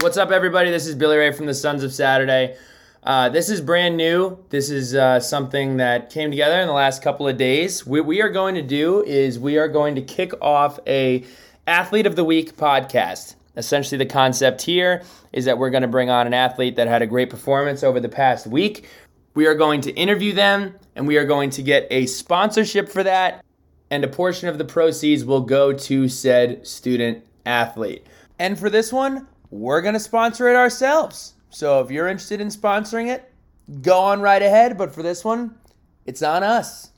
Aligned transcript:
What's 0.00 0.16
up, 0.16 0.30
everybody? 0.30 0.70
This 0.70 0.86
is 0.86 0.94
Billy 0.94 1.16
Ray 1.16 1.32
from 1.32 1.46
the 1.46 1.54
Sons 1.54 1.82
of 1.82 1.92
Saturday. 1.92 2.56
Uh, 3.02 3.30
this 3.30 3.48
is 3.48 3.60
brand 3.60 3.96
new. 3.96 4.38
This 4.48 4.70
is 4.70 4.94
uh, 4.94 5.18
something 5.18 5.78
that 5.78 6.10
came 6.10 6.30
together 6.30 6.60
in 6.60 6.68
the 6.68 6.72
last 6.72 7.02
couple 7.02 7.26
of 7.26 7.36
days. 7.36 7.84
What 7.84 8.06
we 8.06 8.22
are 8.22 8.28
going 8.28 8.54
to 8.54 8.62
do 8.62 9.02
is 9.02 9.40
we 9.40 9.58
are 9.58 9.66
going 9.66 9.96
to 9.96 10.00
kick 10.00 10.40
off 10.40 10.78
a 10.86 11.24
athlete 11.66 12.06
of 12.06 12.14
the 12.14 12.22
week 12.22 12.56
podcast. 12.56 13.34
Essentially, 13.56 13.98
the 13.98 14.06
concept 14.06 14.62
here 14.62 15.02
is 15.32 15.46
that 15.46 15.58
we're 15.58 15.70
going 15.70 15.82
to 15.82 15.88
bring 15.88 16.10
on 16.10 16.28
an 16.28 16.32
athlete 16.32 16.76
that 16.76 16.86
had 16.86 17.02
a 17.02 17.06
great 17.06 17.28
performance 17.28 17.82
over 17.82 17.98
the 17.98 18.08
past 18.08 18.46
week. 18.46 18.88
We 19.34 19.48
are 19.48 19.54
going 19.54 19.80
to 19.80 19.92
interview 19.96 20.32
them, 20.32 20.76
and 20.94 21.08
we 21.08 21.16
are 21.16 21.24
going 21.24 21.50
to 21.50 21.62
get 21.62 21.88
a 21.90 22.06
sponsorship 22.06 22.88
for 22.88 23.02
that, 23.02 23.44
and 23.90 24.04
a 24.04 24.08
portion 24.08 24.48
of 24.48 24.58
the 24.58 24.64
proceeds 24.64 25.24
will 25.24 25.40
go 25.40 25.72
to 25.72 26.08
said 26.08 26.64
student 26.68 27.24
athlete. 27.44 28.06
And 28.38 28.56
for 28.56 28.70
this 28.70 28.92
one, 28.92 29.26
we're 29.50 29.80
going 29.80 29.94
to 29.94 30.00
sponsor 30.00 30.48
it 30.48 30.56
ourselves. 30.56 31.34
So 31.50 31.80
if 31.80 31.90
you're 31.90 32.08
interested 32.08 32.40
in 32.40 32.48
sponsoring 32.48 33.08
it, 33.08 33.32
go 33.82 33.98
on 33.98 34.20
right 34.20 34.42
ahead. 34.42 34.76
But 34.76 34.94
for 34.94 35.02
this 35.02 35.24
one, 35.24 35.56
it's 36.06 36.22
on 36.22 36.42
us. 36.42 36.90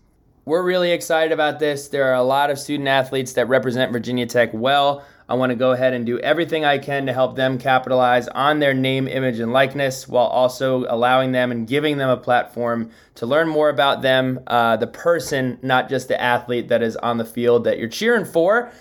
We're 0.45 0.63
really 0.63 0.91
excited 0.91 1.33
about 1.33 1.59
this. 1.59 1.89
There 1.89 2.07
are 2.07 2.15
a 2.15 2.23
lot 2.23 2.51
of 2.51 2.59
student 2.59 2.89
athletes 2.89 3.35
that 3.35 3.49
represent 3.49 3.93
Virginia 3.93 4.27
Tech 4.27 4.51
well. 4.53 5.05
I 5.29 5.35
want 5.35 5.51
to 5.51 5.57
go 5.57 5.71
ahead 5.71 5.93
and 5.93 6.05
do 6.05 6.19
everything 6.19 6.65
I 6.65 6.79
can 6.79 7.07
to 7.07 7.13
help 7.13 7.37
them 7.37 7.57
capitalize 7.57 8.27
on 8.27 8.59
their 8.59 8.75
name, 8.75 9.07
image, 9.07 9.39
and 9.39 9.53
likeness 9.53 10.09
while 10.09 10.27
also 10.27 10.87
allowing 10.89 11.31
them 11.31 11.53
and 11.53 11.69
giving 11.69 11.99
them 11.99 12.11
a 12.11 12.17
platform 12.17 12.91
to 13.15 13.27
learn 13.27 13.49
more 13.49 13.69
about 13.69 14.03
them, 14.03 14.41
uh, 14.49 14.77
the 14.77 14.89
person, 14.89 15.57
not 15.63 15.89
just 15.89 16.09
the 16.09 16.21
athlete 16.21 16.67
that 16.69 16.83
is 16.83 16.97
on 16.97 17.19
the 17.19 17.25
field 17.25 17.63
that 17.63 17.79
you're 17.79 17.89
cheering 17.89 18.25
for 18.25 18.73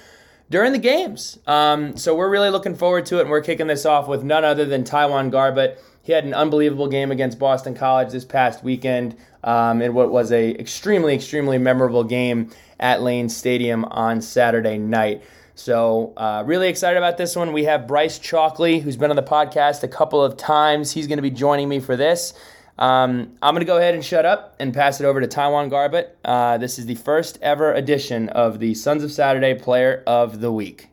during 0.49 0.71
the 0.71 0.79
games. 0.79 1.39
Um, 1.47 1.95
so 1.97 2.15
we're 2.15 2.29
really 2.29 2.49
looking 2.49 2.75
forward 2.75 3.05
to 3.07 3.17
it, 3.17 3.21
and 3.21 3.29
we're 3.29 3.41
kicking 3.41 3.67
this 3.67 3.85
off 3.85 4.07
with 4.07 4.23
none 4.23 4.43
other 4.43 4.65
than 4.65 4.83
TyJuan 4.83 5.31
Garbutt. 5.31 5.77
He 6.01 6.13
had 6.13 6.25
an 6.25 6.33
unbelievable 6.33 6.87
game 6.87 7.11
against 7.11 7.37
Boston 7.37 7.75
College 7.75 8.11
this 8.11 8.25
past 8.25 8.63
weekend 8.63 9.15
um, 9.43 9.81
in 9.81 9.93
what 9.93 10.11
was 10.11 10.31
a 10.31 10.51
extremely, 10.59 11.13
extremely 11.13 11.57
memorable 11.57 12.03
game 12.03 12.49
at 12.79 13.01
Lane 13.01 13.29
Stadium 13.29 13.85
on 13.85 14.21
Saturday 14.21 14.77
night. 14.77 15.23
So, 15.55 16.13
uh, 16.15 16.43
really 16.45 16.69
excited 16.69 16.97
about 16.97 17.17
this 17.17 17.35
one. 17.35 17.51
We 17.51 17.65
have 17.65 17.85
Bryce 17.85 18.17
Chalkley, 18.17 18.81
who's 18.81 18.95
been 18.95 19.09
on 19.09 19.17
the 19.17 19.23
podcast 19.23 19.83
a 19.83 19.89
couple 19.89 20.23
of 20.23 20.37
times. 20.37 20.93
He's 20.93 21.05
going 21.05 21.17
to 21.17 21.21
be 21.21 21.29
joining 21.29 21.67
me 21.67 21.81
for 21.81 21.97
this. 21.97 22.33
Um, 22.79 23.35
I'm 23.41 23.53
going 23.53 23.59
to 23.59 23.65
go 23.65 23.77
ahead 23.77 23.93
and 23.93 24.03
shut 24.03 24.25
up 24.25 24.55
and 24.57 24.73
pass 24.73 25.01
it 25.01 25.05
over 25.05 25.19
to 25.19 25.27
TyJuan 25.27 25.69
Garbutt. 25.69 26.11
Uh, 26.23 26.57
this 26.57 26.79
is 26.79 26.85
the 26.85 26.95
first 26.95 27.37
ever 27.41 27.73
edition 27.73 28.29
of 28.29 28.59
the 28.59 28.73
Sons 28.73 29.03
of 29.03 29.11
Saturday 29.11 29.53
Player 29.53 30.01
of 30.07 30.39
the 30.39 30.51
Week. 30.51 30.87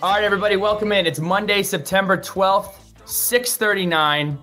All 0.00 0.12
right, 0.12 0.22
everybody, 0.22 0.54
welcome 0.54 0.92
in. 0.92 1.06
It's 1.06 1.18
Monday, 1.18 1.60
September 1.64 2.16
12th, 2.16 2.76
639. 3.04 4.38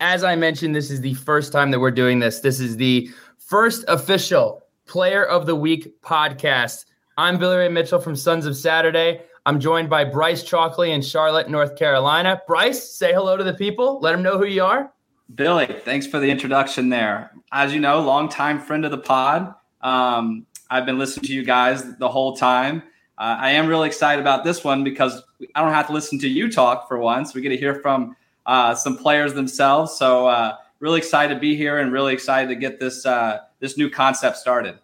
As 0.00 0.24
I 0.24 0.34
mentioned, 0.34 0.74
this 0.74 0.90
is 0.90 1.00
the 1.00 1.14
first 1.14 1.52
time 1.52 1.70
that 1.70 1.78
we're 1.78 1.92
doing 1.92 2.18
this. 2.18 2.40
This 2.40 2.58
is 2.58 2.76
the 2.76 3.08
first 3.38 3.84
official 3.86 4.64
Player 4.84 5.24
of 5.24 5.46
the 5.46 5.54
Week 5.54 6.02
podcast. 6.02 6.86
I'm 7.16 7.38
Billy 7.38 7.56
Ray 7.56 7.68
Mitchell 7.68 8.00
from 8.00 8.16
Sons 8.16 8.46
of 8.46 8.56
Saturday. 8.56 9.22
I'm 9.46 9.60
joined 9.60 9.88
by 9.88 10.04
Bryce 10.04 10.42
Chalkley 10.42 10.90
in 10.92 11.02
Charlotte, 11.02 11.48
North 11.48 11.76
Carolina. 11.76 12.42
Bryce, 12.48 12.82
say 12.82 13.12
hello 13.12 13.36
to 13.36 13.44
the 13.44 13.54
people. 13.54 14.00
Let 14.00 14.10
them 14.10 14.24
know 14.24 14.38
who 14.38 14.46
you 14.46 14.64
are. 14.64 14.92
Billy, 15.36 15.66
thanks 15.84 16.08
for 16.08 16.18
the 16.18 16.28
introduction 16.28 16.88
there. 16.88 17.30
As 17.52 17.72
you 17.72 17.78
know, 17.78 18.00
longtime 18.00 18.58
friend 18.58 18.84
of 18.84 18.90
the 18.90 18.98
pod. 18.98 19.54
Um, 19.82 20.46
I've 20.68 20.84
been 20.84 20.98
listening 20.98 21.26
to 21.26 21.32
you 21.32 21.44
guys 21.44 21.96
the 21.98 22.08
whole 22.08 22.36
time. 22.36 22.82
Uh, 23.18 23.36
I 23.40 23.50
am 23.52 23.66
really 23.66 23.88
excited 23.88 24.20
about 24.20 24.44
this 24.44 24.62
one 24.62 24.84
because 24.84 25.22
I 25.54 25.62
don't 25.62 25.72
have 25.72 25.86
to 25.86 25.92
listen 25.92 26.18
to 26.20 26.28
you 26.28 26.50
talk 26.50 26.86
for 26.86 26.98
once. 26.98 27.34
We 27.34 27.40
get 27.40 27.48
to 27.48 27.56
hear 27.56 27.76
from 27.76 28.14
uh, 28.44 28.74
some 28.74 28.96
players 28.96 29.32
themselves. 29.32 29.96
So 29.96 30.26
uh, 30.26 30.56
really 30.80 30.98
excited 30.98 31.34
to 31.34 31.40
be 31.40 31.56
here 31.56 31.78
and 31.78 31.92
really 31.92 32.12
excited 32.12 32.48
to 32.48 32.56
get 32.56 32.78
this 32.78 33.06
uh, 33.06 33.40
this 33.60 33.78
new 33.78 33.88
concept 33.88 34.36
started. 34.36 34.78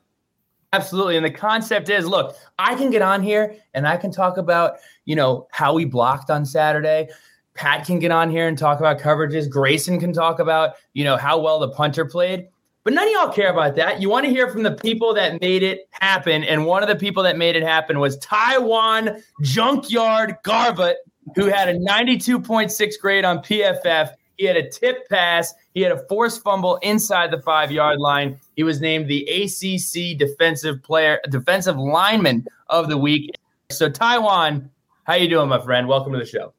Absolutely, 0.72 1.16
and 1.16 1.26
the 1.26 1.30
concept 1.30 1.90
is: 1.90 2.06
look, 2.06 2.34
I 2.58 2.74
can 2.74 2.90
get 2.90 3.02
on 3.02 3.22
here 3.22 3.56
and 3.74 3.86
I 3.86 3.98
can 3.98 4.10
talk 4.10 4.38
about 4.38 4.76
you 5.04 5.14
know 5.14 5.46
how 5.50 5.74
we 5.74 5.84
blocked 5.84 6.30
on 6.30 6.46
Saturday. 6.46 7.08
Pat 7.54 7.84
can 7.84 7.98
get 7.98 8.10
on 8.10 8.30
here 8.30 8.48
and 8.48 8.56
talk 8.56 8.78
about 8.78 8.98
coverages. 8.98 9.48
Grayson 9.48 10.00
can 10.00 10.14
talk 10.14 10.38
about 10.38 10.76
you 10.94 11.04
know 11.04 11.18
how 11.18 11.38
well 11.38 11.58
the 11.58 11.68
punter 11.68 12.06
played. 12.06 12.48
But 12.84 12.94
none 12.94 13.06
of 13.06 13.12
y'all 13.12 13.32
care 13.32 13.50
about 13.50 13.76
that. 13.76 14.00
You 14.00 14.08
want 14.08 14.24
to 14.26 14.30
hear 14.30 14.48
from 14.50 14.64
the 14.64 14.72
people 14.72 15.14
that 15.14 15.40
made 15.40 15.62
it 15.62 15.88
happen. 15.90 16.42
And 16.42 16.66
one 16.66 16.82
of 16.82 16.88
the 16.88 16.96
people 16.96 17.22
that 17.22 17.38
made 17.38 17.54
it 17.54 17.62
happen 17.62 18.00
was 18.00 18.18
TyJuan 18.18 19.22
Junkyard 19.42 20.36
Garbutt, 20.44 20.96
who 21.36 21.46
had 21.46 21.68
a 21.68 21.78
92.6 21.78 23.00
grade 23.00 23.24
on 23.24 23.38
PFF. 23.38 24.14
He 24.36 24.46
had 24.46 24.56
a 24.56 24.68
tip 24.68 25.08
pass. 25.08 25.54
He 25.74 25.80
had 25.82 25.92
a 25.92 26.08
forced 26.08 26.42
fumble 26.42 26.76
inside 26.78 27.30
the 27.30 27.40
five 27.42 27.70
yard 27.70 28.00
line. 28.00 28.40
He 28.56 28.64
was 28.64 28.80
named 28.80 29.06
the 29.06 29.28
ACC 29.28 30.18
Defensive 30.18 30.82
Player, 30.82 31.20
Defensive 31.30 31.76
Lineman 31.76 32.44
of 32.68 32.88
the 32.88 32.98
Week. 32.98 33.30
So 33.70 33.88
TyJuan, 33.88 34.68
how 35.04 35.14
you 35.14 35.28
doing, 35.28 35.48
my 35.48 35.62
friend? 35.62 35.86
Welcome 35.86 36.12
to 36.14 36.18
the 36.18 36.26
show. 36.26 36.52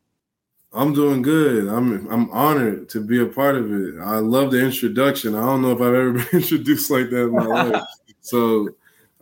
I'm 0.73 0.91
doing 0.93 1.21
good. 1.21 1.67
I'm 1.67 2.07
I'm 2.09 2.31
honored 2.31 2.89
to 2.89 3.01
be 3.01 3.21
a 3.21 3.27
part 3.27 3.55
of 3.55 3.71
it. 3.71 3.99
I 4.01 4.17
love 4.17 4.51
the 4.51 4.59
introduction. 4.59 5.35
I 5.35 5.41
don't 5.41 5.61
know 5.61 5.71
if 5.71 5.81
I've 5.81 5.93
ever 5.93 6.11
been 6.13 6.27
introduced 6.33 6.89
like 6.89 7.09
that 7.11 7.23
in 7.23 7.31
my 7.31 7.45
life. 7.45 7.83
So 8.25 8.69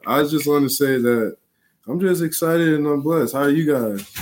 I 0.05 0.21
just 0.21 0.45
want 0.45 0.63
to 0.63 0.69
say 0.69 0.99
that 0.99 1.35
I'm 1.87 1.99
just 1.99 2.21
excited 2.21 2.75
and 2.75 2.85
I'm 2.85 3.01
blessed. 3.01 3.33
How 3.33 3.39
are 3.39 3.49
you 3.49 3.65
guys? 3.65 4.15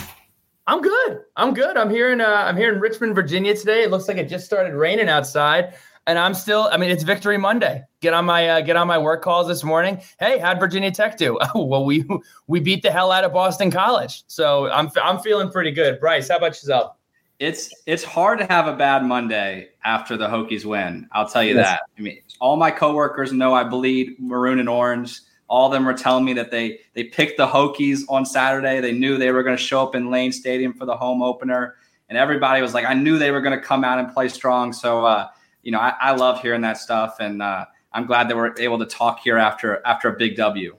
I'm 0.68 0.82
good. 0.82 1.20
I'm 1.36 1.54
good. 1.54 1.76
I'm 1.76 1.90
here 1.90 2.14
in 2.14 2.22
uh, 2.22 2.46
I'm 2.48 2.56
here 2.56 2.74
in 2.74 2.80
Richmond, 2.80 3.14
Virginia 3.14 3.54
today. 3.54 3.84
It 3.84 3.92
looks 3.92 4.08
like 4.08 4.16
it 4.16 4.30
just 4.30 4.46
started 4.46 4.74
raining 4.74 5.10
outside, 5.10 5.74
and 6.08 6.18
I'm 6.18 6.34
still. 6.34 6.70
I 6.72 6.78
mean, 6.78 6.92
it's 6.92 7.04
Victory 7.04 7.38
Monday. 7.38 7.84
Get 8.00 8.14
on 8.14 8.24
my 8.24 8.48
uh, 8.48 8.62
get 8.62 8.78
on 8.78 8.88
my 8.88 8.98
work 8.98 9.22
calls 9.22 9.50
this 9.50 9.66
morning. 9.66 10.00
Hey, 10.18 10.40
how'd 10.40 10.62
Virginia 10.62 10.92
Tech 10.92 11.18
do? 11.18 11.38
Oh, 11.54 11.66
well, 11.66 11.84
we 11.84 12.06
we 12.48 12.62
beat 12.62 12.84
the 12.84 12.92
hell 12.92 13.12
out 13.12 13.26
of 13.26 13.34
Boston 13.34 13.70
College, 13.70 14.24
so 14.28 14.70
I'm 14.72 14.90
I'm 15.04 15.20
feeling 15.20 15.52
pretty 15.52 15.72
good. 15.72 16.00
Bryce, 16.00 16.30
how 16.30 16.38
about 16.38 16.52
yourself? 16.52 16.96
It's 17.40 17.74
it's 17.86 18.04
hard 18.04 18.38
to 18.40 18.46
have 18.46 18.68
a 18.68 18.76
bad 18.76 19.04
Monday 19.04 19.70
after 19.86 20.18
the 20.18 20.28
Hokies 20.28 20.66
win. 20.66 21.08
I'll 21.14 21.28
tell 21.28 21.44
you 21.44 21.56
yes. 21.56 21.66
that. 21.66 21.82
I 21.98 22.02
mean, 22.02 22.20
all 22.40 22.58
my 22.58 22.70
coworkers 22.70 23.32
know 23.32 23.54
I 23.54 23.64
bleed 23.64 24.20
maroon 24.20 24.60
and 24.60 24.68
orange. 24.68 25.22
All 25.48 25.68
of 25.68 25.72
them 25.72 25.86
were 25.86 25.94
telling 25.94 26.26
me 26.26 26.34
that 26.34 26.52
they 26.52 26.82
they 26.94 27.06
picked 27.06 27.38
the 27.38 27.48
Hokies 27.48 28.02
on 28.10 28.26
Saturday. 28.26 28.82
They 28.82 28.92
knew 28.92 29.18
they 29.18 29.32
were 29.32 29.42
going 29.42 29.56
to 29.56 29.64
show 29.64 29.82
up 29.82 29.96
in 29.96 30.12
Lane 30.12 30.34
Stadium 30.34 30.74
for 30.74 30.86
the 30.86 30.96
home 30.96 31.22
opener, 31.22 31.76
and 32.10 32.18
everybody 32.18 32.62
was 32.62 32.74
like, 32.74 32.86
I 32.86 32.94
knew 32.94 33.18
they 33.18 33.32
were 33.32 33.42
going 33.42 33.58
to 33.58 33.66
come 33.66 33.86
out 33.86 34.00
and 34.00 34.14
play 34.14 34.28
strong. 34.28 34.74
So, 34.74 35.06
uh, 35.06 35.30
you 35.64 35.72
know, 35.72 35.80
I, 35.80 35.94
I, 36.00 36.12
love 36.12 36.42
hearing 36.42 36.62
that 36.62 36.78
stuff, 36.78 37.18
and 37.20 37.42
uh, 37.42 37.66
I'm 37.94 38.06
glad 38.06 38.30
that 38.30 38.36
we're 38.36 38.54
able 38.60 38.78
to 38.80 38.86
talk 38.86 39.22
here 39.22 39.38
after 39.38 39.82
after 39.88 40.10
a 40.10 40.18
big 40.18 40.36
W. 40.36 40.76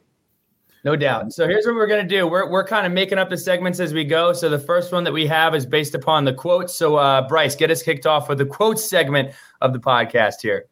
No 0.83 0.97
doubt. 0.97 1.33
So 1.33 1.47
here's 1.47 1.67
what 1.67 1.75
we're 1.75 1.87
going 1.87 2.07
to 2.07 2.09
do. 2.09 2.27
We're, 2.27 2.51
we're 2.51 2.67
kind 2.67 2.87
of 2.87 2.93
making 2.93 3.19
up 3.19 3.29
the 3.29 3.37
segments 3.37 3.81
as 3.81 3.93
we 3.93 4.05
go. 4.05 4.33
So 4.33 4.49
the 4.49 4.59
first 4.59 4.93
one 4.93 5.05
that 5.05 5.13
we 5.13 5.27
have 5.27 5.55
is 5.55 5.67
based 5.67 5.95
upon 5.95 6.25
the 6.25 6.33
quotes. 6.33 6.75
So, 6.75 6.97
uh, 6.97 7.29
Bryce, 7.29 7.55
get 7.55 7.71
us 7.71 7.83
kicked 7.83 8.07
off 8.07 8.29
with 8.29 8.39
the 8.39 8.47
quotes 8.47 8.83
segment 8.83 9.35
of 9.61 9.75
the 9.75 9.79
podcast 9.79 10.37
here. 10.41 10.67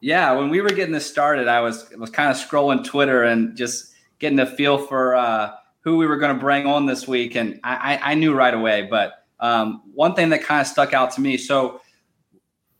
Yeah, 0.00 0.32
when 0.32 0.48
we 0.48 0.60
were 0.60 0.68
getting 0.68 0.92
this 0.92 1.06
started, 1.06 1.48
I 1.48 1.60
was 1.60 1.90
was 1.98 2.10
kind 2.10 2.30
of 2.30 2.36
scrolling 2.36 2.84
Twitter 2.84 3.24
and 3.24 3.56
just 3.56 3.94
getting 4.20 4.38
a 4.38 4.46
feel 4.46 4.78
for 4.78 5.16
uh, 5.16 5.50
who 5.80 5.96
we 5.96 6.06
were 6.06 6.18
going 6.18 6.34
to 6.34 6.40
bring 6.40 6.66
on 6.66 6.86
this 6.86 7.08
week, 7.08 7.34
and 7.34 7.58
I, 7.64 7.96
I, 7.96 8.12
I 8.12 8.14
knew 8.14 8.32
right 8.32 8.54
away. 8.54 8.86
But 8.88 9.24
um, 9.40 9.82
one 9.92 10.14
thing 10.14 10.28
that 10.28 10.44
kind 10.44 10.60
of 10.60 10.68
stuck 10.68 10.94
out 10.94 11.10
to 11.12 11.20
me. 11.20 11.36
So 11.36 11.80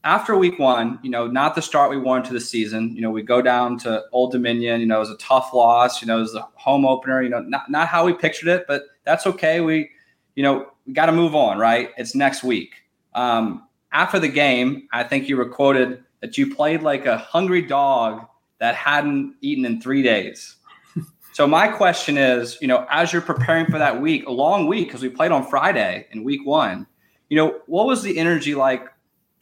after 0.05 0.37
week 0.37 0.59
one, 0.59 0.99
you 1.03 1.11
know, 1.11 1.27
not 1.27 1.55
the 1.55 1.63
start 1.63 1.91
we 1.91 1.99
wanted 1.99 2.27
to 2.27 2.33
the 2.33 2.41
season. 2.41 2.95
You 2.95 3.03
know, 3.03 3.11
we 3.11 3.23
go 3.23 3.43
down 3.43 3.79
to 3.81 4.05
Old 4.13 4.33
Dominion. 4.33 4.81
You 4.81 4.87
know, 4.87 4.97
it 4.97 5.01
was 5.01 5.11
a 5.11 5.17
tough 5.17 5.53
loss. 5.53 6.01
You 6.01 6.07
know, 6.07 6.19
it 6.19 6.23
was 6.23 6.35
a 6.35 6.49
home 6.55 6.87
opener. 6.87 7.23
You 7.23 7.29
know, 7.29 7.41
not 7.41 7.71
not 7.71 7.89
how 7.89 8.07
we 8.07 8.13
pictured 8.13 8.49
it, 8.49 8.65
but 8.69 8.85
that's 9.05 9.27
okay. 9.27 9.61
We, 9.61 9.91
you 10.35 10.43
know, 10.43 10.71
we 10.87 10.93
got 10.93 11.07
to 11.07 11.13
move 11.13 11.35
on, 11.35 11.59
right? 11.59 11.91
It's 11.97 12.15
next 12.15 12.45
week. 12.45 12.75
Um, 13.15 13.67
after 13.93 14.19
the 14.19 14.29
game, 14.29 14.87
I 14.93 15.03
think 15.03 15.29
you 15.29 15.37
were 15.37 15.49
quoted 15.49 16.05
that 16.21 16.39
you 16.39 16.55
played 16.55 16.83
like 16.83 17.07
a 17.07 17.19
hungry 17.19 17.63
dog 17.63 18.27
that 18.59 18.75
hadn't 18.75 19.35
eaten 19.41 19.65
in 19.65 19.81
three 19.81 20.03
days. 20.03 20.57
so 21.33 21.47
my 21.47 21.69
question 21.69 22.19
is, 22.19 22.59
you 22.61 22.69
know, 22.69 22.87
as 22.91 23.13
you're 23.13 23.23
preparing 23.23 23.67
for 23.67 23.79
that 23.79 24.01
week, 24.01 24.27
a 24.27 24.33
long 24.33 24.67
week 24.67 24.89
because 24.89 25.03
we 25.03 25.09
played 25.09 25.33
on 25.33 25.47
Friday 25.47 26.07
in 26.11 26.25
week 26.25 26.45
one, 26.45 26.87
you 27.29 27.37
know, 27.37 27.61
what 27.67 27.87
was 27.87 28.03
the 28.03 28.19
energy 28.19 28.55
like 28.55 28.89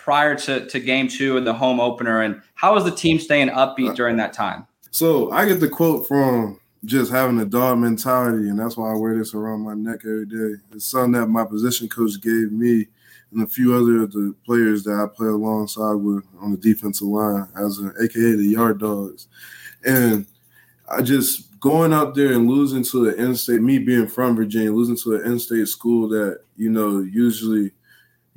prior 0.06 0.36
to, 0.36 0.64
to 0.64 0.78
game 0.78 1.08
two 1.08 1.36
and 1.36 1.44
the 1.44 1.52
home 1.52 1.80
opener? 1.80 2.22
And 2.22 2.40
how 2.54 2.74
was 2.74 2.84
the 2.84 2.92
team 2.92 3.18
staying 3.18 3.48
upbeat 3.48 3.90
uh, 3.90 3.94
during 3.94 4.16
that 4.18 4.32
time? 4.32 4.64
So 4.92 5.32
I 5.32 5.46
get 5.46 5.58
the 5.58 5.68
quote 5.68 6.06
from 6.06 6.60
just 6.84 7.10
having 7.10 7.40
a 7.40 7.44
dog 7.44 7.78
mentality, 7.78 8.48
and 8.48 8.56
that's 8.56 8.76
why 8.76 8.92
I 8.92 8.96
wear 8.96 9.18
this 9.18 9.34
around 9.34 9.62
my 9.62 9.74
neck 9.74 10.02
every 10.04 10.26
day. 10.26 10.62
It's 10.70 10.86
something 10.86 11.20
that 11.20 11.26
my 11.26 11.44
position 11.44 11.88
coach 11.88 12.20
gave 12.20 12.52
me 12.52 12.86
and 13.32 13.42
a 13.42 13.48
few 13.48 13.74
other 13.74 14.04
of 14.04 14.12
the 14.12 14.32
players 14.44 14.84
that 14.84 14.94
I 14.94 15.12
play 15.12 15.26
alongside 15.26 15.94
with 15.94 16.24
on 16.40 16.52
the 16.52 16.56
defensive 16.56 17.08
line 17.08 17.48
as 17.60 17.78
an 17.78 17.92
AKA 18.00 18.36
the 18.36 18.44
yard 18.44 18.78
dogs. 18.78 19.26
And 19.84 20.24
I 20.88 21.02
just 21.02 21.58
going 21.58 21.92
out 21.92 22.14
there 22.14 22.30
and 22.30 22.48
losing 22.48 22.84
to 22.84 23.08
an 23.08 23.18
in-state, 23.18 23.60
me 23.60 23.80
being 23.80 24.06
from 24.06 24.36
Virginia, 24.36 24.72
losing 24.72 24.96
to 24.98 25.16
an 25.16 25.32
in-state 25.32 25.66
school 25.66 26.08
that, 26.10 26.42
you 26.56 26.70
know, 26.70 27.00
usually, 27.00 27.72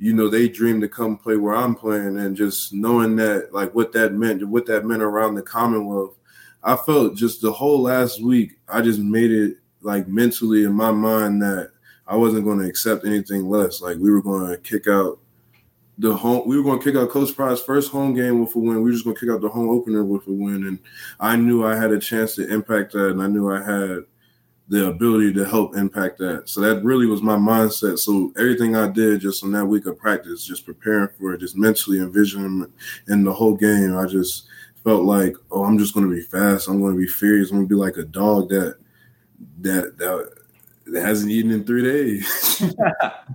you 0.00 0.14
know, 0.14 0.28
they 0.28 0.48
dream 0.48 0.80
to 0.80 0.88
come 0.88 1.18
play 1.18 1.36
where 1.36 1.54
I'm 1.54 1.74
playing 1.74 2.18
and 2.18 2.34
just 2.34 2.72
knowing 2.72 3.16
that 3.16 3.52
like 3.52 3.74
what 3.74 3.92
that 3.92 4.14
meant, 4.14 4.42
what 4.48 4.64
that 4.66 4.86
meant 4.86 5.02
around 5.02 5.34
the 5.34 5.42
Commonwealth. 5.42 6.16
I 6.62 6.76
felt 6.76 7.16
just 7.16 7.42
the 7.42 7.52
whole 7.52 7.82
last 7.82 8.22
week, 8.22 8.58
I 8.66 8.80
just 8.80 8.98
made 8.98 9.30
it 9.30 9.58
like 9.82 10.08
mentally 10.08 10.64
in 10.64 10.72
my 10.72 10.90
mind 10.90 11.42
that 11.42 11.72
I 12.06 12.16
wasn't 12.16 12.44
going 12.44 12.60
to 12.60 12.68
accept 12.68 13.04
anything 13.04 13.48
less. 13.50 13.82
Like 13.82 13.98
we 13.98 14.10
were 14.10 14.22
going 14.22 14.48
to 14.50 14.56
kick 14.56 14.88
out 14.88 15.18
the 15.98 16.16
home. 16.16 16.48
We 16.48 16.56
were 16.56 16.64
going 16.64 16.78
to 16.78 16.84
kick 16.84 16.96
out 16.96 17.10
Coach 17.10 17.36
Pride's 17.36 17.60
first 17.60 17.90
home 17.90 18.14
game 18.14 18.40
with 18.40 18.56
a 18.56 18.58
win. 18.58 18.76
We 18.76 18.84
were 18.84 18.92
just 18.92 19.04
going 19.04 19.16
to 19.16 19.20
kick 19.20 19.30
out 19.30 19.42
the 19.42 19.50
home 19.50 19.68
opener 19.68 20.02
with 20.02 20.26
a 20.26 20.32
win, 20.32 20.66
and 20.66 20.78
I 21.20 21.36
knew 21.36 21.64
I 21.64 21.76
had 21.76 21.92
a 21.92 21.98
chance 21.98 22.34
to 22.36 22.48
impact 22.50 22.92
that, 22.92 23.10
and 23.10 23.22
I 23.22 23.26
knew 23.26 23.52
I 23.52 23.62
had 23.62 24.04
the 24.70 24.86
ability 24.86 25.32
to 25.32 25.44
help 25.44 25.76
impact 25.76 26.16
that. 26.18 26.48
So 26.48 26.60
that 26.60 26.84
really 26.84 27.06
was 27.06 27.22
my 27.22 27.36
mindset. 27.36 27.98
So 27.98 28.32
everything 28.38 28.76
I 28.76 28.86
did 28.86 29.20
just 29.20 29.42
on 29.42 29.50
that 29.50 29.66
week 29.66 29.86
of 29.86 29.98
practice, 29.98 30.44
just 30.44 30.64
preparing 30.64 31.08
for 31.18 31.34
it, 31.34 31.40
just 31.40 31.56
mentally 31.56 31.98
envisioning 31.98 32.72
in 33.08 33.24
the 33.24 33.32
whole 33.32 33.56
game, 33.56 33.96
I 33.96 34.06
just 34.06 34.46
felt 34.84 35.02
like, 35.02 35.34
oh, 35.50 35.64
I'm 35.64 35.76
just 35.76 35.92
going 35.92 36.08
to 36.08 36.14
be 36.14 36.22
fast. 36.22 36.68
I'm 36.68 36.80
going 36.80 36.94
to 36.94 37.00
be 37.00 37.08
furious. 37.08 37.50
I'm 37.50 37.56
going 37.56 37.68
to 37.68 37.74
be 37.74 37.80
like 37.80 37.96
a 37.96 38.04
dog 38.04 38.48
that 38.50 38.76
that 39.62 39.98
that 39.98 40.30
it 40.86 41.00
hasn't 41.02 41.32
eaten 41.32 41.50
in 41.50 41.64
three 41.64 41.82
days. 41.82 42.62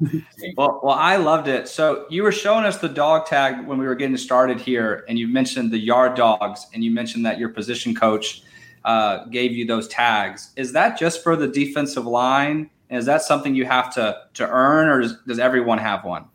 well, 0.55 0.79
well, 0.83 0.95
I 0.95 1.17
loved 1.17 1.49
it. 1.49 1.67
So 1.67 2.05
you 2.09 2.23
were 2.23 2.31
showing 2.31 2.63
us 2.63 2.77
the 2.77 2.89
dog 2.89 3.25
tag 3.25 3.67
when 3.67 3.77
we 3.77 3.85
were 3.85 3.95
getting 3.95 4.15
started 4.15 4.61
here, 4.61 5.03
and 5.09 5.19
you 5.19 5.27
mentioned 5.27 5.69
the 5.71 5.79
yard 5.79 6.15
dogs, 6.15 6.67
and 6.73 6.81
you 6.81 6.91
mentioned 6.91 7.25
that 7.25 7.39
your 7.39 7.49
position 7.49 7.93
coach 7.93 8.43
uh, 8.85 9.25
gave 9.25 9.51
you 9.51 9.65
those 9.65 9.87
tags. 9.87 10.51
Is 10.55 10.71
that 10.73 10.97
just 10.97 11.23
for 11.23 11.35
the 11.35 11.47
defensive 11.47 12.05
line? 12.05 12.69
And 12.89 12.99
is 12.99 13.05
that 13.05 13.23
something 13.23 13.55
you 13.55 13.65
have 13.65 13.93
to 13.95 14.21
to 14.35 14.47
earn, 14.47 14.87
or 14.87 15.01
does, 15.01 15.17
does 15.27 15.39
everyone 15.39 15.79
have 15.79 16.05
one? 16.05 16.25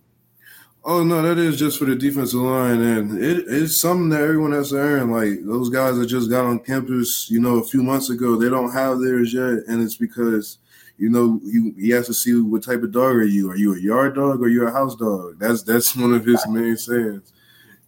Oh 0.85 1.05
no, 1.05 1.23
that 1.23 1.39
is 1.39 1.59
just 1.59 1.79
for 1.79 1.85
the 1.85 1.95
defensive 1.95 2.41
line, 2.41 2.81
and 2.81 3.23
it, 3.23 3.45
it's 3.47 3.81
something 3.81 4.09
that 4.11 4.23
everyone 4.23 4.53
has 4.53 4.71
to 4.71 4.79
earn. 4.79 5.11
Like 5.11 5.45
those 5.45 5.71
guys 5.71 5.97
that 5.97 6.07
just 6.07 6.29
got 6.29 6.45
on 6.45 6.59
campus, 6.59 7.29
you 7.31 7.41
know, 7.41 7.59
a 7.59 7.65
few 7.65 7.83
months 7.83 8.11
ago, 8.11 8.37
they 8.37 8.49
don't 8.49 8.73
have 8.73 9.01
theirs 9.01 9.33
yet, 9.33 9.65
and 9.69 9.83
it's 9.83 9.97
because 9.97 10.59
you 11.01 11.09
know, 11.09 11.41
he, 11.45 11.73
he 11.79 11.91
has 11.91 12.07
to 12.09 12.15
see 12.15 12.39
what 12.39 12.63
type 12.63 12.83
of 12.83 12.93
dog 12.93 13.17
are 13.17 13.25
you. 13.25 13.51
Are 13.51 13.57
you 13.57 13.75
a 13.75 13.81
yard 13.81 14.17
dog 14.17 14.43
or 14.43 14.49
you 14.49 14.67
a 14.67 14.71
house 14.71 14.95
dog? 14.95 15.39
That's 15.39 15.63
that's 15.63 15.97
one 15.97 16.13
of 16.13 16.27
his 16.27 16.47
main 16.47 16.77
sayings. 16.77 17.33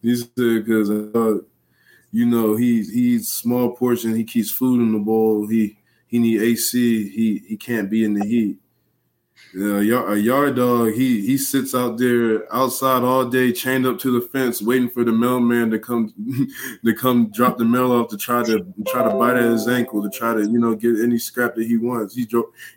He 0.01 0.17
said 0.17 0.31
because 0.35 0.91
uh, 0.91 1.39
you 2.13 2.27
know 2.27 2.57
he 2.57 2.83
he 2.85 3.15
eats 3.17 3.33
small 3.33 3.75
portion. 3.75 4.15
He 4.15 4.25
keeps 4.25 4.51
food 4.51 4.81
in 4.81 4.93
the 4.93 4.99
bowl. 4.99 5.49
He 5.49 5.79
he 6.07 6.19
need 6.19 6.43
AC. 6.43 7.09
He 7.09 7.43
he 7.49 7.57
can't 7.57 7.91
be 7.91 8.05
in 8.05 8.15
the 8.15 8.27
heat. 8.27 8.59
Uh, 9.55 9.81
yeah, 9.81 10.11
a 10.11 10.17
yard 10.17 10.57
dog, 10.57 10.93
he 10.95 11.21
he 11.27 11.37
sits 11.37 11.75
out 11.75 11.99
there 11.99 12.43
outside 12.55 13.03
all 13.03 13.27
day, 13.27 13.53
chained 13.53 13.87
up 13.87 13.99
to 13.99 14.19
the 14.19 14.27
fence, 14.29 14.63
waiting 14.63 14.89
for 14.89 15.05
the 15.05 15.13
mailman 15.13 15.71
to 15.71 15.79
come 15.79 16.15
to 16.85 16.95
come 16.95 17.31
drop 17.31 17.59
the 17.59 17.65
mail 17.65 17.93
off 17.93 18.09
to 18.09 18.17
try 18.17 18.43
to 18.43 18.65
try 18.89 19.03
to 19.03 19.15
bite 19.15 19.37
at 19.37 19.51
his 19.51 19.69
ankle 19.69 20.03
to 20.03 20.09
try 20.09 20.33
to 20.33 20.41
you 20.41 20.59
know 20.59 20.75
get 20.75 20.99
any 21.01 21.19
scrap 21.19 21.55
that 21.55 21.67
he 21.67 21.77
wants. 21.77 22.15
He 22.15 22.27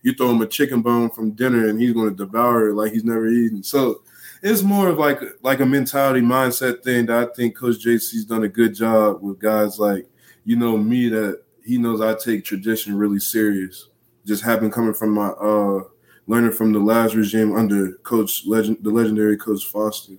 you 0.01 0.13
throw 0.15 0.31
him 0.31 0.41
a 0.41 0.47
chicken 0.47 0.81
bone 0.81 1.09
from 1.11 1.31
dinner 1.31 1.69
and 1.69 1.79
he's 1.79 1.93
going 1.93 2.09
to 2.09 2.25
devour 2.25 2.69
it 2.69 2.73
like 2.73 2.91
he's 2.91 3.05
never 3.05 3.27
eaten. 3.27 3.63
So 3.63 4.01
it's 4.45 4.61
more 4.61 4.89
of 4.89 4.99
like 4.99 5.19
like 5.41 5.59
a 5.59 5.65
mentality 5.65 6.21
mindset 6.21 6.83
thing 6.83 7.07
that 7.07 7.17
I 7.17 7.33
think 7.33 7.57
Coach 7.57 7.83
JC's 7.83 8.25
done 8.25 8.43
a 8.43 8.47
good 8.47 8.75
job 8.75 9.23
with 9.23 9.39
guys 9.39 9.79
like 9.79 10.07
you 10.43 10.55
know 10.55 10.77
me 10.77 11.09
that 11.09 11.41
he 11.63 11.79
knows 11.79 11.99
I 11.99 12.13
take 12.13 12.45
tradition 12.45 12.95
really 12.95 13.19
serious. 13.19 13.89
Just 14.23 14.43
having 14.43 14.69
coming 14.69 14.93
from 14.93 15.15
my 15.15 15.29
uh 15.29 15.81
learning 16.27 16.51
from 16.51 16.73
the 16.73 16.79
last 16.79 17.15
regime 17.15 17.55
under 17.55 17.93
Coach 18.03 18.43
Legend, 18.45 18.77
the 18.81 18.91
legendary 18.91 19.35
Coach 19.35 19.65
Foster. 19.65 20.13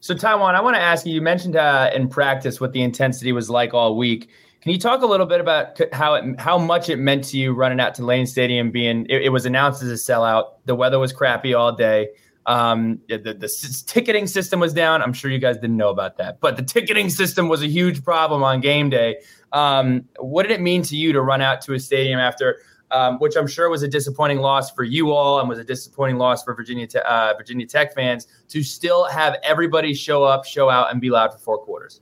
So, 0.00 0.14
TyJuan, 0.14 0.54
I 0.54 0.60
want 0.60 0.74
to 0.76 0.82
ask 0.82 1.06
you. 1.06 1.14
You 1.14 1.22
mentioned 1.22 1.56
uh, 1.56 1.90
in 1.94 2.08
practice 2.08 2.60
what 2.60 2.72
the 2.72 2.82
intensity 2.82 3.32
was 3.32 3.48
like 3.48 3.72
all 3.72 3.96
week. 3.96 4.28
Can 4.60 4.72
you 4.72 4.78
talk 4.78 5.02
a 5.02 5.06
little 5.06 5.26
bit 5.26 5.40
about 5.40 5.80
how 5.92 6.14
it, 6.14 6.40
how 6.40 6.58
much 6.58 6.88
it 6.88 6.96
meant 6.96 7.24
to 7.24 7.38
you 7.38 7.54
running 7.54 7.80
out 7.80 7.94
to 7.94 8.04
Lane 8.04 8.26
Stadium? 8.26 8.70
Being 8.70 9.06
it, 9.08 9.22
it 9.22 9.28
was 9.30 9.46
announced 9.46 9.82
as 9.82 9.90
a 9.90 9.94
sellout. 9.94 10.54
The 10.66 10.74
weather 10.74 10.98
was 10.98 11.12
crappy 11.12 11.54
all 11.54 11.72
day. 11.72 12.08
Um, 12.46 12.98
the, 13.08 13.18
the, 13.18 13.84
ticketing 13.86 14.26
system 14.26 14.58
was 14.58 14.72
down. 14.72 15.00
I'm 15.00 15.12
sure 15.12 15.30
you 15.30 15.38
guys 15.38 15.56
didn't 15.56 15.76
know 15.76 15.90
about 15.90 16.16
that, 16.16 16.40
but 16.40 16.56
the 16.56 16.62
ticketing 16.62 17.08
system 17.08 17.48
was 17.48 17.62
a 17.62 17.68
huge 17.68 18.02
problem 18.02 18.42
on 18.42 18.60
game 18.60 18.90
day. 18.90 19.18
Um, 19.52 20.08
what 20.18 20.42
did 20.42 20.52
it 20.52 20.60
mean 20.60 20.82
to 20.82 20.96
you 20.96 21.12
to 21.12 21.20
run 21.22 21.40
out 21.40 21.60
to 21.62 21.74
a 21.74 21.78
stadium 21.78 22.18
after 22.18 22.58
um, 22.92 23.18
which 23.18 23.36
I'm 23.36 23.46
sure 23.46 23.70
was 23.70 23.82
a 23.82 23.88
disappointing 23.88 24.38
loss 24.38 24.70
for 24.70 24.84
you 24.84 25.12
all 25.12 25.40
and 25.40 25.48
was 25.48 25.58
a 25.58 25.64
disappointing 25.64 26.18
loss 26.18 26.44
for 26.44 26.54
Virginia 26.54 26.86
uh, 27.04 27.32
Virginia 27.36 27.66
Tech 27.66 27.94
fans 27.94 28.28
to 28.48 28.62
still 28.62 29.04
have 29.04 29.36
everybody 29.42 29.94
show 29.94 30.22
up, 30.22 30.44
show 30.44 30.68
out, 30.68 30.92
and 30.92 31.00
be 31.00 31.10
loud 31.10 31.32
for 31.32 31.38
four 31.38 31.58
quarters. 31.58 32.00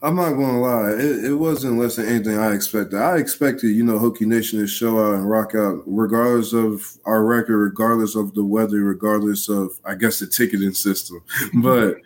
I'm 0.00 0.14
not 0.14 0.34
going 0.34 0.54
to 0.54 0.58
lie. 0.58 0.90
It, 0.92 1.24
it, 1.24 1.34
wasn't 1.34 1.78
less 1.78 1.96
than 1.96 2.06
anything 2.06 2.38
I 2.38 2.54
expected. 2.54 3.00
I 3.00 3.16
expected, 3.16 3.68
you 3.68 3.82
know, 3.82 3.98
Hokie 3.98 4.26
Nation 4.26 4.60
to 4.60 4.66
show 4.66 5.04
out 5.04 5.14
and 5.14 5.28
rock 5.28 5.56
out, 5.56 5.82
regardless 5.86 6.52
of 6.52 6.98
our 7.04 7.24
record, 7.24 7.58
regardless 7.58 8.14
of 8.14 8.32
the 8.34 8.44
weather, 8.44 8.84
regardless 8.84 9.48
of, 9.48 9.72
I 9.84 9.96
guess, 9.96 10.20
the 10.20 10.26
ticketing 10.26 10.74
system. 10.74 11.22
But 11.62 11.96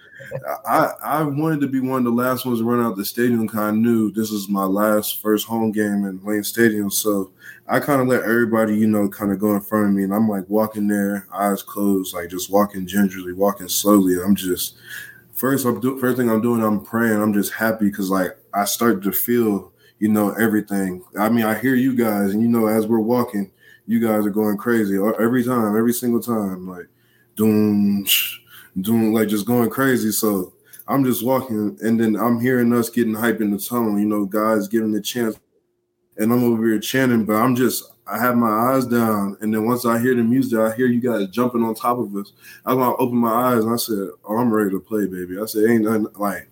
I, 0.67 0.93
I 1.03 1.23
wanted 1.23 1.61
to 1.61 1.67
be 1.67 1.81
one 1.81 1.99
of 1.99 2.05
the 2.05 2.11
last 2.11 2.47
ones 2.47 2.61
to 2.61 2.65
run 2.65 2.85
out 2.85 2.97
the 2.97 3.05
stadium 3.05 3.43
because 3.43 3.59
I 3.61 3.71
knew 3.73 4.11
this 4.11 4.31
was 4.31 4.49
my 4.49 4.65
last 4.65 5.21
first 5.21 5.47
home 5.47 5.73
game 5.73 6.05
in 6.05 6.25
Lane 6.25 6.45
Stadium. 6.45 6.91
So 6.91 7.33
I 7.69 7.81
kind 7.81 8.01
of 8.01 8.09
let 8.09 8.23
everybody, 8.23 8.77
you 8.77 8.87
know, 8.87 9.09
kind 9.09 9.33
of 9.33 9.39
go 9.39 9.55
in 9.55 9.61
front 9.61 9.87
of 9.87 9.93
me, 9.93 10.05
and 10.05 10.15
I'm 10.15 10.29
like 10.29 10.49
walking 10.49 10.89
there, 10.89 11.27
eyes 11.33 11.63
closed, 11.63 12.15
like 12.15 12.31
just 12.31 12.51
walking 12.51 12.87
gingerly, 12.87 13.33
walking 13.33 13.69
slowly. 13.69 14.15
I'm 14.23 14.35
just 14.35 14.77
first, 15.43 15.67
I'm 15.67 15.81
do, 15.81 15.99
first 15.99 16.19
thing 16.19 16.31
I'm 16.31 16.41
doing, 16.41 16.63
I'm 16.63 16.81
praying. 16.81 17.21
I'm 17.21 17.33
just 17.33 17.55
happy 17.55 17.87
because 17.87 18.09
like 18.11 18.31
I 18.55 18.65
start 18.65 19.03
to 19.03 19.11
feel, 19.11 19.73
you 19.99 20.09
know, 20.09 20.31
everything. 20.35 21.03
I 21.19 21.31
mean, 21.31 21.45
I 21.45 21.59
hear 21.59 21.75
you 21.75 21.97
guys, 21.97 22.33
and 22.33 22.41
you 22.41 22.49
know, 22.49 22.69
as 22.69 22.87
we're 22.87 23.01
walking, 23.01 23.51
you 23.85 23.99
guys 23.99 24.25
are 24.25 24.31
going 24.31 24.57
crazy 24.57 24.97
every 25.19 25.43
time, 25.43 25.77
every 25.77 25.95
single 25.95 26.21
time, 26.21 26.69
like 26.69 26.87
doom, 27.35 28.07
doom, 28.81 29.13
like 29.13 29.27
just 29.27 29.45
going 29.45 29.69
crazy. 29.69 30.13
So 30.13 30.53
I'm 30.87 31.05
just 31.05 31.27
walking, 31.27 31.77
and 31.81 31.99
then 31.99 32.15
I'm 32.15 32.39
hearing 32.39 32.73
us 32.73 32.89
getting 32.89 33.15
hype 33.15 33.41
in 33.41 33.51
the 33.51 33.59
tunnel. 33.59 33.99
You 33.99 34.07
know, 34.07 34.25
guys 34.27 34.69
giving 34.69 34.93
the 34.93 35.01
chance 35.01 35.41
and 36.19 36.33
I'm 36.33 36.45
over 36.45 36.67
here 36.67 36.79
chanting, 36.79 37.25
but 37.25 37.35
I'm 37.35 37.55
just 37.55 37.85
I 38.07 38.19
have 38.19 38.37
my 38.37 38.75
eyes 38.75 38.87
down, 38.87 39.37
and 39.41 39.55
then 39.55 39.65
once 39.65 39.87
I 39.87 39.99
hear 40.01 40.15
the 40.15 40.23
music, 40.23 40.59
I 40.59 40.75
hear 40.75 40.87
you 40.87 41.01
guys 41.01 41.29
jumping 41.29 41.63
on 41.63 41.75
top 41.75 41.99
of 41.99 42.15
us. 42.17 42.33
I'm 42.67 42.79
gonna 42.79 42.97
open 42.97 43.17
my 43.17 43.31
eyes 43.31 43.65
and 43.65 43.73
I 43.73 43.77
said, 43.77 44.09
"Oh, 44.25 44.37
I'm 44.37 44.53
ready 44.53 44.71
to 44.71 44.81
play, 44.81 45.07
baby." 45.07 45.39
I 45.41 45.47
said, 45.47 45.71
"Ain't 45.71 45.85
nothing 45.85 46.09
like 46.17 46.51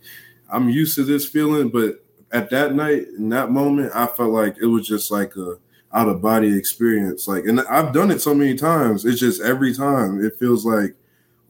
I'm 0.50 0.68
used 0.68 0.94
to 0.96 1.04
this 1.04 1.28
feeling," 1.28 1.68
but 1.68 2.04
at 2.32 2.50
that 2.50 2.74
night, 2.74 3.08
in 3.18 3.28
that 3.30 3.50
moment, 3.50 3.92
I 3.94 4.06
felt 4.06 4.30
like 4.30 4.56
it 4.60 4.66
was 4.66 4.86
just 4.86 5.10
like 5.10 5.36
a 5.36 5.56
out 5.92 6.08
of 6.08 6.22
body 6.22 6.56
experience. 6.56 7.26
Like, 7.26 7.44
and 7.46 7.60
I've 7.62 7.92
done 7.92 8.10
it 8.10 8.20
so 8.20 8.34
many 8.34 8.54
times. 8.54 9.04
It's 9.04 9.20
just 9.20 9.42
every 9.42 9.74
time 9.74 10.24
it 10.24 10.38
feels 10.38 10.64
like, 10.64 10.94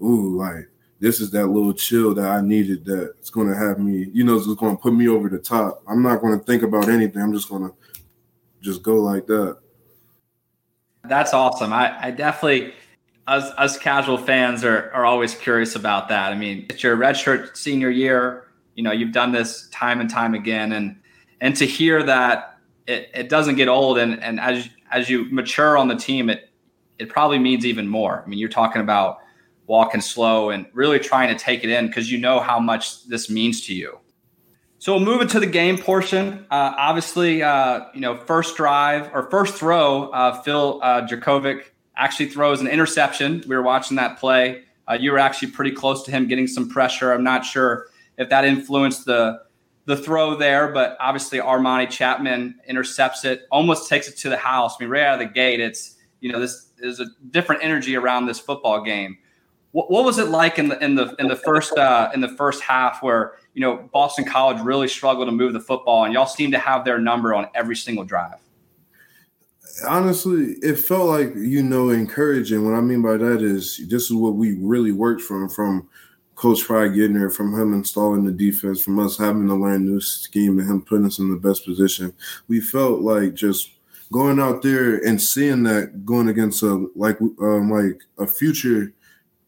ooh, 0.02 0.36
like 0.36 0.68
this 0.98 1.20
is 1.20 1.30
that 1.30 1.46
little 1.48 1.72
chill 1.72 2.14
that 2.14 2.28
I 2.28 2.40
needed. 2.40 2.84
That's 2.84 3.30
going 3.30 3.48
to 3.48 3.56
have 3.56 3.78
me, 3.78 4.10
you 4.12 4.24
know, 4.24 4.36
it's 4.36 4.46
to 4.76 4.82
put 4.82 4.94
me 4.94 5.08
over 5.08 5.28
the 5.28 5.38
top. 5.38 5.82
I'm 5.88 6.02
not 6.02 6.20
to 6.38 6.44
think 6.44 6.62
about 6.62 6.88
anything. 6.88 7.22
I'm 7.22 7.32
just 7.32 7.48
to 7.70 7.74
just 8.60 8.82
go 8.82 8.96
like 8.96 9.26
that. 9.26 9.58
That's 11.04 11.32
awesome. 11.32 11.72
I, 11.72 12.06
I 12.06 12.10
definitely, 12.10 12.74
us, 13.26 13.52
us 13.56 13.78
casual 13.78 14.18
fans 14.18 14.64
are, 14.64 14.90
are 14.92 15.04
always 15.04 15.34
curious 15.34 15.76
about 15.76 16.08
that. 16.08 16.32
I 16.32 16.36
mean, 16.36 16.66
it's 16.68 16.82
your 16.82 16.96
redshirt 16.96 17.56
senior 17.56 17.90
year. 17.90 18.48
You 18.74 18.82
know, 18.82 18.92
you've 18.92 19.12
done 19.12 19.32
this 19.32 19.68
time 19.70 20.00
and 20.00 20.08
time 20.08 20.34
again, 20.34 20.72
and 20.72 20.96
and 21.40 21.56
to 21.56 21.66
hear 21.66 22.02
that 22.04 22.58
it, 22.86 23.10
it 23.12 23.28
doesn't 23.28 23.56
get 23.56 23.68
old, 23.68 23.98
and 23.98 24.22
and 24.22 24.40
as 24.40 24.68
as 24.90 25.10
you 25.10 25.24
mature 25.30 25.76
on 25.76 25.88
the 25.88 25.96
team, 25.96 26.30
it 26.30 26.50
it 26.98 27.08
probably 27.08 27.38
means 27.38 27.66
even 27.66 27.88
more. 27.88 28.22
I 28.24 28.28
mean, 28.28 28.38
you're 28.38 28.48
talking 28.48 28.80
about 28.80 29.18
walking 29.66 30.00
slow 30.00 30.50
and 30.50 30.66
really 30.72 30.98
trying 30.98 31.36
to 31.36 31.42
take 31.42 31.64
it 31.64 31.70
in 31.70 31.86
because 31.86 32.10
you 32.10 32.18
know 32.18 32.40
how 32.40 32.58
much 32.58 33.06
this 33.06 33.30
means 33.30 33.60
to 33.66 33.74
you. 33.74 33.98
So 34.80 34.94
we'll 34.94 35.04
move 35.04 35.20
into 35.20 35.38
the 35.38 35.46
game 35.46 35.76
portion. 35.76 36.46
Uh, 36.50 36.72
obviously, 36.74 37.42
uh, 37.42 37.84
you 37.92 38.00
know, 38.00 38.16
first 38.16 38.56
drive 38.56 39.10
or 39.12 39.28
first 39.30 39.56
throw, 39.56 40.04
uh, 40.08 40.40
Phil 40.40 40.80
uh, 40.82 41.06
Jurkovec 41.06 41.64
actually 41.98 42.30
throws 42.30 42.62
an 42.62 42.66
interception. 42.66 43.44
We 43.46 43.54
were 43.54 43.62
watching 43.62 43.98
that 43.98 44.18
play. 44.18 44.62
Uh, 44.88 44.96
you 44.98 45.12
were 45.12 45.18
actually 45.18 45.50
pretty 45.50 45.72
close 45.72 46.02
to 46.04 46.10
him 46.10 46.28
getting 46.28 46.46
some 46.46 46.66
pressure. 46.66 47.12
I'm 47.12 47.22
not 47.22 47.44
sure 47.44 47.88
if 48.16 48.30
that 48.30 48.46
influenced 48.46 49.04
the 49.04 49.42
the 49.84 49.98
throw 49.98 50.34
there, 50.34 50.68
but 50.72 50.96
obviously 50.98 51.40
Armani 51.40 51.90
Chapman 51.90 52.54
intercepts 52.66 53.26
it, 53.26 53.46
almost 53.50 53.86
takes 53.86 54.08
it 54.08 54.16
to 54.18 54.30
the 54.30 54.36
house. 54.38 54.76
I 54.78 54.84
mean, 54.84 54.90
right 54.90 55.02
out 55.02 55.20
of 55.20 55.28
the 55.28 55.34
gate, 55.34 55.60
it's 55.60 55.96
you 56.20 56.32
know 56.32 56.40
this 56.40 56.70
is 56.78 57.00
a 57.00 57.06
different 57.30 57.62
energy 57.62 57.96
around 57.96 58.24
this 58.24 58.40
football 58.40 58.82
game. 58.82 59.18
What, 59.72 59.90
what 59.90 60.06
was 60.06 60.18
it 60.18 60.28
like 60.28 60.58
in 60.58 60.70
the 60.70 60.82
in 60.82 60.94
the 60.94 61.14
in 61.18 61.28
the 61.28 61.36
first 61.36 61.76
uh, 61.76 62.10
in 62.14 62.22
the 62.22 62.28
first 62.28 62.62
half 62.62 63.02
where 63.02 63.34
you 63.54 63.60
know 63.60 63.88
Boston 63.92 64.24
College 64.24 64.60
really 64.62 64.88
struggled 64.88 65.28
to 65.28 65.32
move 65.32 65.52
the 65.52 65.60
football, 65.60 66.04
and 66.04 66.14
y'all 66.14 66.26
seem 66.26 66.50
to 66.52 66.58
have 66.58 66.84
their 66.84 66.98
number 66.98 67.34
on 67.34 67.48
every 67.54 67.76
single 67.76 68.04
drive? 68.04 68.38
honestly, 69.86 70.54
it 70.62 70.78
felt 70.78 71.06
like 71.06 71.34
you 71.34 71.62
know 71.62 71.90
encouraging. 71.90 72.64
What 72.64 72.74
I 72.74 72.80
mean 72.80 73.02
by 73.02 73.16
that 73.16 73.42
is 73.42 73.80
this 73.88 74.04
is 74.04 74.12
what 74.12 74.34
we 74.34 74.56
really 74.58 74.92
worked 74.92 75.22
from 75.22 75.48
from 75.48 75.88
Coach 76.34 76.64
Pry 76.64 76.88
getting 76.88 77.18
there, 77.18 77.30
from 77.30 77.58
him 77.58 77.72
installing 77.72 78.24
the 78.24 78.32
defense, 78.32 78.82
from 78.82 78.98
us 78.98 79.18
having 79.18 79.46
to 79.48 79.54
learn 79.54 79.84
new 79.84 80.00
scheme, 80.00 80.58
and 80.58 80.68
him 80.68 80.82
putting 80.82 81.06
us 81.06 81.18
in 81.18 81.30
the 81.30 81.36
best 81.36 81.64
position. 81.64 82.12
We 82.48 82.60
felt 82.60 83.00
like 83.00 83.34
just 83.34 83.70
going 84.12 84.40
out 84.40 84.62
there 84.62 84.96
and 85.06 85.20
seeing 85.20 85.62
that 85.64 86.04
going 86.04 86.28
against 86.28 86.62
a 86.62 86.88
like 86.96 87.20
um, 87.20 87.70
like 87.70 88.00
a 88.18 88.26
future 88.26 88.92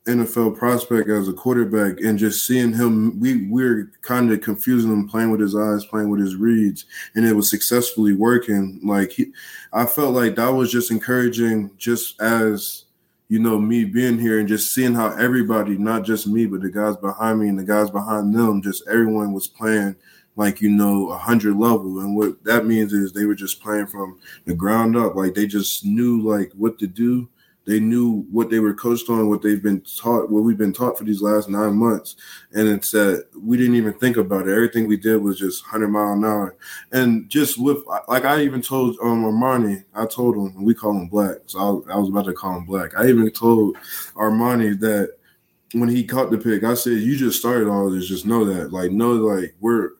NFL 0.06 0.56
prospect 0.56 1.08
as 1.08 1.28
a 1.28 1.32
quarterback 1.32 2.00
and 2.00 2.18
just 2.18 2.44
seeing 2.44 2.72
him, 2.72 3.20
we 3.20 3.46
we're 3.48 3.92
kind 4.02 4.32
of 4.32 4.40
confusing 4.40 4.90
him 4.90 5.08
playing 5.08 5.30
with 5.30 5.40
his 5.40 5.54
eyes, 5.54 5.84
playing 5.84 6.10
with 6.10 6.20
his 6.20 6.34
reads, 6.34 6.86
and 7.14 7.24
it 7.24 7.34
was 7.34 7.48
successfully 7.48 8.12
working. 8.12 8.80
Like 8.82 9.12
he, 9.12 9.32
I 9.72 9.86
felt 9.86 10.14
like 10.14 10.34
that 10.36 10.48
was 10.48 10.72
just 10.72 10.90
encouraging, 10.90 11.70
just 11.76 12.20
as 12.20 12.84
you 13.28 13.38
know, 13.38 13.58
me 13.58 13.84
being 13.84 14.18
here 14.18 14.40
and 14.40 14.48
just 14.48 14.74
seeing 14.74 14.94
how 14.94 15.16
everybody, 15.16 15.78
not 15.78 16.02
just 16.04 16.26
me, 16.26 16.46
but 16.46 16.60
the 16.62 16.70
guys 16.70 16.96
behind 16.96 17.40
me 17.40 17.48
and 17.48 17.58
the 17.58 17.64
guys 17.64 17.88
behind 17.88 18.34
them, 18.34 18.60
just 18.60 18.86
everyone 18.88 19.32
was 19.32 19.46
playing 19.46 19.96
like 20.34 20.60
you 20.60 20.70
know 20.70 21.10
a 21.10 21.16
hundred 21.16 21.56
level, 21.56 22.00
and 22.00 22.16
what 22.16 22.42
that 22.42 22.66
means 22.66 22.92
is 22.92 23.12
they 23.12 23.24
were 23.24 23.36
just 23.36 23.62
playing 23.62 23.86
from 23.86 24.18
the 24.46 24.54
ground 24.54 24.96
up, 24.96 25.14
like 25.14 25.34
they 25.34 25.46
just 25.46 25.84
knew 25.84 26.20
like 26.20 26.50
what 26.54 26.78
to 26.80 26.88
do 26.88 27.28
they 27.64 27.78
knew 27.78 28.26
what 28.30 28.50
they 28.50 28.58
were 28.58 28.74
coached 28.74 29.08
on, 29.08 29.28
what 29.28 29.42
they've 29.42 29.62
been 29.62 29.82
taught, 29.82 30.30
what 30.30 30.42
we've 30.42 30.58
been 30.58 30.72
taught 30.72 30.98
for 30.98 31.04
these 31.04 31.22
last 31.22 31.48
nine 31.48 31.76
months. 31.76 32.16
And 32.52 32.68
it's 32.68 32.90
that 32.90 33.26
we 33.40 33.56
didn't 33.56 33.76
even 33.76 33.92
think 33.94 34.16
about 34.16 34.48
it. 34.48 34.52
Everything 34.52 34.86
we 34.86 34.96
did 34.96 35.22
was 35.22 35.38
just 35.38 35.62
100 35.64 35.88
mile 35.88 36.12
an 36.14 36.24
hour. 36.24 36.56
And 36.90 37.28
just 37.28 37.60
with, 37.60 37.78
like 38.08 38.24
I 38.24 38.42
even 38.42 38.62
told 38.62 38.96
um, 39.00 39.24
Armani, 39.24 39.84
I 39.94 40.06
told 40.06 40.36
him, 40.36 40.64
we 40.64 40.74
call 40.74 40.92
him 40.92 41.08
Black. 41.08 41.36
So 41.46 41.84
I, 41.88 41.94
I 41.94 41.96
was 41.98 42.08
about 42.08 42.24
to 42.24 42.32
call 42.32 42.56
him 42.56 42.64
Black. 42.64 42.98
I 42.98 43.08
even 43.08 43.30
told 43.30 43.76
Armani 44.14 44.78
that 44.80 45.16
when 45.72 45.88
he 45.88 46.04
caught 46.04 46.30
the 46.30 46.38
pick, 46.38 46.64
I 46.64 46.74
said, 46.74 46.98
you 46.98 47.16
just 47.16 47.38
started 47.38 47.68
all 47.68 47.90
this. 47.90 48.08
Just 48.08 48.26
know 48.26 48.44
that. 48.44 48.72
Like, 48.72 48.90
know, 48.90 49.12
like, 49.12 49.54
we're, 49.60 49.90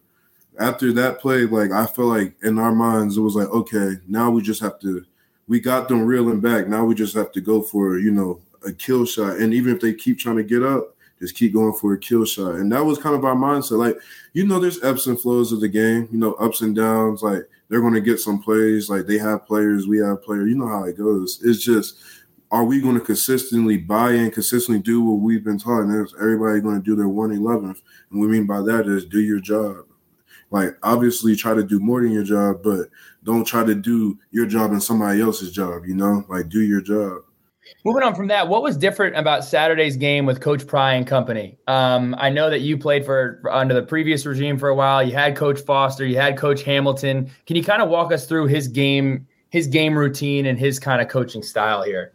after 0.59 0.93
that 0.93 1.21
play, 1.21 1.45
like, 1.45 1.71
I 1.71 1.87
feel 1.87 2.07
like 2.07 2.35
in 2.43 2.59
our 2.59 2.73
minds, 2.73 3.17
it 3.17 3.23
was 3.23 3.37
like, 3.37 3.49
okay, 3.49 3.95
now 4.07 4.31
we 4.31 4.43
just 4.43 4.61
have 4.61 4.79
to 4.81 5.07
we 5.49 5.61
got 5.61 5.89
them 5.89 6.05
reeling 6.05 6.41
back. 6.41 6.69
Now 6.69 6.85
we 6.85 6.95
just 6.95 7.15
have 7.15 7.33
to 7.33 7.41
go 7.41 7.63
for 7.63 7.99
you 7.99 8.11
know 8.11 8.41
a 8.67 8.73
kill 8.73 9.05
shot, 9.05 9.37
and 9.37 9.53
even 9.53 9.75
if 9.75 9.81
they 9.81 9.95
keep 9.95 10.19
trying 10.19 10.37
to 10.37 10.45
get 10.45 10.63
up, 10.63 10.97
just 11.21 11.37
keep 11.37 11.53
going 11.53 11.75
for 11.75 11.93
a 11.93 11.99
kill 11.99 12.25
shot. 12.25 12.57
And 12.57 12.71
that 12.73 12.85
was 12.85 12.99
kind 12.99 13.15
of 13.15 13.25
our 13.25 13.35
mindset. 13.35 13.79
Like 13.79 13.99
you 14.33 14.47
know, 14.47 14.59
there's 14.61 14.83
ebbs 14.83 15.07
and 15.07 15.21
flows 15.21 15.53
of 15.53 15.61
the 15.61 15.69
game. 15.69 16.09
You 16.11 16.19
know, 16.19 16.35
ups 16.35 16.61
and 16.61 16.75
downs. 16.75 17.23
Like 17.23 17.49
they're 17.69 17.81
going 17.81 17.95
to 17.95 18.01
get 18.01 18.21
some 18.21 18.43
plays. 18.43 18.89
Like 18.89 19.07
they 19.07 19.19
have 19.19 19.47
players, 19.47 19.87
we 19.87 19.99
have 19.99 20.23
players. 20.23 20.49
You 20.49 20.57
know 20.57 20.69
how 20.69 20.85
it 20.85 20.97
goes. 20.97 21.41
It's 21.45 21.63
just. 21.63 21.99
Are 22.51 22.65
we 22.67 22.83
going 22.83 22.97
to 22.97 23.01
consistently 23.01 23.79
buy 23.79 24.11
in, 24.13 24.31
consistently 24.31 24.83
do 24.83 25.03
what 25.03 25.21
we've 25.21 25.43
been 25.43 25.59
taught? 25.59 25.85
And 25.85 26.07
everybody 26.21 26.61
going 26.61 26.77
to 26.77 26.85
do 26.85 26.95
their 26.95 27.07
111th. 27.07 27.81
And 28.11 28.21
we 28.21 28.27
mean 28.27 28.47
by 28.47 28.61
that 28.61 28.87
is 28.87 29.07
do 29.07 29.21
your 29.21 29.41
job. 29.41 29.87
Like, 30.53 30.77
obviously, 30.83 31.35
try 31.35 31.55
to 31.55 31.65
do 31.65 31.81
more 31.81 32.03
than 32.03 32.13
your 32.13 32.25
job, 32.25 32.63
but 32.63 32.89
don't 33.25 33.45
try 33.45 33.65
to 33.65 33.75
do 33.75 34.19
your 34.31 34.47
job 34.47 34.71
and 34.71 34.83
somebody 34.83 35.21
else's 35.21 35.51
job, 35.51 35.87
you 35.87 35.95
know? 35.95 36.25
Like 36.29 36.49
do 36.49 36.61
your 36.61 36.81
job. 36.81 37.23
Moving 37.85 38.03
on 38.03 38.15
from 38.15 38.29
that, 38.29 38.49
what 38.49 38.63
was 38.63 38.77
different 38.77 39.17
about 39.17 39.45
Saturday's 39.45 39.97
game 39.97 40.27
with 40.27 40.41
Coach 40.41 40.67
Pry 40.67 40.95
and 40.95 41.07
company? 41.07 41.59
Um, 41.69 42.15
I 42.19 42.29
know 42.29 42.51
that 42.51 42.61
you 42.61 42.77
played 42.77 43.05
for, 43.05 43.39
for, 43.41 43.53
under 43.53 43.73
the 43.73 43.83
previous 43.83 44.27
regime 44.27 44.59
for 44.59 44.69
a 44.69 44.75
while. 44.75 45.03
You 45.03 45.15
had 45.15 45.37
Coach 45.37 45.61
Foster, 45.61 46.05
you 46.05 46.17
had 46.17 46.37
Coach 46.37 46.63
Hamilton. 46.65 47.31
Can 47.47 47.57
you 47.57 47.65
kind 47.65 47.81
of 47.81 47.89
walk 47.89 48.13
us 48.13 48.27
through 48.27 48.47
his 48.47 48.69
game, 48.69 49.27
his 49.51 49.67
game 49.67 49.97
routine, 49.97 50.47
and 50.47 50.59
his 50.59 50.79
kind 50.79 51.01
of 51.01 51.09
coaching 51.09 51.43
style 51.43 51.83
here? 51.83 52.13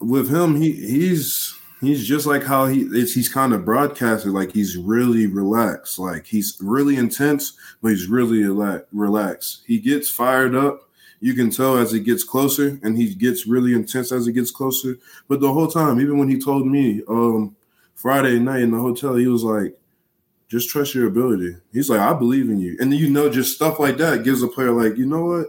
With 0.00 0.28
him, 0.28 0.60
he 0.60 0.72
he's 0.72 1.56
he's 1.80 2.06
just 2.06 2.26
like 2.26 2.42
how 2.42 2.66
he 2.66 2.82
is 2.82 3.14
he's 3.14 3.28
kind 3.28 3.52
of 3.52 3.64
broadcasted 3.64 4.32
like 4.32 4.52
he's 4.52 4.76
really 4.76 5.26
relaxed 5.26 5.98
like 5.98 6.26
he's 6.26 6.56
really 6.60 6.96
intense 6.96 7.56
but 7.82 7.88
he's 7.88 8.06
really 8.06 8.42
relaxed. 8.92 9.62
He 9.66 9.78
gets 9.78 10.08
fired 10.08 10.54
up 10.54 10.82
you 11.20 11.34
can 11.34 11.50
tell 11.50 11.78
as 11.78 11.94
it 11.94 12.00
gets 12.00 12.22
closer 12.22 12.78
and 12.82 12.96
he 12.96 13.14
gets 13.14 13.46
really 13.46 13.72
intense 13.72 14.12
as 14.12 14.26
it 14.26 14.34
gets 14.34 14.50
closer. 14.50 14.98
But 15.28 15.40
the 15.40 15.52
whole 15.52 15.68
time 15.68 16.00
even 16.00 16.18
when 16.18 16.28
he 16.28 16.38
told 16.38 16.66
me 16.66 17.02
um 17.08 17.54
friday 17.94 18.38
night 18.38 18.60
in 18.60 18.70
the 18.70 18.78
hotel 18.78 19.14
he 19.14 19.26
was 19.26 19.42
like 19.42 19.74
just 20.48 20.68
trust 20.70 20.94
your 20.94 21.08
ability. 21.08 21.56
He's 21.72 21.90
like 21.90 22.00
i 22.00 22.12
believe 22.12 22.48
in 22.48 22.58
you. 22.58 22.76
And 22.80 22.92
you 22.94 23.10
know 23.10 23.28
just 23.28 23.54
stuff 23.54 23.78
like 23.78 23.98
that 23.98 24.24
gives 24.24 24.42
a 24.42 24.48
player 24.48 24.72
like 24.72 24.96
you 24.96 25.06
know 25.06 25.26
what? 25.26 25.48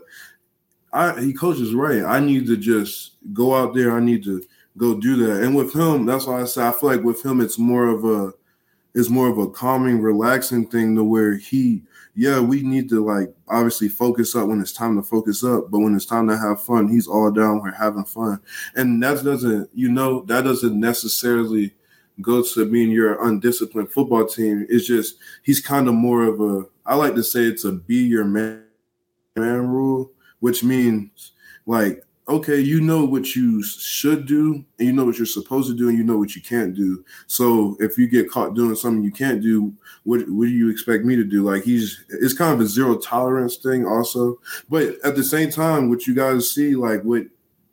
I 0.92 1.22
he 1.22 1.34
coaches 1.34 1.74
right. 1.74 2.04
I 2.04 2.20
need 2.20 2.48
to 2.48 2.58
just 2.58 3.16
go 3.34 3.56
out 3.56 3.74
there. 3.74 3.96
I 3.96 4.00
need 4.00 4.24
to 4.24 4.44
go 4.78 4.96
do 4.96 5.16
that. 5.26 5.44
And 5.44 5.56
with 5.56 5.74
him, 5.74 6.06
that's 6.06 6.26
why 6.26 6.42
I 6.42 6.46
say 6.46 6.66
I 6.66 6.72
feel 6.72 6.90
like 6.90 7.04
with 7.04 7.26
him 7.26 7.42
it's 7.42 7.58
more 7.58 7.88
of 7.88 8.06
a 8.06 8.34
it's 8.98 9.10
more 9.10 9.30
of 9.30 9.38
a 9.38 9.48
calming, 9.48 10.02
relaxing 10.02 10.66
thing 10.66 10.96
to 10.96 11.04
where 11.04 11.38
he, 11.38 11.84
yeah, 12.16 12.40
we 12.40 12.64
need 12.64 12.90
to 12.90 13.06
like 13.06 13.32
obviously 13.48 13.90
focus 13.90 14.36
up 14.36 14.48
when 14.48 14.60
it's 14.60 14.72
time 14.72 14.96
to 14.96 15.04
focus 15.04 15.44
up, 15.44 15.70
but 15.70 15.80
when 15.80 15.96
it's 15.96 16.06
time 16.06 16.28
to 16.28 16.38
have 16.38 16.64
fun, 16.64 16.88
he's 16.88 17.08
all 17.08 17.30
down. 17.30 17.62
We're 17.62 17.74
having 17.74 18.06
fun, 18.06 18.40
and 18.76 19.02
that 19.04 19.24
doesn't, 19.24 19.70
you 19.76 19.90
know, 19.90 20.22
that 20.22 20.44
doesn't 20.44 20.80
necessarily 20.80 21.76
go 22.22 22.42
to 22.42 22.66
being 22.66 22.90
your 22.90 23.24
undisciplined 23.24 23.92
football 23.92 24.26
team. 24.26 24.66
It's 24.68 24.88
just 24.88 25.18
he's 25.44 25.60
kind 25.60 25.88
of 25.88 25.94
more 25.94 26.24
of 26.24 26.42
a. 26.42 26.66
I 26.84 26.96
like 26.96 27.14
to 27.16 27.24
say 27.24 27.42
it's 27.42 27.66
a 27.66 27.74
be 27.74 27.98
your 27.98 28.26
man, 28.26 28.64
man 29.36 29.68
rule, 29.68 30.12
which 30.40 30.64
means 30.64 31.34
like 31.68 32.04
okay, 32.30 32.60
you 32.60 32.82
know 32.82 33.06
what 33.06 33.36
you 33.36 33.64
should 33.64 34.26
do, 34.26 34.66
and 34.80 34.88
you 34.88 34.94
know 34.94 35.06
what 35.06 35.18
you're 35.18 35.26
supposed 35.26 35.70
to 35.70 35.76
do, 35.76 35.90
and 35.90 35.98
you 35.98 36.04
know 36.04 36.18
what 36.18 36.36
you 36.36 36.42
can't 36.42 36.74
do. 36.74 37.04
So 37.28 37.78
if 37.80 37.98
you 37.98 38.08
get 38.08 38.30
caught 38.30 38.54
doing 38.54 38.76
something 38.76 39.04
you 39.04 39.12
can't 39.12 39.42
do, 39.42 39.74
what 40.04 40.22
what 40.30 40.46
do 40.46 40.52
you 40.52 40.70
expect 40.70 41.06
me 41.06 41.16
to 41.16 41.24
do? 41.24 41.44
Like 41.44 41.64
he's 41.64 42.04
it's 42.10 42.34
kind 42.34 42.54
of 42.54 42.60
a 42.60 42.68
zero 42.68 42.98
tolerance 42.98 43.58
thing, 43.58 43.86
also. 43.86 44.40
But 44.70 44.96
at 45.04 45.16
the 45.16 45.24
same 45.24 45.50
time, 45.50 45.90
what 45.90 46.06
you 46.06 46.14
guys 46.14 46.52
see, 46.52 46.76
like 46.76 47.02
what 47.04 47.24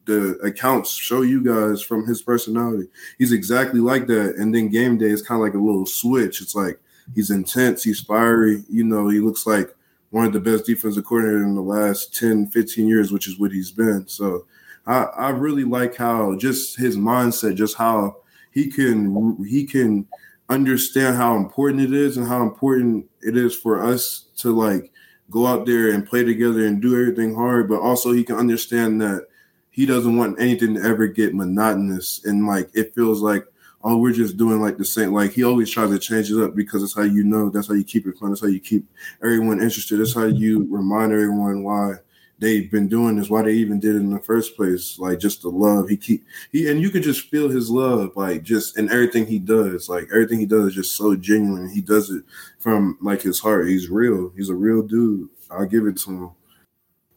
the 0.06 0.36
accounts 0.38 0.92
show 0.92 1.22
you 1.22 1.42
guys 1.42 1.82
from 1.82 2.06
his 2.06 2.22
personality, 2.22 2.88
he's 3.18 3.32
exactly 3.32 3.80
like 3.80 4.06
that. 4.06 4.36
And 4.36 4.54
then 4.54 4.68
game 4.68 4.98
day 4.98 5.10
is 5.10 5.22
kind 5.22 5.40
of 5.40 5.46
like 5.46 5.54
a 5.54 5.64
little 5.64 5.86
switch. 5.86 6.40
It's 6.42 6.54
like 6.54 6.78
he's 7.14 7.30
intense, 7.30 7.82
he's 7.82 8.00
fiery. 8.00 8.62
You 8.68 8.84
know, 8.84 9.08
he 9.08 9.20
looks 9.20 9.46
like 9.46 9.74
one 10.14 10.26
of 10.26 10.32
the 10.32 10.38
best 10.38 10.64
defensive 10.64 11.02
coordinators 11.02 11.42
in 11.42 11.56
the 11.56 11.60
last 11.60 12.14
10, 12.14 12.46
15 12.46 12.86
years, 12.86 13.10
which 13.10 13.26
is 13.26 13.36
what 13.36 13.50
he's 13.50 13.72
been. 13.72 14.06
So 14.06 14.46
I, 14.86 15.02
I 15.02 15.30
really 15.30 15.64
like 15.64 15.96
how 15.96 16.36
just 16.36 16.78
his 16.78 16.96
mindset, 16.96 17.56
just 17.56 17.76
how 17.76 18.18
he 18.52 18.70
can 18.70 19.44
he 19.44 19.64
can 19.64 20.06
understand 20.48 21.16
how 21.16 21.34
important 21.34 21.82
it 21.82 21.92
is 21.92 22.16
and 22.16 22.28
how 22.28 22.44
important 22.44 23.10
it 23.22 23.36
is 23.36 23.56
for 23.56 23.82
us 23.82 24.26
to 24.36 24.56
like 24.56 24.92
go 25.30 25.48
out 25.48 25.66
there 25.66 25.90
and 25.90 26.06
play 26.06 26.22
together 26.22 26.64
and 26.64 26.80
do 26.80 26.96
everything 26.96 27.34
hard, 27.34 27.68
but 27.68 27.80
also 27.80 28.12
he 28.12 28.22
can 28.22 28.36
understand 28.36 29.00
that 29.00 29.26
he 29.70 29.84
doesn't 29.84 30.16
want 30.16 30.40
anything 30.40 30.76
to 30.76 30.82
ever 30.82 31.08
get 31.08 31.34
monotonous 31.34 32.24
and 32.24 32.46
like 32.46 32.70
it 32.72 32.94
feels 32.94 33.20
like 33.20 33.44
oh, 33.84 33.98
we're 33.98 34.12
just 34.12 34.38
doing 34.38 34.60
like 34.60 34.78
the 34.78 34.84
same. 34.84 35.12
Like 35.12 35.32
he 35.32 35.44
always 35.44 35.70
tries 35.70 35.90
to 35.90 35.98
change 35.98 36.30
it 36.30 36.42
up 36.42 36.56
because 36.56 36.80
that's 36.80 36.96
how 36.96 37.02
you 37.02 37.22
know, 37.22 37.50
that's 37.50 37.68
how 37.68 37.74
you 37.74 37.84
keep 37.84 38.06
it 38.06 38.16
fun, 38.16 38.30
that's 38.30 38.40
how 38.40 38.46
you 38.46 38.60
keep 38.60 38.88
everyone 39.22 39.60
interested, 39.60 39.98
that's 39.98 40.14
how 40.14 40.24
you 40.24 40.66
remind 40.70 41.12
everyone 41.12 41.62
why 41.62 41.96
they've 42.38 42.70
been 42.70 42.88
doing 42.88 43.16
this, 43.16 43.28
why 43.28 43.42
they 43.42 43.52
even 43.52 43.78
did 43.78 43.94
it 43.94 43.98
in 43.98 44.10
the 44.10 44.18
first 44.18 44.56
place. 44.56 44.98
Like 44.98 45.18
just 45.18 45.42
the 45.42 45.50
love 45.50 45.88
he 45.88 45.98
keep 45.98 46.24
he 46.50 46.70
and 46.70 46.80
you 46.80 46.90
can 46.90 47.02
just 47.02 47.28
feel 47.28 47.50
his 47.50 47.70
love, 47.70 48.16
like 48.16 48.42
just 48.42 48.78
in 48.78 48.90
everything 48.90 49.26
he 49.26 49.38
does. 49.38 49.88
Like 49.88 50.08
everything 50.10 50.40
he 50.40 50.46
does 50.46 50.68
is 50.68 50.74
just 50.74 50.96
so 50.96 51.14
genuine. 51.14 51.68
He 51.68 51.82
does 51.82 52.10
it 52.10 52.24
from 52.58 52.96
like 53.02 53.20
his 53.20 53.38
heart. 53.38 53.68
He's 53.68 53.90
real. 53.90 54.32
He's 54.34 54.48
a 54.48 54.54
real 54.54 54.80
dude. 54.80 55.28
I'll 55.50 55.66
give 55.66 55.86
it 55.86 55.98
to 55.98 56.10
him. 56.10 56.30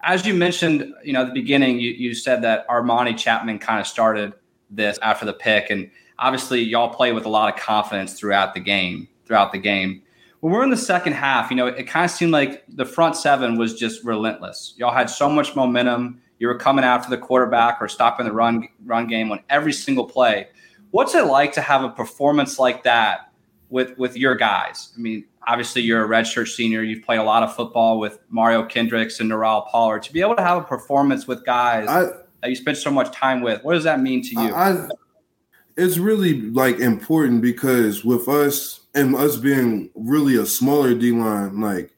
As 0.02 0.26
you 0.26 0.34
mentioned, 0.34 0.94
you 1.04 1.14
know, 1.14 1.22
at 1.22 1.28
the 1.28 1.34
beginning, 1.34 1.80
you, 1.80 1.90
you 1.92 2.14
said 2.14 2.42
that 2.44 2.68
Armani 2.68 3.18
Chapman 3.18 3.58
kind 3.60 3.80
of 3.80 3.88
started 3.88 4.34
this 4.70 5.00
after 5.02 5.26
the 5.26 5.34
pick 5.34 5.70
and 5.70 5.90
obviously 6.20 6.62
y'all 6.62 6.90
play 6.90 7.12
with 7.12 7.26
a 7.26 7.30
lot 7.30 7.54
of 7.54 7.60
confidence 7.60 8.14
throughout 8.14 8.54
the 8.54 8.60
game. 8.60 9.08
Throughout 9.26 9.52
the 9.52 9.58
game, 9.58 10.02
when 10.40 10.54
we're 10.54 10.64
in 10.64 10.70
the 10.70 10.78
second 10.78 11.12
half, 11.12 11.50
you 11.52 11.58
know, 11.58 11.68
it 11.68 11.86
kind 11.86 12.06
of 12.06 12.12
seemed 12.12 12.32
like 12.32 12.64
the 12.70 12.86
front 12.86 13.18
seven 13.18 13.58
was 13.58 13.78
just 13.78 14.06
relentless. 14.06 14.74
Y'all 14.78 14.94
had 14.94 15.10
so 15.10 15.30
much 15.30 15.54
momentum. 15.54 16.22
You 16.40 16.48
were 16.48 16.58
coming 16.58 16.86
after 16.86 17.10
the 17.10 17.18
quarterback 17.18 17.80
or 17.82 17.90
stopping 17.90 18.26
the 18.26 18.32
run 18.32 18.70
run 18.86 19.08
game 19.08 19.30
on 19.32 19.42
every 19.50 19.74
single 19.74 20.06
play. 20.06 20.48
What's 20.92 21.14
it 21.14 21.26
like 21.26 21.52
to 21.54 21.62
have 21.62 21.84
a 21.84 21.90
performance 21.90 22.58
like 22.58 22.84
that 22.84 23.32
with 23.70 23.98
with 23.98 24.16
your 24.16 24.36
guys? 24.36 24.94
I 24.96 25.02
mean, 25.02 25.26
obviously 25.46 25.82
you're 25.82 26.06
a 26.06 26.08
redshirt 26.08 26.48
senior. 26.48 26.84
You've 26.84 27.04
played 27.04 27.20
a 27.20 27.24
lot 27.24 27.44
of 27.44 27.54
football 27.54 28.00
with 28.00 28.20
Mario 28.30 28.64
Kendricks 28.64 29.20
and 29.20 29.30
Norell 29.30 29.68
Pollard. 29.68 30.04
To 30.04 30.14
be 30.14 30.22
able 30.22 30.36
to 30.36 30.44
have 30.44 30.58
a 30.58 30.66
performance 30.66 31.28
with 31.28 31.46
guys 31.46 31.90
I, 31.90 32.06
that 32.42 32.50
you 32.50 32.56
spent 32.56 32.78
so 32.78 32.92
much 32.92 33.12
time 33.12 33.42
with, 33.42 33.64
what 33.64 33.74
does 33.74 33.84
that 33.84 34.00
mean 34.00 34.24
to 34.24 34.30
you? 34.30 34.54
I, 34.54 34.88
it's 35.78 36.00
really 36.00 36.42
like 36.42 36.80
important 36.80 37.42
because 37.42 38.04
with 38.04 38.28
us 38.28 38.82
and 38.96 39.16
us 39.16 39.38
being 39.38 39.90
really 39.96 40.38
a 40.38 40.46
smaller 40.46 40.96
D 40.96 41.12
line, 41.12 41.62
like 41.62 41.92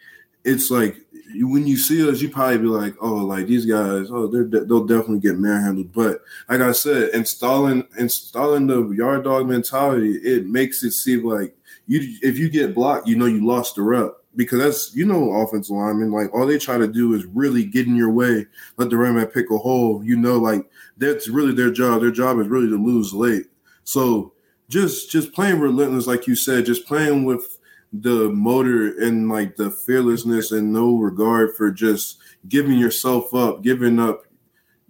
it's 0.43 0.69
like 0.69 0.97
when 1.35 1.65
you 1.65 1.77
see 1.77 2.07
us, 2.09 2.21
you 2.21 2.29
probably 2.29 2.57
be 2.57 2.65
like, 2.65 2.95
oh, 2.99 3.15
like 3.15 3.47
these 3.47 3.65
guys, 3.65 4.07
oh, 4.11 4.27
they're 4.27 4.43
they'll 4.43 4.85
definitely 4.85 5.19
get 5.19 5.37
manhandled. 5.37 5.93
But 5.93 6.21
like 6.49 6.59
I 6.61 6.73
said, 6.73 7.09
installing 7.13 7.87
installing 7.97 8.67
the 8.67 8.89
yard 8.89 9.23
dog 9.23 9.47
mentality, 9.47 10.15
it 10.17 10.45
makes 10.45 10.83
it 10.83 10.91
seem 10.91 11.23
like 11.23 11.55
you 11.87 12.17
if 12.21 12.37
you 12.37 12.49
get 12.49 12.75
blocked, 12.75 13.07
you 13.07 13.15
know 13.15 13.27
you 13.27 13.45
lost 13.45 13.75
the 13.75 13.81
rep 13.81 14.11
because 14.35 14.59
that's 14.59 14.95
you 14.95 15.05
know 15.05 15.31
offensive 15.31 15.75
linemen 15.75 16.11
like 16.11 16.33
all 16.33 16.45
they 16.45 16.57
try 16.57 16.77
to 16.77 16.87
do 16.87 17.13
is 17.13 17.25
really 17.27 17.63
get 17.63 17.87
in 17.87 17.95
your 17.95 18.11
way, 18.11 18.45
let 18.77 18.89
the 18.89 18.97
running 18.97 19.23
back 19.23 19.33
pick 19.33 19.49
a 19.51 19.57
hole. 19.57 20.03
You 20.03 20.17
know, 20.17 20.37
like 20.37 20.69
that's 20.97 21.29
really 21.29 21.53
their 21.53 21.71
job. 21.71 22.01
Their 22.01 22.11
job 22.11 22.39
is 22.39 22.47
really 22.47 22.67
to 22.67 22.83
lose 22.83 23.13
late. 23.13 23.45
So 23.89 24.33
just 24.67 25.09
just 25.09 25.33
playing 25.33 25.59
relentless, 25.59 26.05
like 26.05 26.27
you 26.27 26.35
said, 26.35 26.67
just 26.67 26.85
playing 26.85 27.25
with 27.25 27.57
the 27.91 28.29
motor 28.29 28.95
and 29.03 29.29
like 29.29 29.55
the 29.55 29.71
fearlessness 29.71 30.51
and 30.51 30.71
no 30.71 30.95
regard 30.95 31.55
for 31.55 31.71
just 31.71 32.19
giving 32.47 32.77
yourself 32.77 33.33
up, 33.33 33.63
giving 33.63 33.99
up 33.99 34.25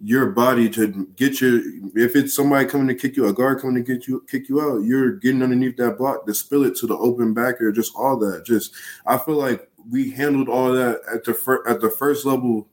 your 0.02 0.26
body 0.26 0.68
to 0.68 1.08
get 1.16 1.40
your 1.40 1.62
if 1.96 2.14
it's 2.14 2.36
somebody 2.36 2.68
coming 2.68 2.88
to 2.88 2.94
kick 2.94 3.16
you, 3.16 3.26
a 3.26 3.32
guard 3.32 3.62
coming 3.62 3.82
to 3.82 3.94
get 3.94 4.06
you 4.06 4.22
kick 4.30 4.50
you 4.50 4.60
out, 4.60 4.84
you're 4.84 5.12
getting 5.12 5.42
underneath 5.42 5.78
that 5.78 5.96
block 5.96 6.26
to 6.26 6.34
spill 6.34 6.64
it 6.64 6.76
to 6.76 6.86
the 6.86 6.96
open 6.98 7.32
backer, 7.32 7.72
just 7.72 7.96
all 7.96 8.18
that. 8.18 8.44
Just 8.44 8.74
I 9.06 9.16
feel 9.16 9.36
like 9.36 9.66
we 9.90 10.10
handled 10.10 10.50
all 10.50 10.72
that 10.72 11.00
at 11.10 11.24
the 11.24 11.32
fir- 11.32 11.66
at 11.66 11.80
the 11.80 11.88
first 11.88 12.26
level 12.26 12.68